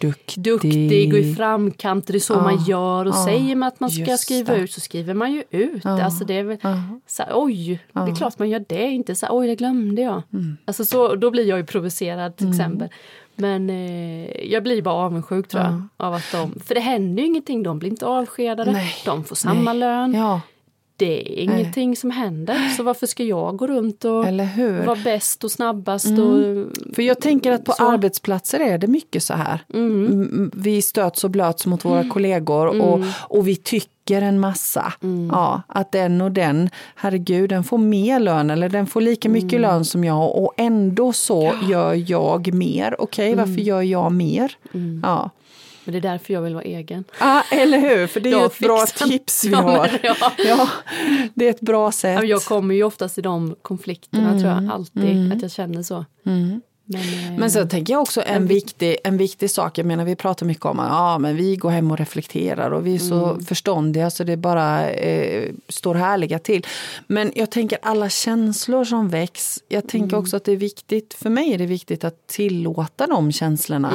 Duktig. 0.07 0.43
duktig 0.43 1.13
och 1.13 1.19
i 1.19 1.35
framkant. 1.35 2.07
Det 2.07 2.15
är 2.15 2.19
så 2.19 2.35
man 2.35 2.65
gör. 2.65 3.07
Och 3.07 3.15
säger 3.15 3.57
man 3.57 3.69
att 3.69 3.81
man 3.81 3.91
ska 3.91 4.17
skriva 4.17 4.55
det. 4.55 4.61
ut 4.61 4.73
så 4.73 4.81
skriver 4.81 5.15
man 5.15 5.33
ju 5.33 5.45
ut. 5.51 5.87
Alltså 5.87 6.25
det 6.25 6.35
är 6.35 6.45
väl 6.45 6.59
så 7.07 7.23
här, 7.23 7.33
oj, 7.35 7.81
det 7.93 8.01
är 8.01 8.15
klart 8.15 8.39
man 8.39 8.51
gör 8.51 8.65
det. 8.69 8.87
Inte 8.91 9.15
så 9.15 9.27
här, 9.27 9.37
oj 9.37 9.47
det 9.47 9.55
glömde 9.55 10.03
jag. 10.03 10.23
Mm. 10.33 10.57
Alltså 10.65 10.85
så, 10.85 11.15
då 11.15 11.31
blir 11.31 11.49
jag 11.49 11.59
ju 11.59 11.67
provocerad 11.67 12.37
till 12.37 12.51
exempel. 12.51 12.89
Men 13.37 13.71
eh, 13.71 14.53
jag 14.53 14.63
blir 14.63 14.83
bara 14.83 14.95
avundsjuk 14.95 15.49
tror 15.49 15.63
jag. 15.63 15.83
Av 15.97 16.15
att 16.15 16.33
de, 16.33 16.61
för 16.61 16.75
det 16.75 16.81
händer 16.81 17.23
ju 17.23 17.29
ingenting. 17.29 17.63
De 17.63 17.79
blir 17.79 17.91
inte 17.91 18.07
avskedade. 18.07 18.73
Nej. 18.73 18.95
De 19.05 19.25
får 19.25 19.37
samma 19.37 19.73
lön. 19.73 20.15
Ja, 20.99 21.07
Det 21.07 21.41
är 21.41 21.43
ingenting 21.43 21.97
som 21.97 22.11
händer. 22.11 22.69
Så 22.77 22.83
varför 22.83 23.07
ska 23.07 23.25
jag 23.25 23.57
gå 23.57 23.67
runt 23.67 24.05
och 24.05 24.13
vara 24.87 24.99
bäst 25.05 25.45
och 25.45 25.51
snabbast? 25.51 26.07
Och, 26.07 26.67
För 26.95 27.03
jag 27.03 27.21
tänker 27.21 27.53
att 27.53 27.65
på 27.65 27.73
Så. 27.73 27.89
arbetsplatser 27.93 28.61
är 28.61 28.79
det 28.79 28.87
mycket 28.87 29.23
så 29.23 29.35
här. 29.35 29.59
Mm, 29.75 30.51
Vi 30.55 30.83
stöts 30.83 31.25
och 31.25 31.31
blöts 31.31 31.67
mot 31.67 31.85
våra 31.85 32.09
kollegor 32.09 32.67
och, 32.81 33.01
och 33.29 33.49
vi 33.49 33.57
tycker 33.57 34.23
en 34.23 34.41
massa. 34.41 34.93
Ja, 35.33 35.63
att 35.67 35.93
den 35.93 36.21
och 36.21 36.33
den, 36.33 36.71
herregud, 36.95 37.51
den 37.51 37.65
får 37.65 37.79
mer 37.79 38.21
lön 38.21 38.51
eller 38.51 38.69
den 38.69 38.87
får 38.87 39.01
lika 39.01 39.29
mycket 39.29 39.61
lön 39.61 39.85
som 39.85 40.05
jag 40.05 40.37
och 40.37 40.53
ändå 40.57 41.13
så 41.13 41.53
gör 41.69 42.11
jag 42.11 42.55
mer. 42.55 42.97
Okej, 42.99 43.35
varför 43.35 43.61
gör 43.61 43.83
jag 43.83 44.13
mer? 44.13 44.53
Ja. 45.03 45.31
Men 45.85 45.93
det 45.93 45.99
är 45.99 46.13
därför 46.13 46.35
jag 46.35 46.43
vill 46.43 46.55
vara 46.55 46.65
egen. 46.65 47.05
Ah, 47.19 47.43
eller 47.51 47.79
hur, 47.79 48.07
för 48.07 48.21
det 48.21 48.33
är 48.33 48.47
ett 48.47 48.59
bra 48.59 48.87
tips 48.87 49.45
vi 49.45 49.51
Ja, 49.51 49.61
har. 49.61 49.91
ja. 50.03 50.33
Ja, 50.39 50.69
det 51.35 51.47
är 51.47 51.51
ett 51.51 51.61
bra 51.61 51.93
sätt. 51.93 52.19
Ja, 52.19 52.25
Jag 52.25 52.43
kommer 52.43 52.75
ju 52.75 52.83
oftast 52.85 53.19
i 53.19 53.21
de 53.21 53.57
konflikterna 53.63 54.31
tror 54.41 54.53
jag, 54.53 54.71
alltid, 54.73 55.33
att 55.33 55.43
jag 55.43 55.51
känner 55.51 55.83
så. 55.83 56.05
Men, 56.87 57.01
eh, 57.01 57.39
Men 57.39 57.51
så 57.51 57.67
tänker 57.67 57.93
jag 57.93 58.03
också 58.03 58.23
en 58.27 58.47
viktig, 58.47 58.97
en 59.05 59.17
viktig 59.17 59.51
sak, 59.51 59.79
jag 59.79 59.87
menar 59.87 60.05
vi 60.05 60.17
pratar 60.17 60.47
mycket 60.47 60.65
om 60.65 60.79
att 60.79 60.89
ja, 60.89 61.19
men 61.19 61.37
vi 61.37 61.57
går 61.57 61.71
hem 61.71 61.91
och 61.91 61.99
reflekterar 61.99 62.71
och 62.71 62.87
vi 62.87 62.95
är 62.95 62.99
så 62.99 63.39
förståndiga 63.41 64.11
så 64.11 64.25
det 64.25 64.37
bara 64.37 64.91
eh, 64.91 65.51
står 65.69 65.95
härliga 65.95 66.39
till. 66.39 66.67
Men 67.07 67.33
jag 67.35 67.51
tänker 67.51 67.79
alla 67.83 68.09
känslor 68.09 68.85
som 68.85 69.09
väcks, 69.09 69.63
jag 69.69 69.89
tänker 69.89 70.17
också 70.17 70.37
att 70.37 70.45
det 70.45 70.53
är 70.53 70.57
viktigt, 70.57 71.15
för 71.15 71.31
mig 71.31 71.55
är 71.55 71.59
det 71.59 71.67
viktigt 71.67 72.05
att 72.05 72.27
tillåta 72.27 73.07
de 73.07 73.33
känslorna. 73.33 73.93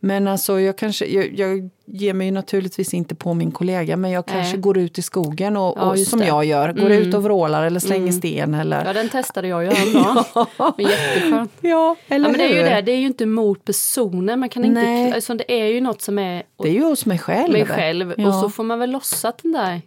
Men 0.00 0.28
alltså 0.28 0.60
jag 0.60 0.78
kanske, 0.78 1.06
jag, 1.06 1.38
jag 1.38 1.70
ger 1.86 2.12
mig 2.14 2.26
ju 2.26 2.30
naturligtvis 2.30 2.94
inte 2.94 3.14
på 3.14 3.34
min 3.34 3.50
kollega 3.50 3.96
men 3.96 4.10
jag 4.10 4.26
kanske 4.26 4.52
Nej. 4.52 4.60
går 4.60 4.78
ut 4.78 4.98
i 4.98 5.02
skogen 5.02 5.56
och, 5.56 5.74
Ja, 5.78 5.90
och 5.90 5.98
som 5.98 6.18
det. 6.18 6.26
jag 6.26 6.44
gör, 6.44 6.72
går 6.72 6.90
ut 6.90 7.14
och 7.14 7.22
vrålar 7.22 7.62
eller 7.66 7.80
slänger 7.80 8.12
sten 8.12 8.54
eller 8.54 8.84
ja, 8.84 8.92
den 8.92 9.08
testade 9.08 9.48
jag 9.48 9.64
ju 9.64 9.70
häromdagen. 9.70 10.24
Men 10.76 10.86
jätteskönt. 10.86 11.52
Ja, 11.60 11.96
eller 12.08 12.26
Ja, 12.28 12.30
men 12.32 12.38
det 12.38 12.44
är 12.54 12.56
ju 12.56 12.62
det, 12.74 12.80
det 12.82 12.92
är 12.92 12.96
ju 12.98 13.06
inte 13.06 13.26
mot 13.26 13.64
personen, 13.64 14.40
man 14.40 14.48
kan 14.48 14.64
inte, 14.64 14.80
Nej. 14.82 15.12
alltså, 15.12 15.34
det 15.34 15.60
är 15.60 15.66
ju 15.66 15.80
något 15.80 16.02
som 16.02 16.18
är 16.18 16.42
Det 16.62 16.68
är 16.68 16.72
ju 16.72 16.84
hos 16.84 17.06
mig 17.06 17.18
själv. 17.18 17.52
mig 17.52 17.66
själv 17.66 18.14
Ja. 18.16 18.28
och 18.28 18.34
så 18.34 18.50
får 18.50 18.64
man 18.64 18.78
väl 18.78 18.90
låtsas 18.90 19.24
att 19.24 19.42
den 19.42 19.52
där 19.52 19.80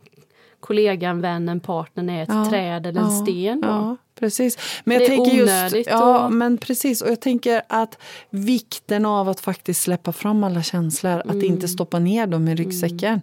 kollegan, 0.59 1.21
vännen, 1.21 1.59
partnern 1.59 2.09
är 2.09 2.23
ett 2.23 2.29
Ja, 2.31 2.45
träd 2.49 2.85
eller 2.85 3.01
en 3.01 3.07
ja, 3.07 3.23
sten. 3.25 3.61
Då. 3.61 3.97
Precis. 4.19 4.57
Men 4.83 4.97
Det 4.99 5.03
jag 5.05 5.13
är 5.13 5.17
tänker 5.17 5.31
just, 5.37 5.51
onödigt 5.51 5.87
ja, 5.87 6.25
och- 6.25 6.33
men 6.33 6.57
precis. 6.57 7.01
Och 7.01 7.09
jag 7.11 7.19
tänker 7.21 7.61
att 7.69 7.97
vikten 8.29 9.05
av 9.05 9.29
att 9.29 9.39
faktiskt 9.39 9.81
släppa 9.81 10.11
fram 10.11 10.43
alla 10.43 10.63
känslor, 10.63 11.19
att 11.25 11.43
inte 11.43 11.67
stoppa 11.67 11.99
ner 11.99 12.27
dem 12.27 12.47
i 12.47 12.55
ryggsäcken. 12.55 13.21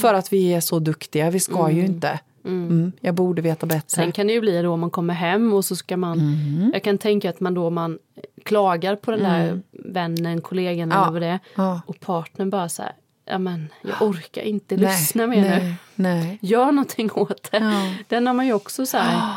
För 0.00 0.14
att 0.14 0.32
vi 0.32 0.54
är 0.54 0.60
så 0.60 0.78
duktiga, 0.78 1.30
vi 1.30 1.40
ska 1.40 1.70
ju 1.70 1.84
inte. 1.84 2.18
Mm, 2.44 2.92
jag 3.00 3.14
borde 3.14 3.42
veta 3.42 3.66
bättre. 3.66 3.82
Sen 3.86 4.12
kan 4.12 4.26
det 4.26 4.32
ju 4.32 4.40
bli 4.40 4.62
då 4.62 4.72
om 4.72 4.80
man 4.80 4.90
kommer 4.90 5.14
hem 5.14 5.52
och 5.52 5.64
så 5.64 5.76
ska 5.76 5.96
man, 5.96 6.18
Mm. 6.18 6.70
jag 6.72 6.82
kan 6.82 6.98
tänka 6.98 7.30
att 7.30 7.40
man 7.40 7.54
då 7.54 7.70
man 7.70 7.98
klagar 8.44 8.96
på 8.96 9.10
den 9.10 9.20
där 9.22 9.60
vännen, 9.72 10.40
kollegan 10.40 10.90
Ja, 10.90 11.02
eller 11.02 11.12
vad 11.12 11.22
det 11.22 11.26
är 11.28 11.38
ja. 11.54 11.80
och 11.86 12.00
partnern 12.00 12.50
bara 12.50 12.68
så 12.68 12.82
här, 12.82 12.92
ja 13.26 13.38
men 13.38 13.68
jag 13.82 14.02
orkar 14.08 14.42
inte 14.42 14.76
lyssna 14.76 15.26
mer 15.26 15.60
nu. 15.60 15.74
nej. 15.94 16.38
Gör 16.42 16.64
någonting 16.72 17.10
åt 17.12 17.48
det. 17.52 17.58
Ja. 17.58 17.92
Den 18.08 18.26
har 18.26 18.34
man 18.34 18.46
ju 18.46 18.52
också 18.52 18.86
så 18.86 18.96
här, 18.98 19.32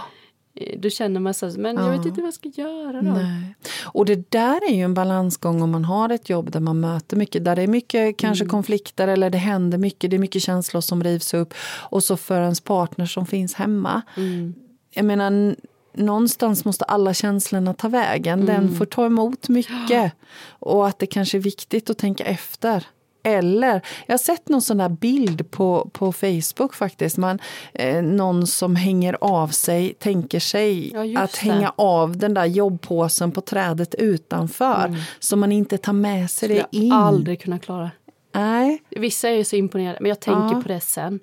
då 0.77 0.89
känner 0.89 1.19
man 1.19 1.33
så 1.33 1.51
men 1.57 1.75
jag 1.75 1.89
vet 1.97 2.05
inte 2.05 2.21
vad 2.21 2.27
jag 2.27 2.33
ska 2.33 2.49
göra 2.49 3.01
då. 3.01 3.11
Nej. 3.11 3.55
Och 3.83 4.05
det 4.05 4.31
där 4.31 4.69
är 4.69 4.75
ju 4.75 4.81
en 4.81 4.93
balansgång 4.93 5.61
om 5.61 5.71
man 5.71 5.85
har 5.85 6.09
ett 6.09 6.29
jobb 6.29 6.51
där 6.51 6.59
man 6.59 6.79
möter 6.79 7.17
mycket, 7.17 7.45
där 7.45 7.55
det 7.55 7.61
är 7.61 7.67
mycket 7.67 8.17
kanske 8.17 8.43
Mm. 8.43 8.49
konflikter 8.51 9.07
eller 9.07 9.29
det 9.29 9.37
händer 9.37 9.77
mycket, 9.77 10.09
det 10.11 10.15
är 10.17 10.19
mycket 10.19 10.41
känslor 10.41 10.81
som 10.81 11.03
rivs 11.03 11.33
upp. 11.33 11.53
Och 11.89 12.03
så 12.03 12.17
för 12.17 12.41
ens 12.41 12.61
partner 12.61 13.05
som 13.05 13.25
finns 13.25 13.53
hemma. 13.53 14.01
Mm. 14.17 14.53
Jag 14.93 15.05
menar, 15.05 15.55
någonstans 15.93 16.65
måste 16.65 16.85
alla 16.85 17.13
känslorna 17.13 17.73
ta 17.73 17.87
vägen. 17.87 18.45
Den 18.45 18.63
Mm. 18.63 18.75
får 18.75 18.85
ta 18.85 19.05
emot 19.05 19.49
mycket. 19.49 20.13
Och 20.49 20.87
att 20.87 20.99
det 20.99 21.05
kanske 21.05 21.37
är 21.37 21.41
viktigt 21.41 21.89
att 21.89 21.97
tänka 21.97 22.23
efter. 22.23 22.85
Eller, 23.27 23.81
jag 24.05 24.13
har 24.13 24.17
sett 24.17 24.49
någon 24.49 24.61
sån 24.61 24.77
där 24.77 24.89
bild 24.89 25.51
på, 25.51 25.89
på 25.93 26.11
Facebook 26.13 26.73
faktiskt. 26.73 27.17
Man, 27.17 27.39
eh, 27.73 28.01
någon 28.03 28.47
som 28.47 28.75
hänger 28.75 29.17
av 29.21 29.47
sig, 29.47 29.93
tänker 29.99 30.39
sig 30.39 30.91
Ja, 31.13 31.19
att 31.21 31.33
det. 31.33 31.39
hänga 31.51 31.73
av 31.75 32.17
den 32.17 32.33
där 32.33 32.45
jobbpåsen 32.45 33.31
på 33.31 33.41
trädet 33.41 33.95
utanför. 33.95 34.95
Så 35.19 35.35
man 35.37 35.51
inte 35.51 35.77
tar 35.77 35.93
med 35.93 36.29
sig 36.29 36.47
Mm. 36.49 36.57
Det 36.57 36.61
det 36.63 36.67
skulle 36.67 36.83
in. 36.83 36.89
jag 36.89 36.97
aldrig 36.97 37.41
kunna 37.41 37.59
klara. 37.59 37.91
Nej. 38.35 38.81
Vissa 38.89 39.29
är 39.29 39.33
ju 39.33 39.43
så 39.43 39.55
imponerade, 39.55 39.97
men 40.01 40.09
jag 40.09 40.19
tänker 40.19 40.41
Ja. 40.41 40.49
Mm. 40.49 40.63
på 40.63 40.69
det 40.69 40.79
sen. 40.81 41.19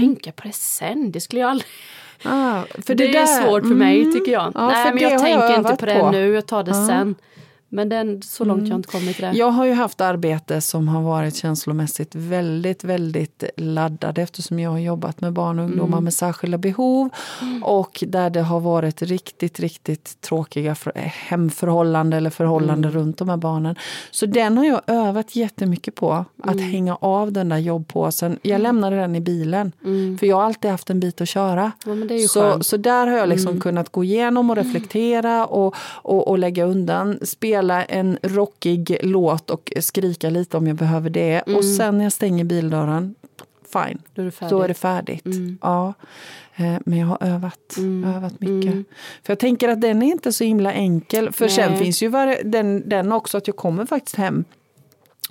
Tänka 0.00 0.32
på 0.32 0.42
det 0.48 0.54
sen, 0.54 1.10
det 1.12 1.20
skulle 1.20 1.40
jag 1.40 1.50
aldrig... 1.50 1.68
Ah, 2.24 2.62
för 2.86 2.94
det, 2.94 3.04
är 3.08 3.12
där- 3.12 3.26
svårt 3.42 3.62
för 3.62 3.74
mig 3.74 4.00
Mm. 4.02 4.12
tycker 4.14 4.32
jag. 4.32 4.52
Ja, 4.54 4.68
Nej 4.68 4.84
men 4.84 4.96
det 4.96 5.02
jag 5.02 5.20
tänker 5.22 5.42
inte 5.56 5.68
övat 5.68 5.78
på 5.80 5.86
det 5.86 6.10
nu, 6.10 6.34
jag 6.34 6.46
tar 6.46 6.62
det 6.62 6.70
Ja. 6.70 6.86
sen. 6.88 7.14
Men 7.74 7.88
den, 7.88 8.22
så 8.22 8.44
långt 8.44 8.62
jag 8.62 8.68
har 8.70 8.76
inte 8.76 8.88
kommit 8.88 9.18
det. 9.20 9.32
Jag 9.34 9.50
har 9.50 9.64
ju 9.64 9.72
haft 9.72 10.00
arbete 10.00 10.60
som 10.60 10.88
har 10.88 11.02
varit 11.02 11.34
känslomässigt 11.36 12.14
väldigt, 12.14 12.84
väldigt 12.84 13.44
laddade 13.56 14.22
eftersom 14.22 14.58
jag 14.60 14.70
har 14.70 14.78
jobbat 14.78 15.20
med 15.20 15.32
barn 15.32 15.58
och 15.58 15.64
ungdomar 15.64 15.88
Mm. 15.98 16.04
med 16.04 16.14
särskilda 16.14 16.58
behov 16.58 17.08
och 17.62 18.04
där 18.08 18.30
det 18.30 18.40
har 18.42 18.60
varit 18.60 19.02
riktigt, 19.02 19.60
riktigt 19.60 20.20
tråkiga 20.20 20.74
för- 20.74 20.92
hemförhållanden 21.38 22.16
eller 22.18 22.30
förhållanden 22.30 22.90
Mm. 22.90 23.02
runt 23.02 23.18
de 23.18 23.28
här 23.28 23.36
barnen. 23.36 23.76
Så 24.10 24.26
den 24.26 24.58
har 24.58 24.64
jag 24.64 24.80
övat 24.86 25.36
jättemycket 25.36 25.94
på, 25.94 26.24
att 26.42 26.52
Mm. 26.54 26.64
hänga 26.70 26.96
av 27.00 27.32
den 27.32 27.48
där 27.48 27.58
jobbpåsen. 27.58 28.38
Jag 28.42 28.60
lämnade 28.60 28.96
den 28.96 29.16
i 29.16 29.20
bilen, 29.20 29.72
för 30.20 30.26
jag 30.26 30.36
har 30.36 30.42
alltid 30.42 30.70
haft 30.70 30.90
en 30.90 31.00
bit 31.00 31.20
att 31.20 31.28
köra. 31.28 31.72
Mm. 31.86 32.08
Ja, 32.10 32.28
så, 32.28 32.40
skönt. 32.40 32.52
Mm. 32.54 32.62
så 32.62 32.76
där 32.76 33.06
har 33.06 33.18
jag 33.18 33.28
liksom 33.28 33.60
kunnat 33.60 33.88
gå 33.92 34.04
igenom 34.04 34.50
och 34.50 34.56
reflektera 34.56 35.46
och, 35.46 35.74
och, 36.02 36.28
och 36.28 36.38
lägga 36.38 36.64
undan. 36.64 37.18
Spela 37.64 37.84
en 37.84 38.18
rockig 38.22 38.96
låt 39.02 39.50
och 39.50 39.72
skrika 39.80 40.30
lite 40.30 40.56
om 40.56 40.66
jag 40.66 40.76
behöver 40.76 41.10
det. 41.10 41.42
Mm. 41.46 41.56
Och 41.58 41.64
sen 41.64 41.98
när 41.98 42.04
jag 42.04 42.12
stänger 42.12 42.44
bildörren, 42.44 43.14
fine. 43.72 43.98
Då 44.14 44.22
är 44.22 44.26
det 44.26 44.30
färdigt. 44.32 44.52
Är 44.64 44.68
det 44.68 44.74
färdigt. 44.74 45.26
Mm. 45.26 45.58
Ja. 45.62 45.94
Eh, 46.56 46.76
Men 46.86 46.98
jag 46.98 47.06
har 47.06 47.18
övat, 47.20 47.76
har 48.04 48.14
övat 48.16 48.40
mycket. 48.40 48.72
Mm. 48.72 48.84
För 49.22 49.32
jag 49.32 49.38
tänker 49.38 49.68
att 49.68 49.80
den 49.80 50.02
är 50.02 50.06
inte 50.06 50.32
så 50.32 50.44
himla 50.44 50.72
enkel. 50.72 51.32
För 51.32 51.48
sen 51.48 51.70
Nej. 51.72 51.80
finns 51.84 52.02
ju 52.02 52.10
den, 52.44 52.88
den 52.88 53.12
också 53.12 53.38
att 53.38 53.46
jag 53.46 53.56
kommer 53.56 53.86
faktiskt 53.86 54.16
hem 54.16 54.44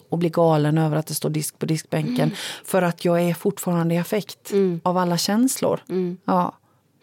och 0.10 0.18
blir 0.18 0.30
galen 0.30 0.78
över 0.78 0.98
att 0.98 1.08
det 1.08 1.14
står 1.16 1.30
disk 1.30 1.60
på 1.60 1.66
diskbänken. 1.66 2.32
För 2.66 2.82
att 2.82 3.06
jag 3.06 3.22
är 3.22 3.34
fortfarande 3.34 3.96
i 3.96 3.98
affekt 3.98 4.52
Mm. 4.52 4.80
av 4.84 4.98
alla 4.98 5.18
känslor. 5.18 5.80
Mm. 5.90 6.18
Ja. 6.26 6.56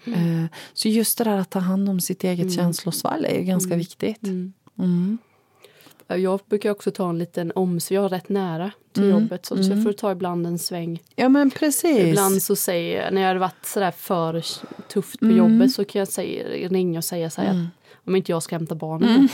Eh, 0.06 0.44
Så 0.72 0.88
just 0.88 1.18
det 1.18 1.24
där 1.24 1.36
att 1.38 1.50
ta 1.50 1.58
hand 1.58 1.88
om 1.88 2.00
sitt 2.00 2.24
eget 2.24 2.52
känslosvall 2.52 3.24
är 3.24 3.38
ju 3.38 3.42
ganska 3.44 3.76
viktigt. 3.76 4.20
Mm. 4.84 4.90
Mm. 4.90 5.18
Ja, 6.06 6.16
Jag 6.16 6.40
brukar 6.48 6.70
också 6.70 6.90
ta 6.90 7.08
en 7.10 7.18
liten 7.18 7.52
omsväng, 7.54 7.96
jag 7.96 8.04
är 8.04 8.08
rätt 8.08 8.28
nära 8.28 8.70
till 8.92 9.04
Mm. 9.04 9.20
jobbet 9.22 9.46
så, 9.46 9.62
så 9.62 9.70
jag 9.70 9.82
får 9.82 9.92
ta 9.92 10.12
ibland 10.12 10.46
en 10.46 10.58
sväng. 10.58 11.02
Ja 11.16 11.28
men 11.28 11.50
precis. 11.50 11.98
Ibland 12.06 12.42
så 12.42 12.56
säger 12.56 13.02
jag, 13.04 13.14
när 13.14 13.20
jag 13.22 13.28
har 13.28 13.36
varit 13.36 13.66
sådär 13.66 13.90
för 13.90 14.44
tufft 14.88 15.18
på 15.20 15.24
Mm. 15.26 15.36
jobbet 15.36 15.72
så 15.72 15.84
kan 15.84 15.98
jag 15.98 16.08
säga, 16.08 16.68
ringa 16.68 16.98
och 16.98 17.04
säga 17.04 17.30
så 17.30 17.40
här 17.40 17.50
att 17.50 17.66
om 18.06 18.16
inte 18.16 18.32
jag 18.32 18.42
ska 18.42 18.56
hämta 18.56 18.74
barnen. 18.74 19.28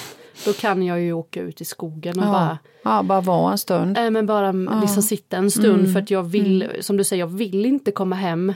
Då 0.44 0.52
kan 0.52 0.82
jag 0.82 1.00
ju 1.00 1.12
åka 1.12 1.40
ut 1.40 1.61
i 1.61 1.64
skogen 1.64 2.18
och 2.18 2.24
Mm. 2.26 2.35
Ja. 2.35 2.59
bara 2.82 2.96
ja, 2.96 3.02
bara 3.02 3.20
vara 3.20 3.52
en 3.52 3.59
stund. 3.59 3.92
Nej 3.92 4.11
men 4.11 4.26
bara 4.26 4.52
liksom 4.80 5.02
sitta 5.02 5.37
en 5.37 5.50
stund 5.50 5.80
Mm. 5.80 5.92
för 5.92 6.00
att 6.00 6.11
jag 6.11 6.22
vill, 6.22 6.70
som 6.80 6.96
du 6.96 7.04
säger, 7.04 7.20
jag 7.22 7.26
vill 7.37 7.66
inte 7.66 7.90
komma 7.92 8.16
hem 8.16 8.52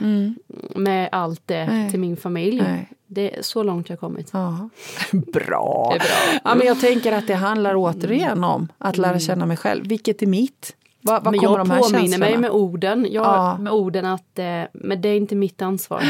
med 0.75 1.09
allt 1.11 1.41
det 1.45 1.65
Nej. 1.65 1.91
till 1.91 1.99
min 1.99 2.17
familj. 2.17 2.61
Nej. 2.61 2.89
Det 3.13 3.37
är 3.37 3.41
så 3.41 3.63
långt 3.63 3.89
jag 3.89 3.93
har 3.97 3.99
kommit. 3.99 4.29
Ja. 4.33 4.69
Bra. 5.11 5.87
Det 5.91 5.95
är 5.95 5.99
bra. 5.99 6.39
Ja, 6.43 6.55
men 6.55 6.67
jag 6.67 6.79
tänker 6.81 7.11
att 7.11 7.27
det 7.27 7.33
handlar 7.35 7.75
återigen 7.75 8.43
om 8.43 8.67
att 8.77 8.97
lära 8.97 9.19
känna 9.19 9.45
mig 9.45 9.57
själv. 9.57 9.87
Vilket 9.87 10.21
är 10.21 10.27
mitt? 10.27 10.75
Vad, 11.01 11.23
vad 11.23 11.31
men 11.33 11.39
kommer 11.39 11.57
jag 11.57 11.67
de 11.67 11.71
här 11.71 11.79
påminner 11.81 11.99
känslorna? 11.99 12.25
mig 12.25 12.37
med 12.37 12.49
orden, 12.51 13.07
jag, 13.11 13.25
Ja. 13.25 13.57
med 13.57 13.73
orden 13.73 14.05
att 14.05 14.39
eh, 14.39 14.61
men 14.73 15.01
det 15.01 15.09
är 15.09 15.17
inte 15.17 15.35
mitt 15.35 15.61
ansvar. 15.61 16.03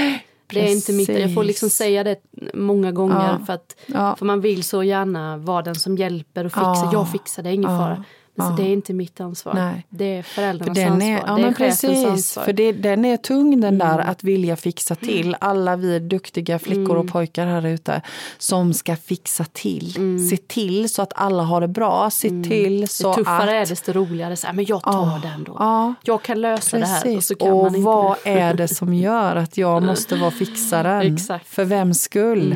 Det 0.48 0.60
är 0.68 0.72
inte 0.72 0.94
mitt, 0.94 1.10
jag 1.10 1.34
får 1.36 1.44
liksom 1.44 1.70
säga 1.70 2.04
det 2.04 2.16
många 2.54 2.92
gånger 2.92 3.38
Ja. 3.40 3.46
för 3.46 3.54
att 3.54 3.76
Ja. 3.86 4.16
för 4.16 4.26
man 4.26 4.42
vill 4.42 4.64
så 4.64 4.84
gärna 4.84 5.38
vara 5.38 5.62
den 5.62 5.76
som 5.76 5.98
hjälper 5.98 6.46
och 6.46 6.52
fixar. 6.52 6.64
Ja. 6.74 6.90
Jag 6.94 7.12
fixar 7.12 7.44
det, 7.44 7.54
ingen 7.54 7.72
Ja. 7.72 7.78
fara. 7.78 8.04
Så 8.42 8.52
Ja. 8.52 8.56
det 8.58 8.64
är 8.70 8.74
inte 8.74 8.94
mitt 8.94 9.22
ansvar. 9.22 9.54
Nej. 9.54 9.86
Det 9.90 10.18
är 10.18 10.24
För 10.24 10.34
föräldrarnas 10.34 10.78
den 10.78 10.92
ansvar. 10.94 11.08
är, 11.10 11.24
ja, 11.28 11.36
det 11.36 11.48
är 11.48 11.52
precis, 11.54 12.06
ansvar. 12.06 12.44
för 12.44 12.54
det, 12.54 12.72
den 12.72 13.06
är 13.06 13.18
tung 13.18 13.62
den 13.62 13.78
där 13.78 14.00
att 14.00 14.24
vilja 14.24 14.56
fixa 14.56 14.96
till. 14.96 15.36
Alla 15.42 15.76
vi 15.76 16.00
duktiga 16.00 16.60
flickor 16.60 16.96
och 16.98 17.08
pojkar 17.08 17.46
här 17.48 17.66
ute 17.68 18.02
som 18.38 18.74
ska 18.74 18.96
fixa 18.96 19.46
till. 19.54 19.94
Se 20.30 20.38
till 20.38 20.90
så 20.90 21.02
att 21.02 21.14
alla 21.16 21.44
har 21.44 21.62
det 21.62 21.68
bra. 21.68 22.10
Se 22.10 22.30
till 22.44 22.88
så 22.88 23.10
Ju 23.10 23.14
tuffare 23.16 23.44
att... 23.44 23.50
är 23.50 23.60
det, 23.60 23.66
desto 23.66 23.92
roligare. 23.92 24.36
Så 24.36 24.48
här, 24.48 24.54
men 24.54 24.66
jag 24.66 24.84
tar 24.84 24.92
Ja, 24.92 25.20
den 25.24 25.44
då. 25.44 25.56
ja. 25.60 25.94
Jag 26.04 26.22
kan 26.22 26.42
lösa 26.42 26.78
det 26.80 26.86
här. 26.86 26.98
Och 26.98 27.04
Precis. 27.04 27.28
så 27.28 27.36
kan 27.36 27.52
Och 27.52 27.64
man 27.64 27.76
inte 27.76 27.86
vad 27.86 28.16
det. 28.24 28.30
är 28.30 28.54
det 28.54 28.68
som 28.68 28.94
gör 28.94 29.36
att 29.36 29.58
jag 29.58 29.84
måste 29.84 30.16
vara 30.16 30.32
fixaren? 30.32 31.02
Exakt. 31.16 31.48
För 31.48 31.66
vems 31.66 32.02
skull? 32.02 32.56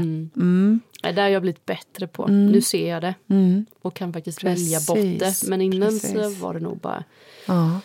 Mm. 1.06 1.16
Det 1.16 1.22
där 1.22 1.24
har 1.24 1.30
jag 1.30 1.42
blivit 1.42 1.66
bättre 1.66 2.08
på. 2.08 2.28
Nu 2.28 2.62
ser 2.62 2.90
jag 2.90 3.02
det. 3.02 3.16
Och 3.82 3.94
kan 3.94 4.14
faktiskt 4.14 4.44
välja 4.44 4.80
bort 4.88 4.96
Precis, 4.96 5.42
det. 5.42 5.50
Men 5.50 5.62
innan 5.62 5.92
så 5.92 6.14
precis. 6.14 6.40
var 6.40 6.54
det 6.54 6.60
nog 6.60 6.78
bara... 6.78 7.04
Ja. 7.46 7.80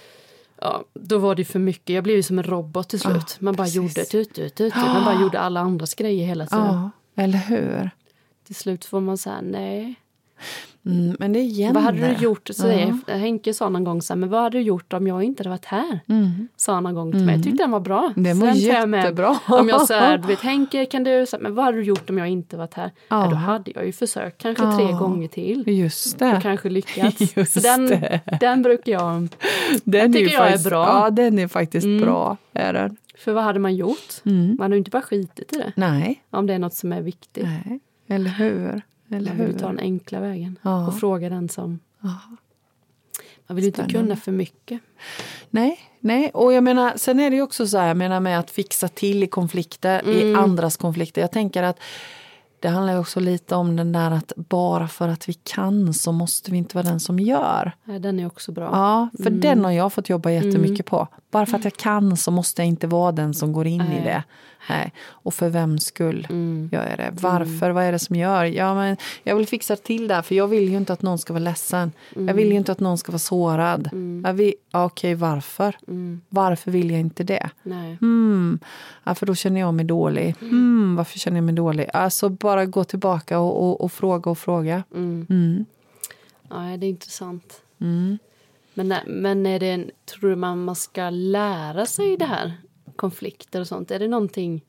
Ja, 0.62 0.84
då 0.94 1.18
var 1.18 1.34
det 1.34 1.44
för 1.44 1.58
mycket. 1.58 1.94
Jag 1.94 2.04
blev 2.04 2.16
ju 2.16 2.22
som 2.22 2.38
en 2.38 2.44
robot 2.44 2.88
till 2.88 3.00
slut. 3.00 3.36
man 3.40 3.54
bara 3.54 3.62
precis. 3.64 3.76
gjorde 3.76 4.04
tut, 4.04 4.34
tut, 4.34 4.54
tut. 4.54 4.74
Man 4.74 5.04
bara 5.04 5.20
gjorde 5.20 5.40
alla 5.40 5.60
andras 5.60 5.94
grejer 5.94 6.26
hela 6.26 6.46
tiden. 6.46 6.66
ja, 6.66 6.90
eller 7.14 7.38
hur? 7.38 7.90
Till 8.46 8.54
slut 8.54 8.84
får 8.84 9.00
man 9.00 9.18
säga 9.18 9.40
nej. 9.40 9.94
Mm, 10.86 11.16
men 11.18 11.32
det 11.32 11.38
är 11.38 11.42
igen 11.42 11.74
Vad 11.74 11.82
hade 11.82 11.98
du 12.08 12.12
gjort? 12.24 12.48
Så 12.52 12.66
det, 12.66 12.94
Henke 13.12 13.54
sa 13.54 13.68
någon 13.68 13.84
gång 13.84 14.02
så 14.02 14.12
här, 14.12 14.18
men 14.18 14.28
vad 14.28 14.42
hade 14.42 14.58
du 14.58 14.62
gjort 14.64 14.92
om 14.92 15.06
jag 15.06 15.22
inte 15.22 15.40
hade 15.40 15.50
varit 15.50 15.64
här? 15.64 16.00
Sa 16.56 16.74
han 16.74 16.82
någon 16.82 16.94
gång 16.94 17.12
till 17.12 17.20
mig. 17.24 17.34
Jag 17.34 17.44
tyckte 17.44 17.62
den 17.62 17.70
var 17.70 17.80
bra. 17.80 18.12
Mm. 18.16 18.38
Var 18.38 18.46
den 18.46 18.58
jag 18.60 18.88
med. 18.88 19.02
jättebra. 19.02 19.38
Om 19.48 19.68
jag 19.68 19.86
säger, 19.86 20.18
du 20.18 20.26
vet 20.28 20.40
Henke 20.42 20.86
kan 20.86 21.04
du, 21.04 21.26
så 21.26 21.36
här, 21.36 21.42
men 21.42 21.54
vad 21.54 21.64
hade 21.64 21.76
du 21.76 21.82
gjort 21.84 22.10
om 22.10 22.18
jag 22.18 22.28
inte 22.28 22.56
varit 22.56 22.74
här? 22.74 22.90
Ja. 23.08 23.24
Ja. 23.24 23.30
då 23.30 23.36
hade 23.36 23.70
jag 23.74 23.86
ju 23.86 23.92
försökt 23.92 24.42
kanske 24.42 24.64
Ja. 24.64 24.76
tre 24.78 24.92
gånger 24.92 25.28
till. 25.28 25.64
Just 25.66 26.18
det. 26.18 26.36
Och 26.36 26.42
kanske 26.42 26.68
lyckats. 26.70 27.36
Just 27.36 27.52
så 27.52 27.60
den, 27.60 27.86
det. 27.86 28.20
den 28.40 28.62
brukar 28.62 28.92
jag... 28.92 29.28
Den 29.84 30.12
tycker 30.12 30.32
jag 30.32 30.42
är 30.42 30.50
faktiskt, 30.50 30.68
bra. 30.68 30.84
Mm. 30.90 30.96
Ja, 31.02 31.10
den 31.10 31.38
är 31.38 31.48
faktiskt 31.48 31.86
bra. 32.02 32.36
Är 32.52 32.72
den. 32.72 32.96
För 33.18 33.32
vad 33.32 33.44
hade 33.44 33.58
man 33.58 33.76
gjort? 33.76 34.12
Mm. 34.24 34.46
Man 34.58 34.60
hade 34.64 34.74
ju 34.74 34.78
inte 34.78 34.90
bara 34.90 35.02
skitit 35.02 35.52
i 35.52 35.56
det. 35.58 35.72
Nej, 35.76 36.22
Om 36.30 36.46
det 36.46 36.54
är 36.54 36.58
något 36.58 36.74
som 36.74 36.92
är 36.92 37.00
viktigt. 37.02 37.44
nej, 37.44 37.80
eller 38.08 38.30
hur? 38.30 38.82
Eller 39.10 39.34
Man 39.34 39.46
vill 39.46 39.58
ta 39.58 39.66
hur? 39.66 39.74
den 39.74 39.78
enkla 39.84 40.20
vägen. 40.20 40.58
Ja. 40.62 40.86
Och 40.86 40.98
fråga 41.00 41.28
den 41.28 41.48
som... 41.48 41.78
Man 43.46 43.56
vill 43.56 43.64
ju 43.64 43.68
inte 43.68 43.76
Spännande. 43.82 43.98
kunna 44.08 44.16
för 44.16 44.32
mycket. 44.32 44.80
Nej, 45.50 45.78
nej, 46.00 46.30
och 46.34 46.52
jag 46.52 46.64
menar, 46.64 46.92
sen 46.96 47.20
är 47.20 47.30
det 47.30 47.36
ju 47.36 47.42
också 47.42 47.66
så 47.66 47.78
här, 47.78 47.88
jag 47.88 47.96
menar 47.96 48.20
med 48.20 48.38
att 48.38 48.50
fixa 48.50 48.88
till 48.88 49.22
i 49.22 49.26
konflikter, 49.26 50.00
Mm. 50.04 50.16
i 50.16 50.34
andras 50.34 50.76
konflikter. 50.76 51.20
Jag 51.20 51.32
tänker 51.32 51.62
att 51.62 51.80
det 52.60 52.68
handlar 52.68 52.98
också 52.98 53.20
lite 53.20 53.54
om 53.54 53.76
den 53.76 53.92
där 53.92 54.10
att 54.10 54.32
bara 54.36 54.88
för 54.88 55.08
att 55.08 55.28
vi 55.28 55.32
kan 55.32 55.94
så 55.94 56.12
måste 56.12 56.50
vi 56.50 56.56
inte 56.58 56.76
vara 56.76 56.86
den 56.86 57.00
som 57.00 57.18
gör. 57.20 57.72
Den 58.00 58.20
är 58.20 58.26
också 58.26 58.52
bra. 58.52 58.64
Ja, 58.72 59.08
för 59.22 59.26
Mm. 59.30 59.40
den 59.40 59.64
har 59.64 59.72
jag 59.72 59.92
fått 59.92 60.08
jobba 60.08 60.30
jättemycket 60.30 60.86
på. 60.86 61.06
Bara 61.30 61.46
för 61.46 61.56
att 61.58 61.64
jag 61.64 61.76
kan 61.76 62.16
så 62.16 62.30
måste 62.30 62.62
jag 62.62 62.66
inte 62.68 62.86
vara 62.86 63.12
den 63.12 63.34
som 63.34 63.52
går 63.52 63.66
in 63.66 63.80
i 63.80 63.88
Nej. 63.88 64.00
det. 64.04 64.24
Nej. 64.68 64.92
Och 65.08 65.34
för 65.34 65.48
vems 65.48 65.84
skull 65.84 66.26
Mm. 66.30 66.68
gör 66.72 66.88
jag 66.88 66.98
det? 66.98 67.10
Varför? 67.20 67.70
Vad 67.70 67.84
är 67.84 67.92
det 67.92 67.98
som 67.98 68.16
gör? 68.16 68.44
Ja, 68.44 68.74
men 68.74 68.96
jag 69.22 69.36
vill 69.36 69.46
fixa 69.46 69.76
till 69.76 70.08
det 70.08 70.14
här, 70.14 70.22
för 70.22 70.34
jag 70.34 70.48
vill 70.48 70.68
ju 70.68 70.76
inte 70.76 70.92
att 70.92 71.02
någon 71.02 71.18
ska 71.18 71.32
vara 71.32 71.42
ledsen. 71.44 71.92
Jag 72.14 72.22
Mm. 72.22 72.36
vill 72.36 72.48
ju 72.50 72.56
inte 72.56 72.72
att 72.72 72.80
någon 72.80 72.98
ska 72.98 73.12
vara 73.12 73.18
sårad. 73.18 73.90
Jag 74.24 74.32
vill, 74.32 74.54
ja, 74.70 74.84
Okej, 74.84 75.14
varför? 75.14 75.76
Mm. 75.88 76.20
Varför 76.28 76.70
vill 76.70 76.90
jag 76.90 77.00
inte 77.00 77.24
det? 77.24 77.50
Nej. 77.62 77.96
Hmm. 78.00 78.58
Ja, 79.04 79.14
för 79.14 79.26
då 79.26 79.34
känner 79.34 79.60
jag 79.60 79.74
mig 79.74 79.84
dålig. 79.84 80.34
Varför 80.96 81.18
känner 81.18 81.36
jag 81.36 81.44
mig 81.44 81.54
dålig? 81.54 81.86
Alltså 81.92 82.28
bara 82.28 82.66
gå 82.66 82.84
tillbaka 82.84 83.38
och, 83.38 83.62
och, 83.68 83.80
och 83.80 83.92
fråga 83.92 84.30
och 84.30 84.38
fråga. 84.38 84.82
Mm. 84.94 85.26
Mm. 85.30 85.64
Ja, 86.50 86.56
det 86.76 86.86
är 86.86 86.90
intressant. 86.90 87.62
Mm. 87.80 88.18
Men, 88.74 88.94
men 89.06 89.46
är 89.46 89.60
det 89.60 89.70
en, 89.70 89.90
tror 90.04 90.30
du 90.30 90.36
man, 90.36 90.64
man 90.64 90.76
ska 90.76 91.10
lära 91.10 91.86
sig 91.86 92.16
det 92.16 92.24
här? 92.24 92.52
Konflikter 93.00 93.60
och 93.60 93.66
sånt. 93.66 93.90
Är 93.90 93.98
det 93.98 94.08
någonting 94.08 94.64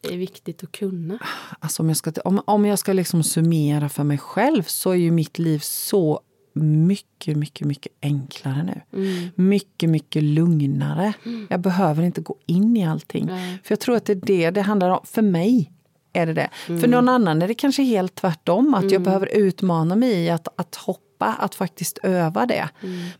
det 0.00 0.14
är 0.14 0.18
viktigt 0.18 0.62
att 0.62 0.72
kunna? 0.72 1.18
Alltså 1.58 1.82
om 1.82 1.88
jag 1.88 1.96
ska, 1.96 2.12
om, 2.24 2.42
om 2.44 2.64
jag 2.64 2.78
ska 2.78 2.92
liksom 2.92 3.22
summera 3.22 3.88
för 3.88 4.04
mig 4.04 4.18
själv 4.18 4.62
så 4.62 4.90
är 4.90 4.94
ju 4.94 5.10
mitt 5.10 5.38
liv 5.38 5.58
så 5.58 6.20
mycket, 6.52 7.36
mycket, 7.36 7.66
mycket 7.66 7.92
enklare 8.02 8.62
nu. 8.62 9.02
Mm. 9.02 9.30
Mycket, 9.34 9.90
mycket 9.90 10.22
lugnare. 10.22 11.12
Jag 11.48 11.60
behöver 11.60 12.02
inte 12.02 12.20
gå 12.20 12.36
in 12.46 12.76
i 12.76 12.86
allting. 12.86 13.26
Nej. 13.26 13.58
För 13.64 13.72
jag 13.72 13.80
tror 13.80 13.96
att 13.96 14.04
det 14.04 14.12
är 14.12 14.16
det 14.16 14.50
det 14.50 14.62
handlar 14.62 14.90
om. 14.90 15.00
För 15.04 15.22
mig 15.22 15.72
är 16.12 16.26
det 16.26 16.32
det. 16.32 16.50
För 16.66 16.88
någon 16.88 17.08
annan 17.08 17.42
är 17.42 17.48
det 17.48 17.54
kanske 17.54 17.82
helt 17.82 18.14
tvärtom. 18.14 18.74
Att 18.74 18.90
jag 18.90 19.02
behöver 19.02 19.26
utmana 19.26 19.96
mig 19.96 20.12
i 20.12 20.30
att, 20.30 20.48
att 20.56 20.74
hoppa, 20.74 21.02
att 21.26 21.54
faktiskt 21.54 21.98
öva 22.02 22.46
det. 22.46 22.68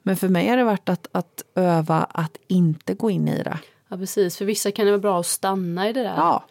Men 0.02 0.16
för 0.16 0.28
mig 0.28 0.48
har 0.48 0.56
det 0.56 0.64
varit 0.64 0.88
att, 0.88 1.06
att 1.12 1.42
öva 1.54 2.06
att 2.10 2.36
inte 2.48 2.94
gå 2.94 3.10
in 3.10 3.28
i 3.28 3.42
det. 3.42 3.58
Ja, 3.88 3.96
precis. 3.96 4.36
För 4.36 4.44
vissa 4.44 4.70
kan 4.70 4.84
det 4.86 4.92
vara 4.92 5.00
bra 5.00 5.20
att 5.20 5.26
stanna 5.26 5.88
i 5.88 5.92
det 5.92 6.02
där. 6.02 6.14
Ja, 6.16 6.44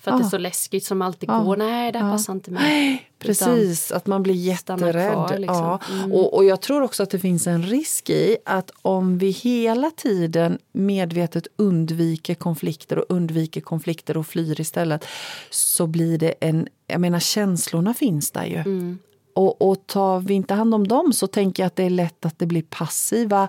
För 0.00 0.10
att 0.10 0.18
det 0.18 0.22
är 0.22 0.26
Ja. 0.26 0.30
så 0.30 0.38
läskigt 0.38 0.84
som 0.84 1.02
alltid 1.02 1.28
Ja. 1.28 1.38
går. 1.42 1.56
Nej, 1.56 1.92
det 1.92 1.98
här 1.98 2.06
Ja. 2.06 2.12
passar 2.12 2.32
inte 2.32 2.50
mig. 2.50 3.10
Precis, 3.18 3.92
att 3.92 4.06
man 4.06 4.22
blir 4.22 4.34
jätterädd. 4.34 5.12
kvar, 5.12 5.38
liksom. 5.38 5.56
ja. 5.56 5.78
och, 6.12 6.34
och 6.34 6.44
jag 6.44 6.60
tror 6.60 6.82
också 6.82 7.02
att 7.02 7.10
det 7.10 7.18
finns 7.18 7.46
en 7.46 7.62
risk 7.62 8.10
i 8.10 8.36
att 8.44 8.70
om 8.82 9.18
vi 9.18 9.30
hela 9.30 9.90
tiden 9.90 10.58
medvetet 10.72 11.46
undviker 11.56 12.34
konflikter 12.34 12.98
och 12.98 13.04
undviker 13.08 13.60
konflikter 13.60 14.16
och 14.16 14.26
flyr 14.26 14.60
istället 14.60 15.04
så 15.50 15.86
blir 15.86 16.18
det 16.18 16.34
en... 16.40 16.68
Jag 16.86 17.00
menar, 17.00 17.18
känslorna 17.20 17.94
finns 17.94 18.30
där 18.30 18.44
ju. 18.44 18.56
Mm. 18.56 18.98
Och, 19.34 19.70
och 19.70 19.86
tar 19.86 20.20
vi 20.20 20.34
inte 20.34 20.54
hand 20.54 20.74
om 20.74 20.88
dem 20.88 21.12
så 21.12 21.26
tänker 21.26 21.62
jag 21.62 21.66
att 21.66 21.76
det 21.76 21.82
är 21.82 21.90
lätt 21.90 22.26
att 22.26 22.38
det 22.38 22.46
blir 22.46 22.62
passiva, 22.62 23.48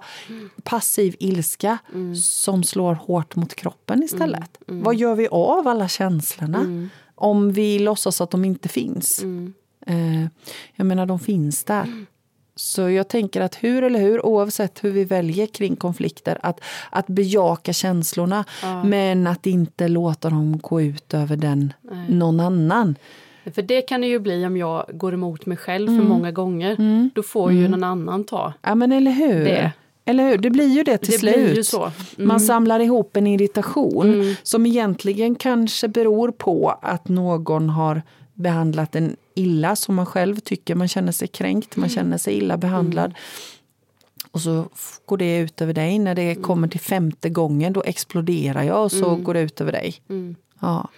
passiv 0.63 1.15
ilska 1.19 1.78
som 2.24 2.63
slår 2.63 2.93
hårt 2.93 3.36
mot 3.36 3.56
kroppen 3.56 4.04
istället. 4.04 4.58
Vad 4.67 4.95
gör 4.95 5.15
vi 5.15 5.28
av 5.28 5.67
alla 5.67 5.88
känslorna 5.88 6.89
om 7.15 7.52
vi 7.52 7.80
låtsas 7.80 8.21
att 8.21 8.32
de 8.32 8.45
inte 8.45 8.69
finns? 8.69 9.24
Eh, 9.86 10.26
jag 10.76 10.86
menar, 10.86 11.06
de 11.06 11.19
finns 11.19 11.63
där. 11.63 12.06
Så 12.56 12.89
jag 12.89 13.08
tänker 13.08 13.41
att 13.41 13.56
hur 13.56 13.84
eller 13.84 14.00
hur, 14.00 14.26
oavsett 14.26 14.84
hur 14.84 14.91
vi 14.91 15.04
väljer 15.04 15.48
kring 15.48 15.76
konflikter, 15.76 16.39
att, 16.41 16.60
att 16.89 17.08
bejaka 17.08 17.74
känslorna 17.74 18.45
men 18.86 19.28
att 19.28 19.45
inte 19.45 19.88
låta 19.88 20.30
dem 20.30 20.60
gå 20.60 20.82
ut 20.82 21.13
över 21.13 21.38
den 21.38 21.74
någon 22.10 22.39
annan. 22.39 22.95
För 23.53 23.62
det 23.62 23.81
kan 23.81 24.01
det 24.01 24.08
ju 24.08 24.19
bli 24.19 24.45
om 24.45 24.58
jag 24.58 24.86
går 24.93 25.13
emot 25.13 25.45
mig 25.45 25.58
själv 25.58 25.89
Mm. 25.89 26.01
för 26.01 26.10
många 26.10 26.31
gånger. 26.31 27.10
Då 27.15 27.23
får 27.23 27.51
ju 27.51 27.67
någon 27.67 27.84
annan 27.84 28.23
ta. 28.23 28.53
Ja, 28.62 28.75
men 28.75 28.91
eller 28.91 29.12
hur? 29.12 29.45
Det. 29.45 29.71
Eller 30.05 30.29
hur? 30.29 30.38
Det 30.38 30.49
blir 30.49 30.67
ju 30.67 30.84
det 30.84 30.97
till 30.97 31.12
Det 31.12 31.17
slut. 31.19 31.36
blir 31.36 31.55
ju 31.55 31.63
så. 31.63 31.84
Mm. 31.84 32.27
Man 32.27 32.39
samlar 32.39 32.79
ihop 32.79 33.17
en 33.17 33.27
irritation 33.27 34.36
som 34.43 34.65
egentligen 34.65 35.36
kanske 35.36 35.88
beror 35.88 36.31
på 36.31 36.79
att 36.81 37.08
någon 37.08 37.69
har 37.69 38.01
behandlat 38.34 38.95
en 38.95 39.15
illa 39.36 39.75
som 39.75 39.95
man 39.95 40.05
själv 40.05 40.36
tycker. 40.39 40.75
Man 40.75 40.88
känner 40.88 41.12
sig 41.12 41.27
kränkt, 41.27 41.75
Mm. 41.77 41.81
man 41.81 41.89
känner 41.89 42.17
sig 42.17 42.34
illa 42.34 42.58
behandlad. 42.58 43.13
Och 44.31 44.41
så 44.41 44.65
går 45.05 45.17
det 45.17 45.38
ut 45.38 45.62
över 45.62 45.73
dig. 45.73 45.99
När 45.99 46.12
Mm. 46.19 46.25
det 46.36 46.41
kommer 46.41 46.67
till 46.67 46.79
femte 46.79 47.29
gången 47.29 47.73
då 47.73 47.84
exploderar 47.84 48.63
jag 48.63 48.84
och 48.84 48.91
så 48.91 49.15
går 49.15 49.34
det 49.34 49.41
ut 49.41 49.62
över 49.62 49.71
dig. 49.71 49.96
Mm. 50.10 50.35
Ja. 50.60 50.89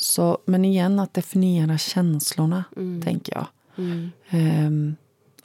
Så, 0.00 0.38
men 0.44 0.64
igen, 0.64 0.98
att 1.00 1.14
definiera 1.14 1.78
känslorna, 1.78 2.64
tänker 3.04 3.32
jag. 3.34 3.46
Ehm, 4.30 4.96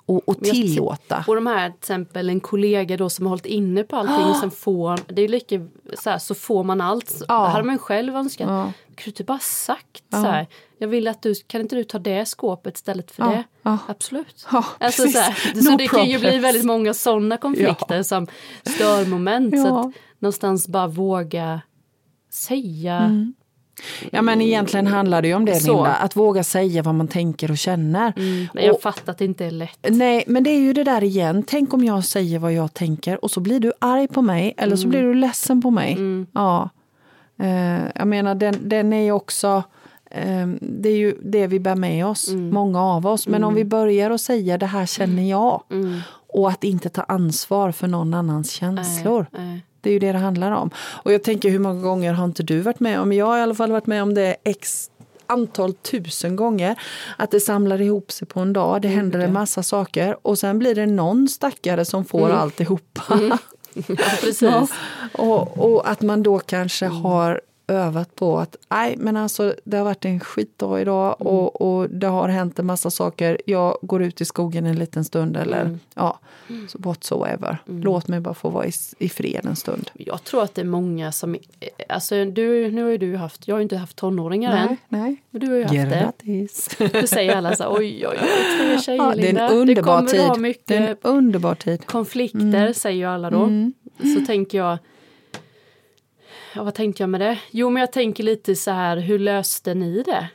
och, 0.05 0.29
och 0.29 0.35
Mm. 0.35 0.45
Jag- 0.47 0.55
tillåta. 0.55 1.23
Och 1.27 1.35
de 1.35 1.47
här 1.47 1.69
till 1.69 1.77
exempel 1.77 2.29
en 2.29 2.39
kollega 2.39 2.97
då 2.97 3.09
som 3.09 3.25
har 3.25 3.29
hållit 3.29 3.45
inne 3.45 3.83
på 3.83 3.95
allting 3.95 4.33
sen 4.41 4.51
får, 4.51 4.99
det 5.13 5.21
är 5.21 5.27
lika 5.27 5.67
så 5.99 6.09
här, 6.09 6.17
så 6.17 6.35
får 6.35 6.63
man 6.63 6.81
allt. 6.81 7.09
Så 7.09 7.25
Ja. 7.27 7.45
hade 7.47 7.63
man 7.63 7.77
själv 7.77 8.15
önskat. 8.15 8.47
Ja. 8.49 8.63
Kan 8.95 9.03
du 9.05 9.09
inte 9.09 9.23
bara 9.23 9.39
sagt 9.39 10.03
så 10.11 10.17
här, 10.17 10.47
jag 10.77 10.87
vill 10.87 11.07
att 11.07 11.21
du, 11.21 11.35
kan 11.35 11.61
inte 11.61 11.75
du 11.75 11.83
ta 11.83 11.99
det 11.99 12.25
skåpet 12.25 12.75
istället 12.77 13.11
för 13.11 13.23
Ja, 13.23 13.29
det? 13.29 13.43
ja. 13.63 13.77
Absolut. 13.87 14.47
Ja, 14.51 14.65
alltså, 14.79 15.07
så 15.07 15.19
här, 15.19 15.55
No 15.55 15.61
så 15.61 15.77
det 15.77 15.87
kan 15.87 16.09
ju 16.09 16.19
bli 16.19 16.37
väldigt 16.37 16.65
många 16.65 16.93
sådana 16.93 17.37
konflikter 17.37 18.03
som 18.03 18.27
störmoment. 18.65 19.51
Så 19.61 19.67
Ja. 19.67 19.79
att 19.87 19.93
någonstans 20.19 20.67
bara 20.67 20.87
våga 20.87 21.61
säga 22.31 22.97
Mm. 22.97 23.33
Ja 24.11 24.21
men 24.21 24.41
egentligen 24.41 24.87
handlar 24.87 25.21
det 25.21 25.27
ju 25.27 25.33
om 25.33 25.45
det 25.45 25.55
Så. 25.55 25.73
Linda, 25.73 25.93
att 25.93 26.15
våga 26.15 26.43
säga 26.43 26.81
vad 26.81 26.95
man 26.95 27.07
tänker 27.07 27.51
och 27.51 27.57
känner. 27.57 28.13
Men 28.53 28.63
jag 28.63 28.75
Och- 28.75 28.81
fattar 28.81 29.11
att 29.11 29.17
det 29.17 29.25
inte 29.25 29.45
är 29.45 29.51
lätt. 29.51 29.87
Nej, 29.89 30.23
men 30.27 30.43
det 30.43 30.49
är 30.49 30.59
ju 30.59 30.73
det 30.73 30.83
där 30.83 31.03
igen. 31.03 31.43
Tänk 31.47 31.73
om 31.73 31.83
jag 31.83 32.05
säger 32.05 32.39
vad 32.39 32.53
jag 32.53 32.73
tänker 32.73 33.23
och 33.23 33.31
så 33.31 33.39
blir 33.39 33.59
du 33.59 33.73
arg 33.79 34.07
på 34.07 34.21
mig 34.21 34.53
eller 34.57 34.75
så 34.75 34.87
blir 34.87 35.01
du 35.03 35.13
ledsen 35.13 35.61
på 35.61 35.71
mig. 35.71 35.97
Ja. 36.33 36.69
Eh, 37.39 37.79
jag 37.95 38.07
menar, 38.07 38.35
den, 38.35 38.55
den 38.69 38.93
är 38.93 39.01
ju 39.03 39.11
också... 39.11 39.63
eh, 40.11 40.47
det 40.61 40.89
är 40.89 40.97
ju 40.97 41.17
det 41.23 41.47
vi 41.47 41.59
bär 41.59 41.75
med 41.75 42.05
oss, 42.05 42.29
många 42.29 42.81
av 42.83 43.07
oss. 43.07 43.27
Men 43.27 43.43
om 43.43 43.53
vi 43.53 43.65
börjar 43.65 44.11
att 44.11 44.21
säga 44.21 44.57
det 44.57 44.65
här 44.65 44.85
känner 44.85 45.29
jag 45.29 45.63
och 46.33 46.49
att 46.49 46.63
inte 46.63 46.89
ta 46.89 47.01
ansvar 47.03 47.71
för 47.71 47.87
någon 47.87 48.13
annans 48.13 48.51
känslor. 48.51 49.25
Nej. 49.31 49.65
Det 49.83 49.89
är 49.89 49.93
ju 49.93 49.99
det 49.99 50.11
det 50.11 50.17
handlar 50.17 50.51
om. 50.51 50.69
Och 50.77 51.13
jag 51.13 51.23
tänker 51.23 51.49
hur 51.49 51.59
många 51.59 51.81
gånger 51.81 52.13
har 52.13 52.25
inte 52.25 52.43
du 52.43 52.59
varit 52.59 52.79
med 52.79 52.99
om? 52.99 53.13
Jag 53.13 53.25
har 53.25 53.37
i 53.37 53.41
alla 53.41 53.55
fall 53.55 53.71
varit 53.71 53.87
med 53.87 54.03
om 54.03 54.13
det 54.13 54.35
x 54.43 54.89
antal 55.27 55.73
tusen 55.73 56.35
gånger. 56.35 56.75
Att 57.17 57.31
det 57.31 57.39
samlar 57.39 57.81
ihop 57.81 58.11
sig 58.11 58.27
på 58.27 58.39
en 58.39 58.53
dag. 58.53 58.81
Det 58.81 58.87
händer 58.87 59.19
en 59.19 59.33
massa 59.33 59.63
saker 59.63 60.17
och 60.21 60.39
sen 60.39 60.59
blir 60.59 60.75
det 60.75 60.85
någon 60.85 61.27
stackare 61.27 61.85
som 61.85 62.05
får 62.05 62.29
alltihopa. 62.29 63.19
Ja, 63.75 63.95
precis. 64.21 64.41
Ja. 64.41 64.67
Och, 65.11 65.57
och 65.57 65.89
att 65.89 66.01
man 66.01 66.23
då 66.23 66.39
kanske 66.39 66.85
har 66.85 67.41
övat 67.67 68.15
på 68.15 68.39
att 68.39 68.55
nej 68.69 68.95
men 68.97 69.17
alltså 69.17 69.55
det 69.63 69.77
har 69.77 69.83
varit 69.83 70.05
en 70.05 70.19
skitdag 70.19 70.81
idag 70.81 71.15
och, 71.21 71.61
och 71.61 71.89
det 71.89 72.07
har 72.07 72.29
hänt 72.29 72.59
en 72.59 72.65
massa 72.65 72.91
saker. 72.91 73.37
Jag 73.45 73.77
går 73.81 74.03
ut 74.03 74.21
i 74.21 74.25
skogen 74.25 74.65
en 74.65 74.75
liten 74.75 75.05
stund 75.05 75.37
eller 75.37 75.77
ja, 75.95 76.19
så 76.67 76.77
whatsoever. 76.79 77.57
Låt 77.65 78.07
mig 78.07 78.19
bara 78.19 78.33
få 78.33 78.49
vara 78.49 78.65
i, 78.65 78.71
i 78.97 79.09
fred 79.09 79.45
en 79.45 79.55
stund. 79.55 79.91
Jag 79.93 80.23
tror 80.23 80.43
att 80.43 80.55
det 80.55 80.61
är 80.61 80.65
många 80.65 81.11
som... 81.11 81.35
Alltså 81.89 82.25
du, 82.25 82.71
nu 82.71 82.83
har 82.83 82.89
ju 82.89 82.97
du 82.97 83.15
haft... 83.15 83.47
Jag 83.47 83.55
har 83.55 83.59
ju 83.59 83.63
inte 83.63 83.77
haft 83.77 83.95
tonåringar 83.97 84.57
än. 84.57 84.67
Nej, 84.67 84.77
nej. 84.87 85.23
Men 85.29 85.41
du 85.41 85.47
har 85.47 85.55
ju 85.55 85.63
haft 85.63 85.73
det. 85.73 86.11
Grattis! 86.25 86.69
Du 87.01 87.07
säger 87.07 87.35
alla 87.35 87.55
så 87.55 87.77
oj, 87.77 88.07
oj, 88.07 88.17
oj, 88.21 88.57
tre 88.59 88.79
tjejer 88.79 89.03
Ja, 89.03 89.13
det 89.15 89.29
är 89.29 89.37
en 89.37 89.51
underbar 89.51 89.65
det 89.65 89.81
kommer 89.81 90.19
att 90.21 90.27
ha 90.27 90.33
tid. 90.33 90.41
mycket 90.41 90.67
Det 90.67 90.75
är 90.75 90.87
en 90.89 90.97
underbar 91.01 91.55
tid. 91.55 91.85
konflikter, 91.85 92.73
säger 92.73 92.97
ju 92.97 93.05
alla 93.05 93.29
då. 93.29 93.49
Så 94.15 94.25
tänker 94.25 94.57
jag... 94.57 94.77
Ja, 96.55 96.63
vad 96.63 96.73
tänkte 96.73 97.03
jag 97.03 97.09
med 97.09 97.21
det? 97.21 97.39
Jo, 97.51 97.69
men 97.69 97.79
jag 97.79 97.91
tänker 97.91 98.23
lite 98.23 98.55
så 98.55 98.71
här, 98.71 98.97
hur 98.97 99.19
löste 99.19 99.73
ni 99.73 100.03
det? 100.03 100.27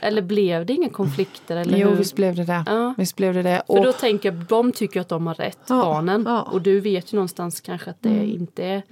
Eller 0.00 0.22
blev 0.22 0.66
det 0.66 0.72
inga 0.72 0.88
konflikter? 0.88 1.56
Eller 1.56 1.78
Jo, 1.78 1.88
hur? 1.88 1.96
visst 1.96 2.16
blev 2.16 2.34
det 2.34 2.44
det. 2.44 2.64
Ja. 2.66 2.94
Visst 2.98 3.16
blev 3.16 3.34
det 3.34 3.42
det. 3.42 3.62
För 3.66 3.78
Och, 3.78 3.84
då 3.84 3.92
tänker 3.92 4.32
jag, 4.32 4.38
de 4.44 4.72
tycker 4.72 5.00
att 5.00 5.08
de 5.08 5.26
har 5.26 5.34
rätt, 5.34 5.58
Ja, 5.68 5.82
barnen. 5.82 6.24
ja. 6.26 6.42
Och 6.42 6.62
du 6.62 6.80
vet 6.80 7.12
ju 7.12 7.16
någonstans 7.16 7.60
kanske 7.60 7.90
att 7.90 7.96
det 8.02 8.24
inte 8.26 8.64
är 8.64 8.82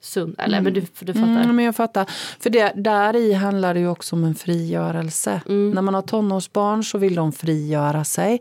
sunt. 0.00 0.38
Eller 0.38 0.60
men 0.60 0.74
du, 0.74 0.80
du 1.00 1.12
fattar. 1.12 1.26
Mm, 1.42 1.56
men 1.56 1.64
jag 1.64 1.76
fattar. 1.76 2.10
För 2.40 2.50
det, 2.50 2.72
där 2.76 3.16
i 3.16 3.32
handlar 3.32 3.74
det 3.74 3.80
ju 3.80 3.88
också 3.88 4.16
om 4.16 4.24
en 4.24 4.34
frigörelse. 4.34 5.40
Mm. 5.48 5.70
När 5.70 5.82
man 5.82 5.94
har 5.94 6.02
tonårsbarn 6.02 6.84
så 6.84 6.98
vill 6.98 7.14
de 7.14 7.32
frigöra 7.32 8.04
sig. 8.04 8.40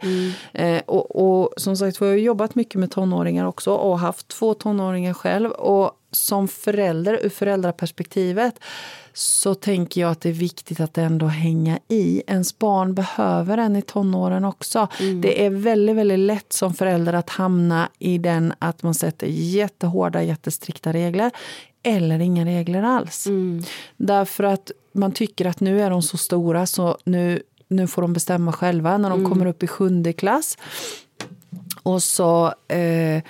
Eh, 0.53 0.82
och, 0.86 1.41
och 1.41 1.53
som 1.57 1.77
sagt 1.77 2.01
jag 2.01 2.07
har 2.07 2.13
jobbat 2.15 2.55
mycket 2.55 2.75
med 2.79 2.91
tonåringar 2.91 3.45
också 3.45 3.71
och 3.73 3.99
haft 3.99 4.27
två 4.27 4.53
tonåringar 4.53 5.13
själv. 5.13 5.51
Och 5.51 5.91
som 6.12 6.47
förälder, 6.47 7.20
ur 7.26 7.30
föräldraperspektivet, 7.30 8.59
så 9.14 9.55
tänker 9.55 10.01
jag 10.01 10.12
att 10.12 10.22
det 10.22 10.30
är 10.30 10.34
viktigt 10.34 10.80
att 10.80 10.97
ändå 10.97 11.26
hänga 11.26 11.80
i. 11.88 12.24
Ens 12.28 12.59
barn 12.59 12.93
behöver 12.93 13.57
en 13.57 13.76
i 13.76 13.82
tonåren 13.82 14.45
också. 14.45 14.88
Det 15.22 15.45
är 15.45 15.49
väldigt, 15.49 15.95
väldigt 15.95 16.20
lätt 16.20 16.53
som 16.53 16.74
förälder 16.74 17.14
att 17.14 17.30
hamna 17.30 17.89
i 17.99 18.18
den 18.18 18.53
att 18.59 18.84
man 18.84 18.93
sätter 18.93 19.28
jättehårda, 19.28 20.24
jättestrikta 20.24 20.93
regler 20.93 21.32
eller 21.84 22.20
inga 22.20 22.45
regler 22.45 22.84
alls. 22.84 23.28
Därför 23.97 24.43
att 24.43 24.72
man 24.91 25.12
tycker 25.12 25.45
att 25.45 25.59
nu 25.59 25.82
är 25.82 25.89
de 25.89 26.01
så 26.01 26.18
stora 26.18 26.66
så 26.66 26.97
nu, 27.03 27.43
nu 27.68 27.88
får 27.88 28.01
de 28.01 28.14
bestämma 28.14 28.51
själva 28.51 28.97
när 28.97 29.09
de 29.09 29.30
kommer 29.30 29.45
upp 29.45 29.64
i 29.64 29.68
sjunde 29.68 30.14
klass. 30.14 30.57
Och 31.84 32.03
så, 32.03 32.53
eh, 32.68 33.24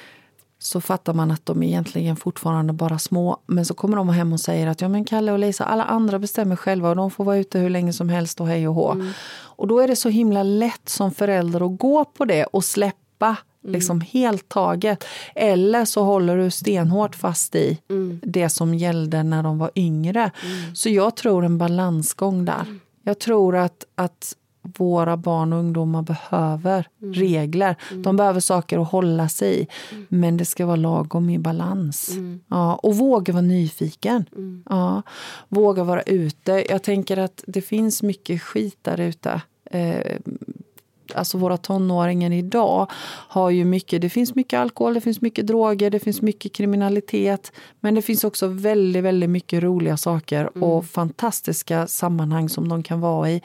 så 0.63 0.81
fattar 0.81 1.13
man 1.13 1.31
att 1.31 1.45
de 1.45 1.63
egentligen 1.63 2.15
fortfarande 2.15 2.73
bara 2.73 2.99
små. 2.99 3.37
Men 3.45 3.65
så 3.65 3.73
kommer 3.73 3.97
de 3.97 4.09
hem 4.09 4.33
och 4.33 4.39
säger 4.39 4.67
att 4.67 4.81
ja, 4.81 4.89
men 4.89 5.05
Kalle 5.05 5.31
och 5.31 5.39
Lisa, 5.39 5.65
alla 5.65 5.83
andra 5.83 6.19
bestämmer 6.19 6.55
själva 6.55 6.89
och 6.89 6.95
de 6.95 7.11
får 7.11 7.23
vara 7.23 7.37
ute 7.37 7.59
hur 7.59 7.69
länge 7.69 7.93
som 7.93 8.09
helst 8.09 8.41
och 8.41 8.47
hej 8.47 8.67
och 8.67 8.73
hå. 8.73 8.95
Och 9.39 9.67
då 9.67 9.79
är 9.79 9.87
det 9.87 9.95
så 9.95 10.09
himla 10.09 10.43
lätt 10.43 10.89
som 10.89 11.11
förälder 11.11 11.65
att 11.65 11.79
gå 11.79 12.05
på 12.05 12.25
det 12.25 12.45
och 12.45 12.63
släppa 12.63 13.37
liksom 13.67 14.01
helt 14.01 14.49
taget. 14.49 15.05
Eller 15.35 15.85
så 15.85 16.03
håller 16.03 16.37
du 16.37 16.51
stenhårt 16.51 17.15
fast 17.15 17.55
i 17.55 17.77
det 18.21 18.49
som 18.49 18.73
gällde 18.73 19.23
när 19.23 19.43
de 19.43 19.57
var 19.57 19.71
yngre. 19.75 20.31
Så 20.73 20.89
jag 20.89 21.15
tror 21.15 21.45
en 21.45 21.57
balansgång 21.57 22.45
där. 22.45 22.79
Jag 23.03 23.19
tror 23.19 23.55
att, 23.55 23.85
att 23.95 24.35
våra 24.61 25.17
barn 25.17 25.53
och 25.53 25.59
ungdomar 25.59 26.01
behöver 26.01 26.87
regler. 26.99 27.75
De 28.03 28.17
behöver 28.17 28.39
saker 28.39 28.79
att 28.79 28.91
hålla 28.91 29.29
sig 29.29 29.61
i. 29.61 29.67
Men 30.09 30.37
det 30.37 30.45
ska 30.45 30.65
vara 30.65 30.75
lagom 30.75 31.29
i 31.29 31.39
balans. 31.39 32.11
Ja, 32.47 32.75
och 32.75 32.95
våga 32.95 33.33
vara 33.33 33.41
nyfiken. 33.41 34.25
Ja, 34.69 35.01
våga 35.49 35.83
vara 35.83 36.01
ute. 36.01 36.65
Jag 36.69 36.83
tänker 36.83 37.17
att 37.17 37.43
det 37.47 37.61
finns 37.61 38.03
mycket 38.03 38.41
skit 38.41 38.77
där 38.81 38.99
ute. 38.99 39.41
Eh, 39.71 40.17
alltså 41.15 41.37
våra 41.37 41.57
tonåringar 41.57 42.31
idag 42.31 42.91
har 43.27 43.49
ju 43.49 43.65
mycket, 43.65 44.01
det 44.01 44.09
finns 44.09 44.35
mycket 44.35 44.59
alkohol, 44.59 44.93
det 44.93 45.01
finns 45.01 45.21
mycket 45.21 45.47
droger, 45.47 45.89
det 45.89 45.99
finns 45.99 46.21
mycket 46.21 46.53
kriminalitet. 46.53 47.51
Men 47.79 47.95
det 47.95 48.01
finns 48.01 48.23
också 48.23 48.47
väldigt, 48.47 49.03
väldigt 49.03 49.29
mycket 49.29 49.63
roliga 49.63 49.97
saker 49.97 50.63
och 50.63 50.85
fantastiska 50.85 51.87
sammanhang 51.87 52.49
som 52.49 52.69
de 52.69 52.83
kan 52.83 53.01
vara 53.01 53.29
i. 53.29 53.41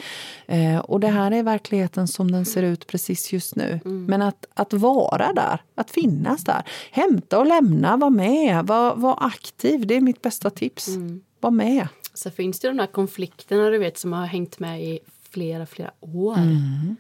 Eh, 0.47 0.79
och 0.79 1.01
det 1.01 1.09
här 1.09 1.31
är 1.31 1.43
verkligheten 1.43 2.09
som 2.09 2.31
den 2.31 2.45
ser 2.45 2.63
ut 2.63 2.87
precis 2.87 3.33
just 3.33 3.57
nu. 3.57 3.81
Men 3.85 4.23
att, 4.23 4.47
att 4.55 4.73
vara 4.73 5.33
där, 5.33 5.61
att 5.75 5.91
finnas 5.91 6.45
där. 6.45 6.63
Hämta 6.91 7.39
och 7.39 7.47
lämna, 7.47 7.97
var 7.97 8.11
med, 8.11 8.67
var, 8.67 8.97
var 8.97 9.19
aktiv. 9.21 9.87
Det 9.87 9.97
är 9.97 10.01
mitt 10.01 10.23
bästa 10.23 10.51
tips. 10.51 10.89
Var 11.41 11.51
med. 11.51 11.89
Så 12.15 12.31
finns 12.31 12.61
det 12.61 12.69
de 12.69 12.79
här 12.79 12.87
konflikterna 12.87 13.71
du 13.71 13.79
vet 13.79 13.99
som 13.99 14.13
har 14.13 14.27
hängt 14.27 14.59
med 14.59 14.83
i 14.83 14.99
flera, 15.31 15.67
flera 15.67 15.91
år. 16.01 16.35
Hur, 16.35 16.97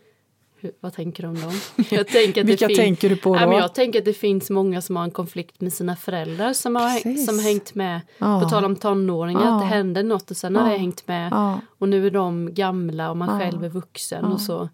vad 0.80 0.92
tänker 0.94 1.22
du 1.22 1.28
om 1.28 1.40
dem? 1.40 1.52
Jag 1.90 2.08
tänker 2.08 2.40
att 2.40 2.46
Vilka 2.48 2.68
tänker 2.68 3.08
du 3.08 3.16
på 3.16 3.36
Ja, 3.36 3.46
då? 3.46 3.52
jag 3.52 3.74
tänker 3.74 3.98
att 3.98 4.04
det 4.04 4.12
finns 4.12 4.50
många 4.50 4.80
som 4.82 4.96
har 4.96 5.04
en 5.04 5.10
konflikt 5.10 5.60
med 5.60 5.72
sina 5.72 5.96
föräldrar 5.96 6.52
som 6.52 6.76
har, 6.76 6.94
Precis. 7.02 7.26
som 7.26 7.38
hängt 7.38 7.74
med. 7.74 8.00
Ja. 8.18 8.40
På 8.42 8.48
tal 8.48 8.64
om 8.64 8.76
tonåringar, 8.76 9.40
Ja. 9.44 9.54
att 9.54 9.60
det 9.62 9.66
hände 9.66 10.02
något 10.02 10.30
och 10.30 10.36
sen 10.36 10.56
har 10.56 10.66
Ja. 10.66 10.72
det 10.72 10.78
hängt 10.78 11.08
med. 11.08 11.32
Ja. 11.32 11.60
Och 11.78 11.88
nu 11.88 12.06
är 12.06 12.10
de 12.10 12.54
gamla 12.54 13.10
och 13.10 13.16
man 13.16 13.40
själv 13.40 13.64
är 13.64 13.68
vuxen 13.68 14.24
och 14.24 14.40
så. 14.40 14.68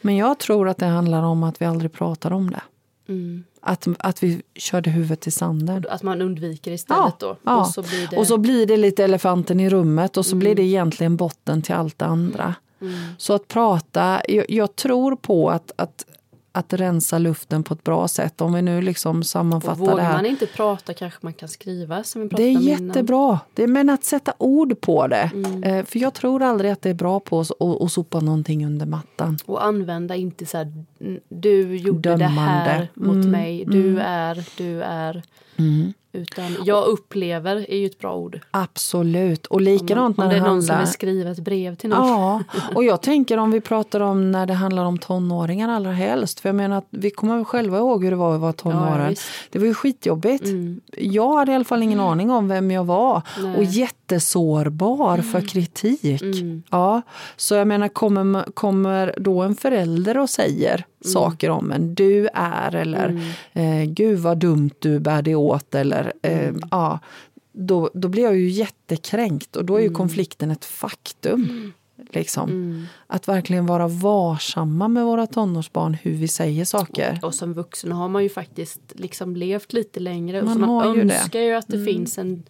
Men 0.00 0.16
jag 0.16 0.38
tror 0.38 0.68
att 0.68 0.78
det 0.78 0.86
handlar 0.86 1.22
om 1.22 1.42
att 1.42 1.60
vi 1.62 1.66
aldrig 1.66 1.92
pratar 1.92 2.30
om 2.32 2.50
det. 2.50 2.62
Mm. 3.08 3.44
Att, 3.60 3.88
att 3.98 4.22
vi 4.22 4.42
körde 4.54 4.90
huvudet 4.90 5.26
i 5.26 5.30
sanden. 5.30 5.84
Att 5.90 6.02
man 6.02 6.22
undviker 6.22 6.70
istället 6.72 7.18
då. 7.18 7.36
ja. 7.42 7.60
Och 7.60 7.66
så 7.66 7.82
blir 7.82 8.00
det... 8.00 8.06
Mm. 8.06 8.18
och 8.18 8.26
så 8.26 8.38
blir 8.38 8.66
det 8.66 8.76
lite 8.76 9.04
elefanten 9.04 9.60
i 9.60 9.70
rummet 9.70 10.16
och 10.16 10.26
så 10.26 10.36
blir 10.36 10.54
det 10.54 10.62
egentligen 10.62 11.16
botten 11.16 11.62
till 11.62 11.74
allt 11.74 11.98
det 11.98 12.04
andra. 12.04 12.54
Så 13.18 13.32
att 13.34 13.48
prata, 13.48 14.20
jag, 14.28 14.44
jag 14.50 14.76
tror 14.76 15.16
på 15.16 15.50
att, 15.50 15.72
att, 15.76 16.04
att 16.52 16.72
rensa 16.72 17.18
luften 17.18 17.62
på 17.62 17.74
ett 17.74 17.84
bra 17.84 18.08
sätt. 18.08 18.40
Om 18.40 18.52
vi 18.52 18.62
nu 18.62 18.82
liksom 18.82 19.22
sammanfattar 19.24 19.74
det 19.84 19.90
vågar 19.90 20.04
här. 20.04 20.12
man 20.12 20.26
inte 20.26 20.46
prata 20.46 20.94
kanske 20.94 21.18
man 21.22 21.32
kan 21.32 21.48
skriva 21.48 22.04
som 22.04 22.22
vi 22.22 22.28
Det 22.28 22.42
är 22.42 22.50
innan. 22.50 22.62
jättebra. 22.88 23.40
Det 23.54 23.62
är, 23.62 23.66
men 23.66 23.90
att 23.90 24.04
sätta 24.04 24.34
ord 24.38 24.80
på 24.80 25.06
det. 25.06 25.30
Mm. 25.34 25.62
Eh, 25.64 25.84
för 25.84 25.98
jag 25.98 26.14
tror 26.14 26.42
aldrig 26.42 26.70
att 26.70 26.82
det 26.82 26.90
är 26.90 26.94
bra 26.94 27.20
på 27.20 27.40
att 27.40 27.50
att- 27.50 27.82
att 27.82 27.92
sopa 27.92 28.20
någonting 28.20 28.66
under 28.66 28.86
mattan. 28.86 29.38
Och 29.46 29.64
använda 29.64 30.16
inte 30.16 30.46
så 30.46 30.56
här, 30.58 30.72
"N- 31.00 31.20
du 31.28 31.76
gjorde 31.76 32.10
det 32.10 32.16
Dömande. 32.16 32.40
här 32.70 32.88
mot 32.94 33.14
Mm, 33.14 33.30
mig, 33.30 33.64
du 33.68 33.98
är, 34.00 34.44
du 34.58 34.82
är. 34.82 35.22
Utan 36.14 36.56
jag 36.64 36.84
upplever 36.84 37.70
är 37.70 37.76
ju 37.76 37.86
ett 37.86 37.98
bra 37.98 38.14
ord. 38.16 38.40
Absolut. 38.50 39.46
Och 39.46 39.60
likadant 39.60 40.18
om 40.18 40.24
när 40.24 40.34
det 40.34 40.40
det 40.40 40.46
är 40.46 40.48
någon 40.48 40.62
som 40.62 40.70
handlar... 40.70 40.86
vill 40.86 40.92
skriva 40.92 41.30
ett 41.30 41.38
brev 41.38 41.74
till 41.74 41.90
någon. 41.90 42.08
Ja, 42.08 42.42
och 42.74 42.84
jag 42.84 43.02
tänker 43.02 43.38
om 43.38 43.50
vi 43.50 43.60
pratar 43.60 44.00
om 44.00 44.32
när 44.32 44.46
det 44.46 44.54
handlar 44.54 44.84
om 44.84 44.98
tonåringar 44.98 45.68
allra 45.68 45.92
helst. 45.92 46.40
För 46.40 46.48
jag 46.48 46.56
menar 46.56 46.78
att 46.78 46.86
vi 46.90 47.10
kommer 47.10 47.44
själva 47.44 47.78
ihåg 47.78 48.04
hur 48.04 48.10
det 48.10 48.16
var 48.16 48.34
att 48.34 48.40
vara 48.40 48.48
Ja, 48.48 48.52
tonåren. 48.62 49.08
visst. 49.08 49.22
det 49.50 49.58
var 49.58 49.66
ju 49.66 49.74
skitjobbigt. 49.74 50.44
Jag 50.98 51.32
hade 51.36 51.52
i 51.52 51.54
alla 51.54 51.64
fall 51.64 51.82
ingen 51.82 52.00
aning 52.00 52.30
om 52.30 52.48
vem 52.48 52.70
jag 52.70 52.84
var. 52.84 53.22
Nej. 53.42 53.56
Och 53.56 53.64
jättesårbar 54.12 55.18
för 55.18 55.40
kritik. 55.40 56.22
Ja, 56.70 57.02
så 57.36 57.54
jag 57.54 57.68
menar 57.68 57.88
kommer, 57.88 58.44
kommer 58.54 59.14
då 59.18 59.42
en 59.42 59.54
förälder 59.54 60.18
och 60.18 60.30
säger 60.30 60.84
saker 61.04 61.50
om 61.50 61.72
en. 61.72 61.94
Du 61.94 62.28
är 62.34 62.74
eller 62.74 63.20
eh, 63.52 63.84
gud 63.84 64.18
vad 64.18 64.38
dumt 64.38 64.70
du 64.78 64.98
bär 64.98 65.22
dig 65.22 65.34
åt. 65.34 65.74
Eller, 65.74 66.12
eh, 66.22 66.52
ja, 66.70 66.98
då, 67.52 67.90
då 67.94 68.08
blir 68.08 68.22
jag 68.22 68.36
ju 68.36 68.48
jättekränkt 68.48 69.56
och 69.56 69.64
då 69.64 69.76
är 69.76 69.82
ju 69.82 69.90
konflikten 69.90 70.50
ett 70.50 70.64
faktum. 70.64 71.72
Liksom. 72.10 72.86
Att 73.06 73.28
verkligen 73.28 73.66
vara 73.66 73.88
varsamma 73.88 74.88
med 74.88 75.04
våra 75.04 75.26
tonårsbarn 75.26 75.94
hur 76.02 76.12
vi 76.12 76.28
säger 76.28 76.64
saker. 76.64 77.18
Och 77.22 77.34
som 77.34 77.52
vuxen 77.52 77.92
har 77.92 78.08
man 78.08 78.22
ju 78.22 78.28
faktiskt 78.28 78.80
liksom 78.92 79.36
levt 79.36 79.72
lite 79.72 80.00
längre. 80.00 80.38
och 80.40 80.44
Man 80.46 80.54
så 80.54 80.60
man 80.60 80.68
har 80.68 80.96
ju 80.96 81.04
det. 81.04 81.14
önskar 81.14 81.40
ju 81.40 81.52
att 81.54 81.68
det 81.68 81.84
finns 81.84 82.18
en 82.18 82.42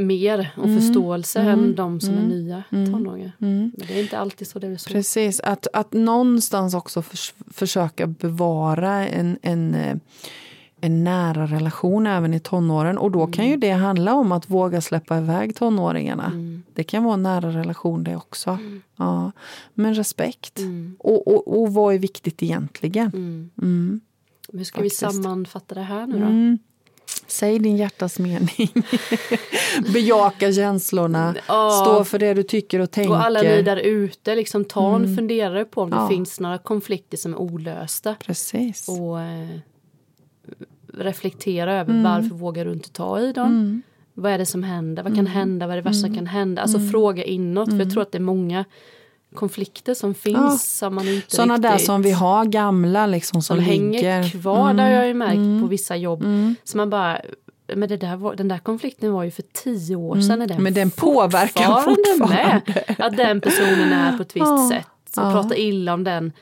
mer 0.00 0.50
och 0.56 0.68
förståelse 0.68 1.40
än 1.40 1.74
de 1.74 2.00
som 2.00 2.14
är 2.14 2.22
nya 2.22 2.62
tonåringar. 2.70 3.32
Men 3.38 3.72
det 3.76 3.98
är 3.98 4.02
inte 4.02 4.18
alltid 4.18 4.48
så 4.48 4.58
det 4.58 4.66
är 4.66 4.76
så. 4.76 4.90
Precis, 4.90 5.40
att, 5.40 5.66
att 5.72 5.92
någonstans 5.92 6.74
också 6.74 7.02
förs 7.02 7.34
försöka 7.50 8.06
bevara 8.06 9.08
en, 9.08 9.38
en, 9.42 9.74
eh, 9.74 9.96
en 10.80 11.04
nära 11.04 11.46
relation 11.46 12.06
även 12.06 12.34
i 12.34 12.40
tonåren. 12.40 12.98
Och 12.98 13.10
då 13.10 13.26
kan 13.26 13.48
ju 13.48 13.56
det 13.56 13.70
handla 13.70 14.14
om 14.14 14.32
att 14.32 14.50
våga 14.50 14.80
släppa 14.80 15.18
iväg 15.18 15.56
tonåringarna. 15.56 16.32
Det 16.74 16.84
kan 16.84 17.04
vara 17.04 17.14
en 17.14 17.22
nära 17.22 17.50
relation 17.50 18.04
det 18.04 18.16
också. 18.16 18.58
Ja. 18.96 19.32
Men 19.74 19.94
respekt. 19.94 20.60
Och, 20.98 21.28
och, 21.28 21.60
och 21.60 21.74
vad 21.74 21.94
är 21.94 21.98
viktigt 21.98 22.42
egentligen? 22.42 23.10
Mm. 23.58 24.00
Hur 24.52 24.64
ska 24.64 24.82
vi 24.82 24.90
Faktiskt. 24.90 25.12
sammanfatta 25.22 25.74
det 25.74 25.82
här 25.82 26.06
nu 26.06 26.18
då? 26.18 26.58
Säg 27.26 27.58
din 27.58 27.76
hjärtas 27.76 28.18
mening. 28.18 28.72
Bejaka 29.92 30.52
känslorna. 30.52 31.34
Ja. 31.48 31.70
Stå 31.84 32.04
för 32.04 32.18
det 32.18 32.34
du 32.34 32.42
tycker 32.42 32.78
och 32.80 32.90
tänker. 32.90 33.10
Och 33.10 33.24
alla 33.24 33.42
ni 33.42 33.62
där 33.62 33.76
ute, 33.76 34.34
liksom, 34.34 34.64
ta 34.64 34.96
en 34.96 35.16
funderare 35.16 35.64
på 35.64 35.82
om 35.82 35.90
det 35.90 35.96
Ja. 35.96 36.08
finns 36.08 36.40
några 36.40 36.58
konflikter 36.58 37.16
som 37.16 37.32
är 37.34 37.38
olösta. 37.38 38.14
Precis. 38.26 38.88
Och 38.88 39.20
eh, 39.20 39.48
reflektera 40.94 41.72
över 41.80 41.90
Mm. 41.92 42.02
varför 42.02 42.34
vågar 42.34 42.64
du 42.64 42.72
inte 42.72 42.90
ta 42.90 43.20
i 43.20 43.32
dem? 43.32 43.82
Vad 44.14 44.32
är 44.32 44.38
det 44.38 44.46
som 44.46 44.62
händer? 44.62 45.02
Vad 45.02 45.12
kan 45.12 45.20
Mm. 45.26 45.32
hända? 45.32 45.66
Vad 45.66 45.72
är 45.72 45.82
det 45.82 45.88
värsta 45.88 46.06
som 46.06 46.14
kan 46.14 46.26
hända? 46.26 46.62
Alltså 46.62 46.78
fråga 46.78 47.24
inåt. 47.24 47.70
För 47.70 47.78
jag 47.78 47.90
tror 47.92 48.02
att 48.02 48.12
det 48.12 48.18
är 48.18 48.22
många 48.22 48.64
konflikter 49.34 49.94
som 49.94 50.14
finns 50.14 50.36
Ja. 50.38 50.58
som 50.58 50.94
man 50.94 51.08
inte 51.08 51.36
Sådana 51.36 51.58
där 51.58 51.70
riktigt... 51.72 51.86
som 51.86 52.02
vi 52.02 52.10
har, 52.10 52.44
gamla 52.44 53.06
liksom 53.06 53.42
som, 53.42 53.56
som 53.56 53.64
hänger 53.64 54.30
kvar. 54.30 54.74
Det 54.74 54.82
har 54.82 54.90
jag 54.90 55.06
ju 55.08 55.14
märkt 55.14 55.34
Mm. 55.36 55.62
på 55.62 55.66
vissa 55.68 55.96
jobb. 55.96 56.24
Så 56.64 56.76
man 56.76 56.90
bara, 56.90 57.20
men 57.74 57.88
det 57.88 57.96
där 57.96 58.16
var, 58.16 58.34
den 58.34 58.48
där 58.48 58.58
konflikten 58.58 59.12
var 59.12 59.22
ju 59.24 59.30
för 59.30 59.42
tio 59.52 59.96
år 59.96 60.20
sedan. 60.20 60.30
Är 60.42 60.46
den 60.46 60.50
Mm. 60.50 60.62
Men 60.64 60.74
den 60.74 60.90
påverkar 60.90 61.80
fortfarande. 61.80 62.28
Med? 62.66 62.84
Att 62.98 63.16
den 63.16 63.40
personen 63.40 63.92
är 63.92 64.16
på 64.16 64.22
ett 64.22 64.36
visst 64.36 64.46
Ja. 64.46 64.68
sätt. 64.72 64.86
Och 65.16 65.22
Ja. 65.22 65.32
prata 65.32 65.56
illa 65.56 65.94
om 65.94 66.04
den 66.04 66.32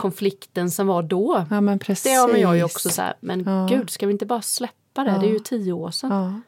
konflikten 0.00 0.70
som 0.70 0.86
var 0.86 1.02
då. 1.02 1.46
Ja, 1.50 1.60
men 1.60 1.78
precis. 1.78 2.02
Det 2.12 2.14
har 2.18 2.36
jag 2.36 2.56
ju 2.56 2.64
också 2.64 2.88
så 2.88 3.02
här, 3.02 3.14
men 3.20 3.44
Ja. 3.46 3.66
gud 3.70 3.90
ska 3.90 4.06
vi 4.06 4.12
inte 4.12 4.26
bara 4.26 4.42
släppa 4.42 5.04
det? 5.04 5.18
Det 5.20 5.26
är 5.26 5.32
ju 5.32 5.38
tio 5.38 5.72
år 5.72 5.90
sedan. 5.90 6.42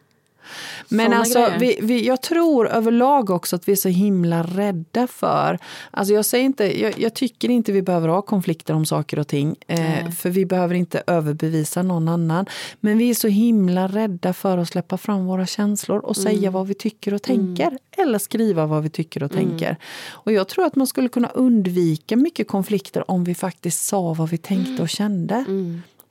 Men 0.88 1.06
Såna 1.06 1.16
alltså, 1.18 1.52
vi, 1.58 1.78
vi, 1.82 2.06
jag 2.06 2.22
tror 2.22 2.68
överlag 2.68 3.30
också 3.30 3.56
att 3.56 3.68
vi 3.68 3.72
är 3.72 3.76
så 3.76 3.88
himla 3.88 4.42
rädda 4.42 5.06
för... 5.06 5.58
Alltså 5.90 6.14
jag, 6.14 6.24
säger 6.24 6.44
inte, 6.44 6.80
jag, 6.80 7.00
jag 7.00 7.14
tycker 7.14 7.48
inte 7.50 7.72
vi 7.72 7.82
behöver 7.82 8.08
ha 8.08 8.22
konflikter 8.22 8.74
om 8.74 8.86
saker 8.86 9.18
och 9.18 9.28
ting. 9.28 9.56
Eh, 9.66 10.10
för 10.10 10.30
vi 10.30 10.46
behöver 10.46 10.74
inte 10.74 11.02
överbevisa 11.06 11.82
någon 11.82 12.08
annan. 12.08 12.46
Men 12.80 12.98
vi 12.98 13.10
är 13.10 13.14
så 13.14 13.28
himla 13.28 13.88
rädda 13.88 14.32
för 14.32 14.58
att 14.58 14.68
släppa 14.68 14.98
fram 14.98 15.26
våra 15.26 15.46
känslor 15.46 15.98
och 15.98 16.16
Mm. 16.18 16.32
säga 16.32 16.50
vad 16.50 16.66
vi 16.66 16.74
tycker 16.74 17.14
och 17.14 17.22
tänker. 17.22 17.78
Eller 17.96 18.18
skriva 18.18 18.66
vad 18.66 18.82
vi 18.82 18.90
tycker 18.90 19.22
och 19.22 19.32
tänker. 19.32 19.76
Och 20.10 20.32
jag 20.32 20.48
tror 20.48 20.64
att 20.66 20.76
man 20.76 20.86
skulle 20.86 21.08
kunna 21.08 21.28
undvika 21.28 22.16
mycket 22.16 22.48
konflikter 22.48 23.10
om 23.10 23.24
vi 23.24 23.34
faktiskt 23.34 23.84
sa 23.86 24.14
vad 24.14 24.28
vi 24.30 24.38
tänkte 24.38 24.82
och 24.82 24.88
kände. 24.88 25.44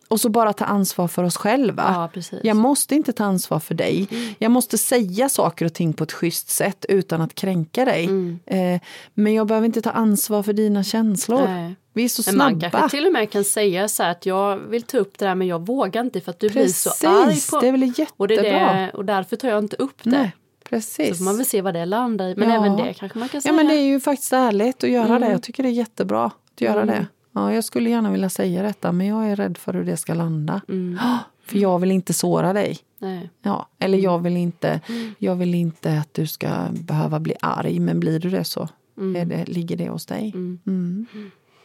Och 0.09 0.19
så 0.19 0.29
bara 0.29 0.53
ta 0.53 0.65
ansvar 0.65 1.07
för 1.07 1.23
oss 1.23 1.37
själva. 1.37 2.09
Ja. 2.21 2.21
Jag 2.43 2.57
måste 2.57 2.95
inte 2.95 3.13
ta 3.13 3.23
ansvar 3.23 3.59
för 3.59 3.75
dig. 3.75 4.07
Jag 4.39 4.51
måste 4.51 4.77
säga 4.77 5.29
saker 5.29 5.65
och 5.65 5.73
ting 5.73 5.93
på 5.93 6.03
ett 6.03 6.11
schysst 6.11 6.49
sätt 6.49 6.85
utan 6.89 7.21
att 7.21 7.35
kränka 7.35 7.85
dig. 7.85 8.05
Mm. 8.05 8.39
Eh, 8.45 8.81
men 9.13 9.33
jag 9.33 9.47
behöver 9.47 9.65
inte 9.65 9.81
ta 9.81 9.89
ansvar 9.89 10.43
för 10.43 10.53
dina 10.53 10.83
känslor. 10.83 11.41
Nej. 11.47 11.75
Vi 11.93 12.03
är 12.03 12.09
så 12.09 12.23
Men 12.25 12.37
man 12.37 12.59
snabba. 12.59 12.69
kanske 12.79 12.97
till 12.97 13.05
och 13.07 13.13
med 13.13 13.31
kan 13.31 13.43
säga 13.43 13.87
så 13.87 14.03
här 14.03 14.11
att 14.11 14.25
jag 14.25 14.57
vill 14.57 14.83
ta 14.83 14.97
upp 14.97 15.17
det 15.17 15.25
där 15.25 15.35
men 15.35 15.47
jag 15.47 15.65
vågar 15.65 16.01
inte 16.03 16.21
för 16.21 16.31
att 16.31 16.39
du 16.39 16.49
Precis, 16.49 16.83
blir 17.01 17.09
så 17.09 17.21
arg 17.23 17.41
på... 17.51 17.59
det 17.59 17.67
är 17.67 17.71
väl 17.71 17.83
jättebra. 17.83 18.13
och, 18.17 18.27
det 18.27 18.35
är 18.49 18.75
det, 18.85 18.91
och 18.93 19.05
därför 19.05 19.35
tar 19.35 19.49
jag 19.49 19.59
inte 19.59 19.75
upp 19.75 20.03
det. 20.03 20.09
Nej, 20.09 20.31
Så 20.63 20.69
precis. 20.69 21.17
får 21.17 21.25
man 21.25 21.37
väl 21.37 21.45
se 21.45 21.61
vad 21.61 21.73
det 21.73 21.85
landar 21.85 22.27
i. 22.29 22.35
Men 22.35 22.49
Ja. 22.49 22.55
även 22.55 22.75
det 22.77 22.93
kanske 22.93 23.19
man 23.19 23.29
kan 23.29 23.41
säga. 23.41 23.51
Ja 23.51 23.55
men 23.57 23.67
det 23.67 23.73
är 23.75 23.85
ju 23.85 23.99
faktiskt 23.99 24.33
ärligt 24.33 24.83
att 24.83 24.89
göra 24.89 25.05
Mm. 25.07 25.21
det. 25.21 25.31
Jag 25.31 25.43
tycker 25.43 25.63
det 25.63 25.69
är 25.69 25.73
jättebra 25.73 26.25
att 26.25 26.61
göra 26.61 26.85
det. 26.85 27.07
Ja, 27.33 27.53
jag 27.53 27.63
skulle 27.63 27.89
gärna 27.89 28.11
vilja 28.11 28.29
säga 28.29 28.63
detta 28.63 28.91
men 28.91 29.07
jag 29.07 29.27
är 29.31 29.35
rädd 29.35 29.57
för 29.57 29.73
hur 29.73 29.83
det 29.85 29.97
ska 29.97 30.13
landa. 30.13 30.61
Mm. 30.69 30.97
För 31.45 31.57
jag 31.57 31.79
vill 31.79 31.91
inte 31.91 32.13
såra 32.13 32.53
dig. 32.53 32.77
Nej. 32.99 33.29
Ja, 33.41 33.67
eller 33.79 33.97
Mm. 33.97 34.05
jag 34.11 34.19
vill, 34.19 34.37
inte, 34.37 34.81
jag 35.17 35.35
vill 35.35 35.55
inte 35.55 35.93
att 35.99 36.13
du 36.13 36.27
ska 36.27 36.49
behöva 36.71 37.19
bli 37.19 37.33
arg, 37.41 37.79
men 37.79 37.99
blir 37.99 38.19
du 38.19 38.29
det 38.29 38.43
så 38.43 38.67
är 39.15 39.25
det, 39.25 39.45
ligger 39.47 39.77
det 39.77 39.89
hos 39.89 40.05
dig. 40.05 40.31
Mm. 40.35 41.05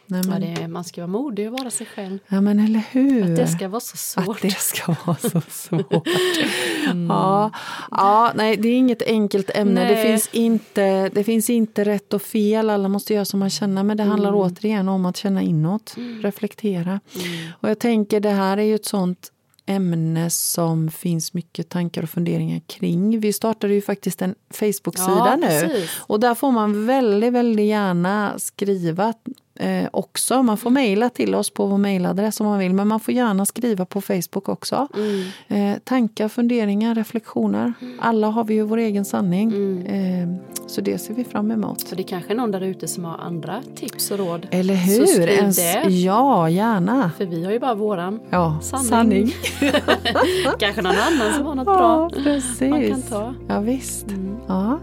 Nej, 0.07 0.21
Ja, 0.23 0.29
men, 0.29 0.41
det 0.41 0.61
är, 0.61 0.67
man 0.67 0.83
ska 0.83 1.01
vara 1.01 1.11
modig 1.11 1.47
och 1.53 1.59
vara 1.59 1.69
sig 1.69 1.87
själv. 1.87 2.19
ja, 2.27 2.41
men 2.41 2.59
eller 2.59 2.83
hur? 2.91 3.23
Att 3.31 3.35
det 3.35 3.47
ska 3.47 3.67
vara 3.67 3.79
så 3.79 3.97
svårt. 3.97 4.35
Att 4.35 4.41
det 4.41 4.59
ska 4.59 4.95
vara 5.05 5.17
så 5.17 5.41
svårt. 5.49 6.07
ja, 7.09 7.51
ja, 7.91 8.31
nej, 8.35 8.57
det 8.57 8.69
är 8.69 8.77
inget 8.77 9.01
enkelt 9.01 9.49
ämne. 9.55 9.89
Det 9.89 10.03
finns, 10.03 10.29
inte, 10.33 11.09
det 11.09 11.23
finns 11.23 11.49
inte 11.49 11.83
rätt 11.85 12.13
och 12.13 12.21
fel. 12.21 12.69
Alla 12.69 12.87
måste 12.87 13.13
göra 13.13 13.25
som 13.25 13.39
man 13.39 13.49
känner. 13.49 13.83
Men 13.83 13.97
det 13.97 14.03
handlar 14.03 14.33
återigen 14.35 14.89
om 14.89 15.05
att 15.05 15.17
känna 15.17 15.41
inåt, 15.41 15.95
reflektera. 16.21 16.99
Och 17.61 17.69
jag 17.69 17.79
tänker 17.79 18.19
det 18.19 18.29
här 18.29 18.57
är 18.57 18.61
ju 18.63 18.75
ett 18.75 18.85
sånt 18.85 19.31
ämne 19.67 20.29
som 20.29 20.91
finns 20.91 21.33
mycket 21.33 21.69
tankar 21.69 22.03
och 22.03 22.09
funderingar 22.09 22.61
kring. 22.67 23.19
Vi 23.19 23.33
startade 23.33 23.73
ju 23.73 23.81
faktiskt 23.81 24.21
en 24.21 24.35
Facebook-sida 24.53 25.11
Ja, 25.17 25.35
nu. 25.35 25.47
precis. 25.47 25.89
Och 25.99 26.19
där 26.19 26.35
får 26.35 26.51
man 26.51 26.85
väldigt, 26.85 27.33
väldigt 27.33 27.65
gärna 27.65 28.33
skriva 28.39 29.13
eh, 29.59 29.87
också. 29.93 30.43
Man 30.43 30.57
får 30.57 30.69
mejla 30.69 31.09
till 31.09 31.35
oss 31.35 31.49
på 31.49 31.65
vår 31.65 31.77
mejladress 31.77 32.39
om 32.39 32.47
man 32.47 32.59
vill. 32.59 32.73
Men 32.73 32.87
man 32.87 32.99
får 32.99 33.13
gärna 33.13 33.45
skriva 33.45 33.85
på 33.85 34.01
Facebook 34.01 34.49
också. 34.49 34.87
Mm. 34.95 35.71
Eh, 35.73 35.77
tankar, 35.83 36.27
funderingar, 36.27 36.95
reflektioner. 36.95 37.73
Alla 37.99 38.27
har 38.27 38.43
vi 38.43 38.53
ju 38.53 38.63
vår 38.63 38.77
egen 38.77 39.05
sanning. 39.05 39.49
Mm. 39.51 39.85
Eh, 39.85 40.37
så 40.67 40.81
det 40.81 40.97
ser 40.97 41.13
vi 41.13 41.23
fram 41.23 41.51
emot. 41.51 41.87
Så 41.87 41.95
det 41.95 42.01
är 42.01 42.07
kanske 42.07 42.33
är 42.33 42.35
någon 42.35 42.51
där 42.51 42.61
ute 42.61 42.87
som 42.87 43.05
har 43.05 43.17
andra 43.17 43.61
tips 43.75 44.11
och 44.11 44.17
råd. 44.17 44.47
Eller 44.51 44.75
hur? 44.75 45.05
skriv 45.05 45.29
En 45.39 45.49
s- 45.49 45.55
det. 45.55 45.89
Ja, 45.89 46.49
gärna. 46.49 47.11
För 47.17 47.25
vi 47.25 47.43
har 47.45 47.51
ju 47.51 47.59
bara 47.59 47.75
våran. 47.75 48.19
Ja, 48.29 48.59
Sanning. 48.61 48.85
sanning. 48.89 49.33
kanske 50.59 50.81
någon 50.81 50.95
annan 50.95 51.33
som 51.33 51.45
har 51.45 51.55
något 51.55 51.67
Ja, 51.67 51.73
bra 51.77 52.09
precis. 52.23 52.61
man 52.61 52.87
kan 52.89 53.01
ta. 53.01 53.33
Ja, 53.47 53.59
visst. 53.59 54.05
Ja. 54.47 54.79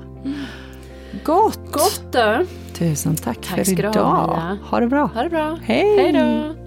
Gott. 1.25 1.61
Gott 1.73 2.03
då! 2.13 2.45
Tusen 2.73 3.17
tack, 3.17 3.39
Tack 3.41 3.67
för 3.67 3.83
ha, 3.83 3.91
idag. 3.91 4.57
Ha 4.63 4.81
det 4.81 4.87
bra. 4.87 5.11
Ha 5.15 5.23
det 5.23 5.31
bra. 5.31 5.59
Hej. 5.63 5.97
Hej 5.97 6.13
då! 6.13 6.62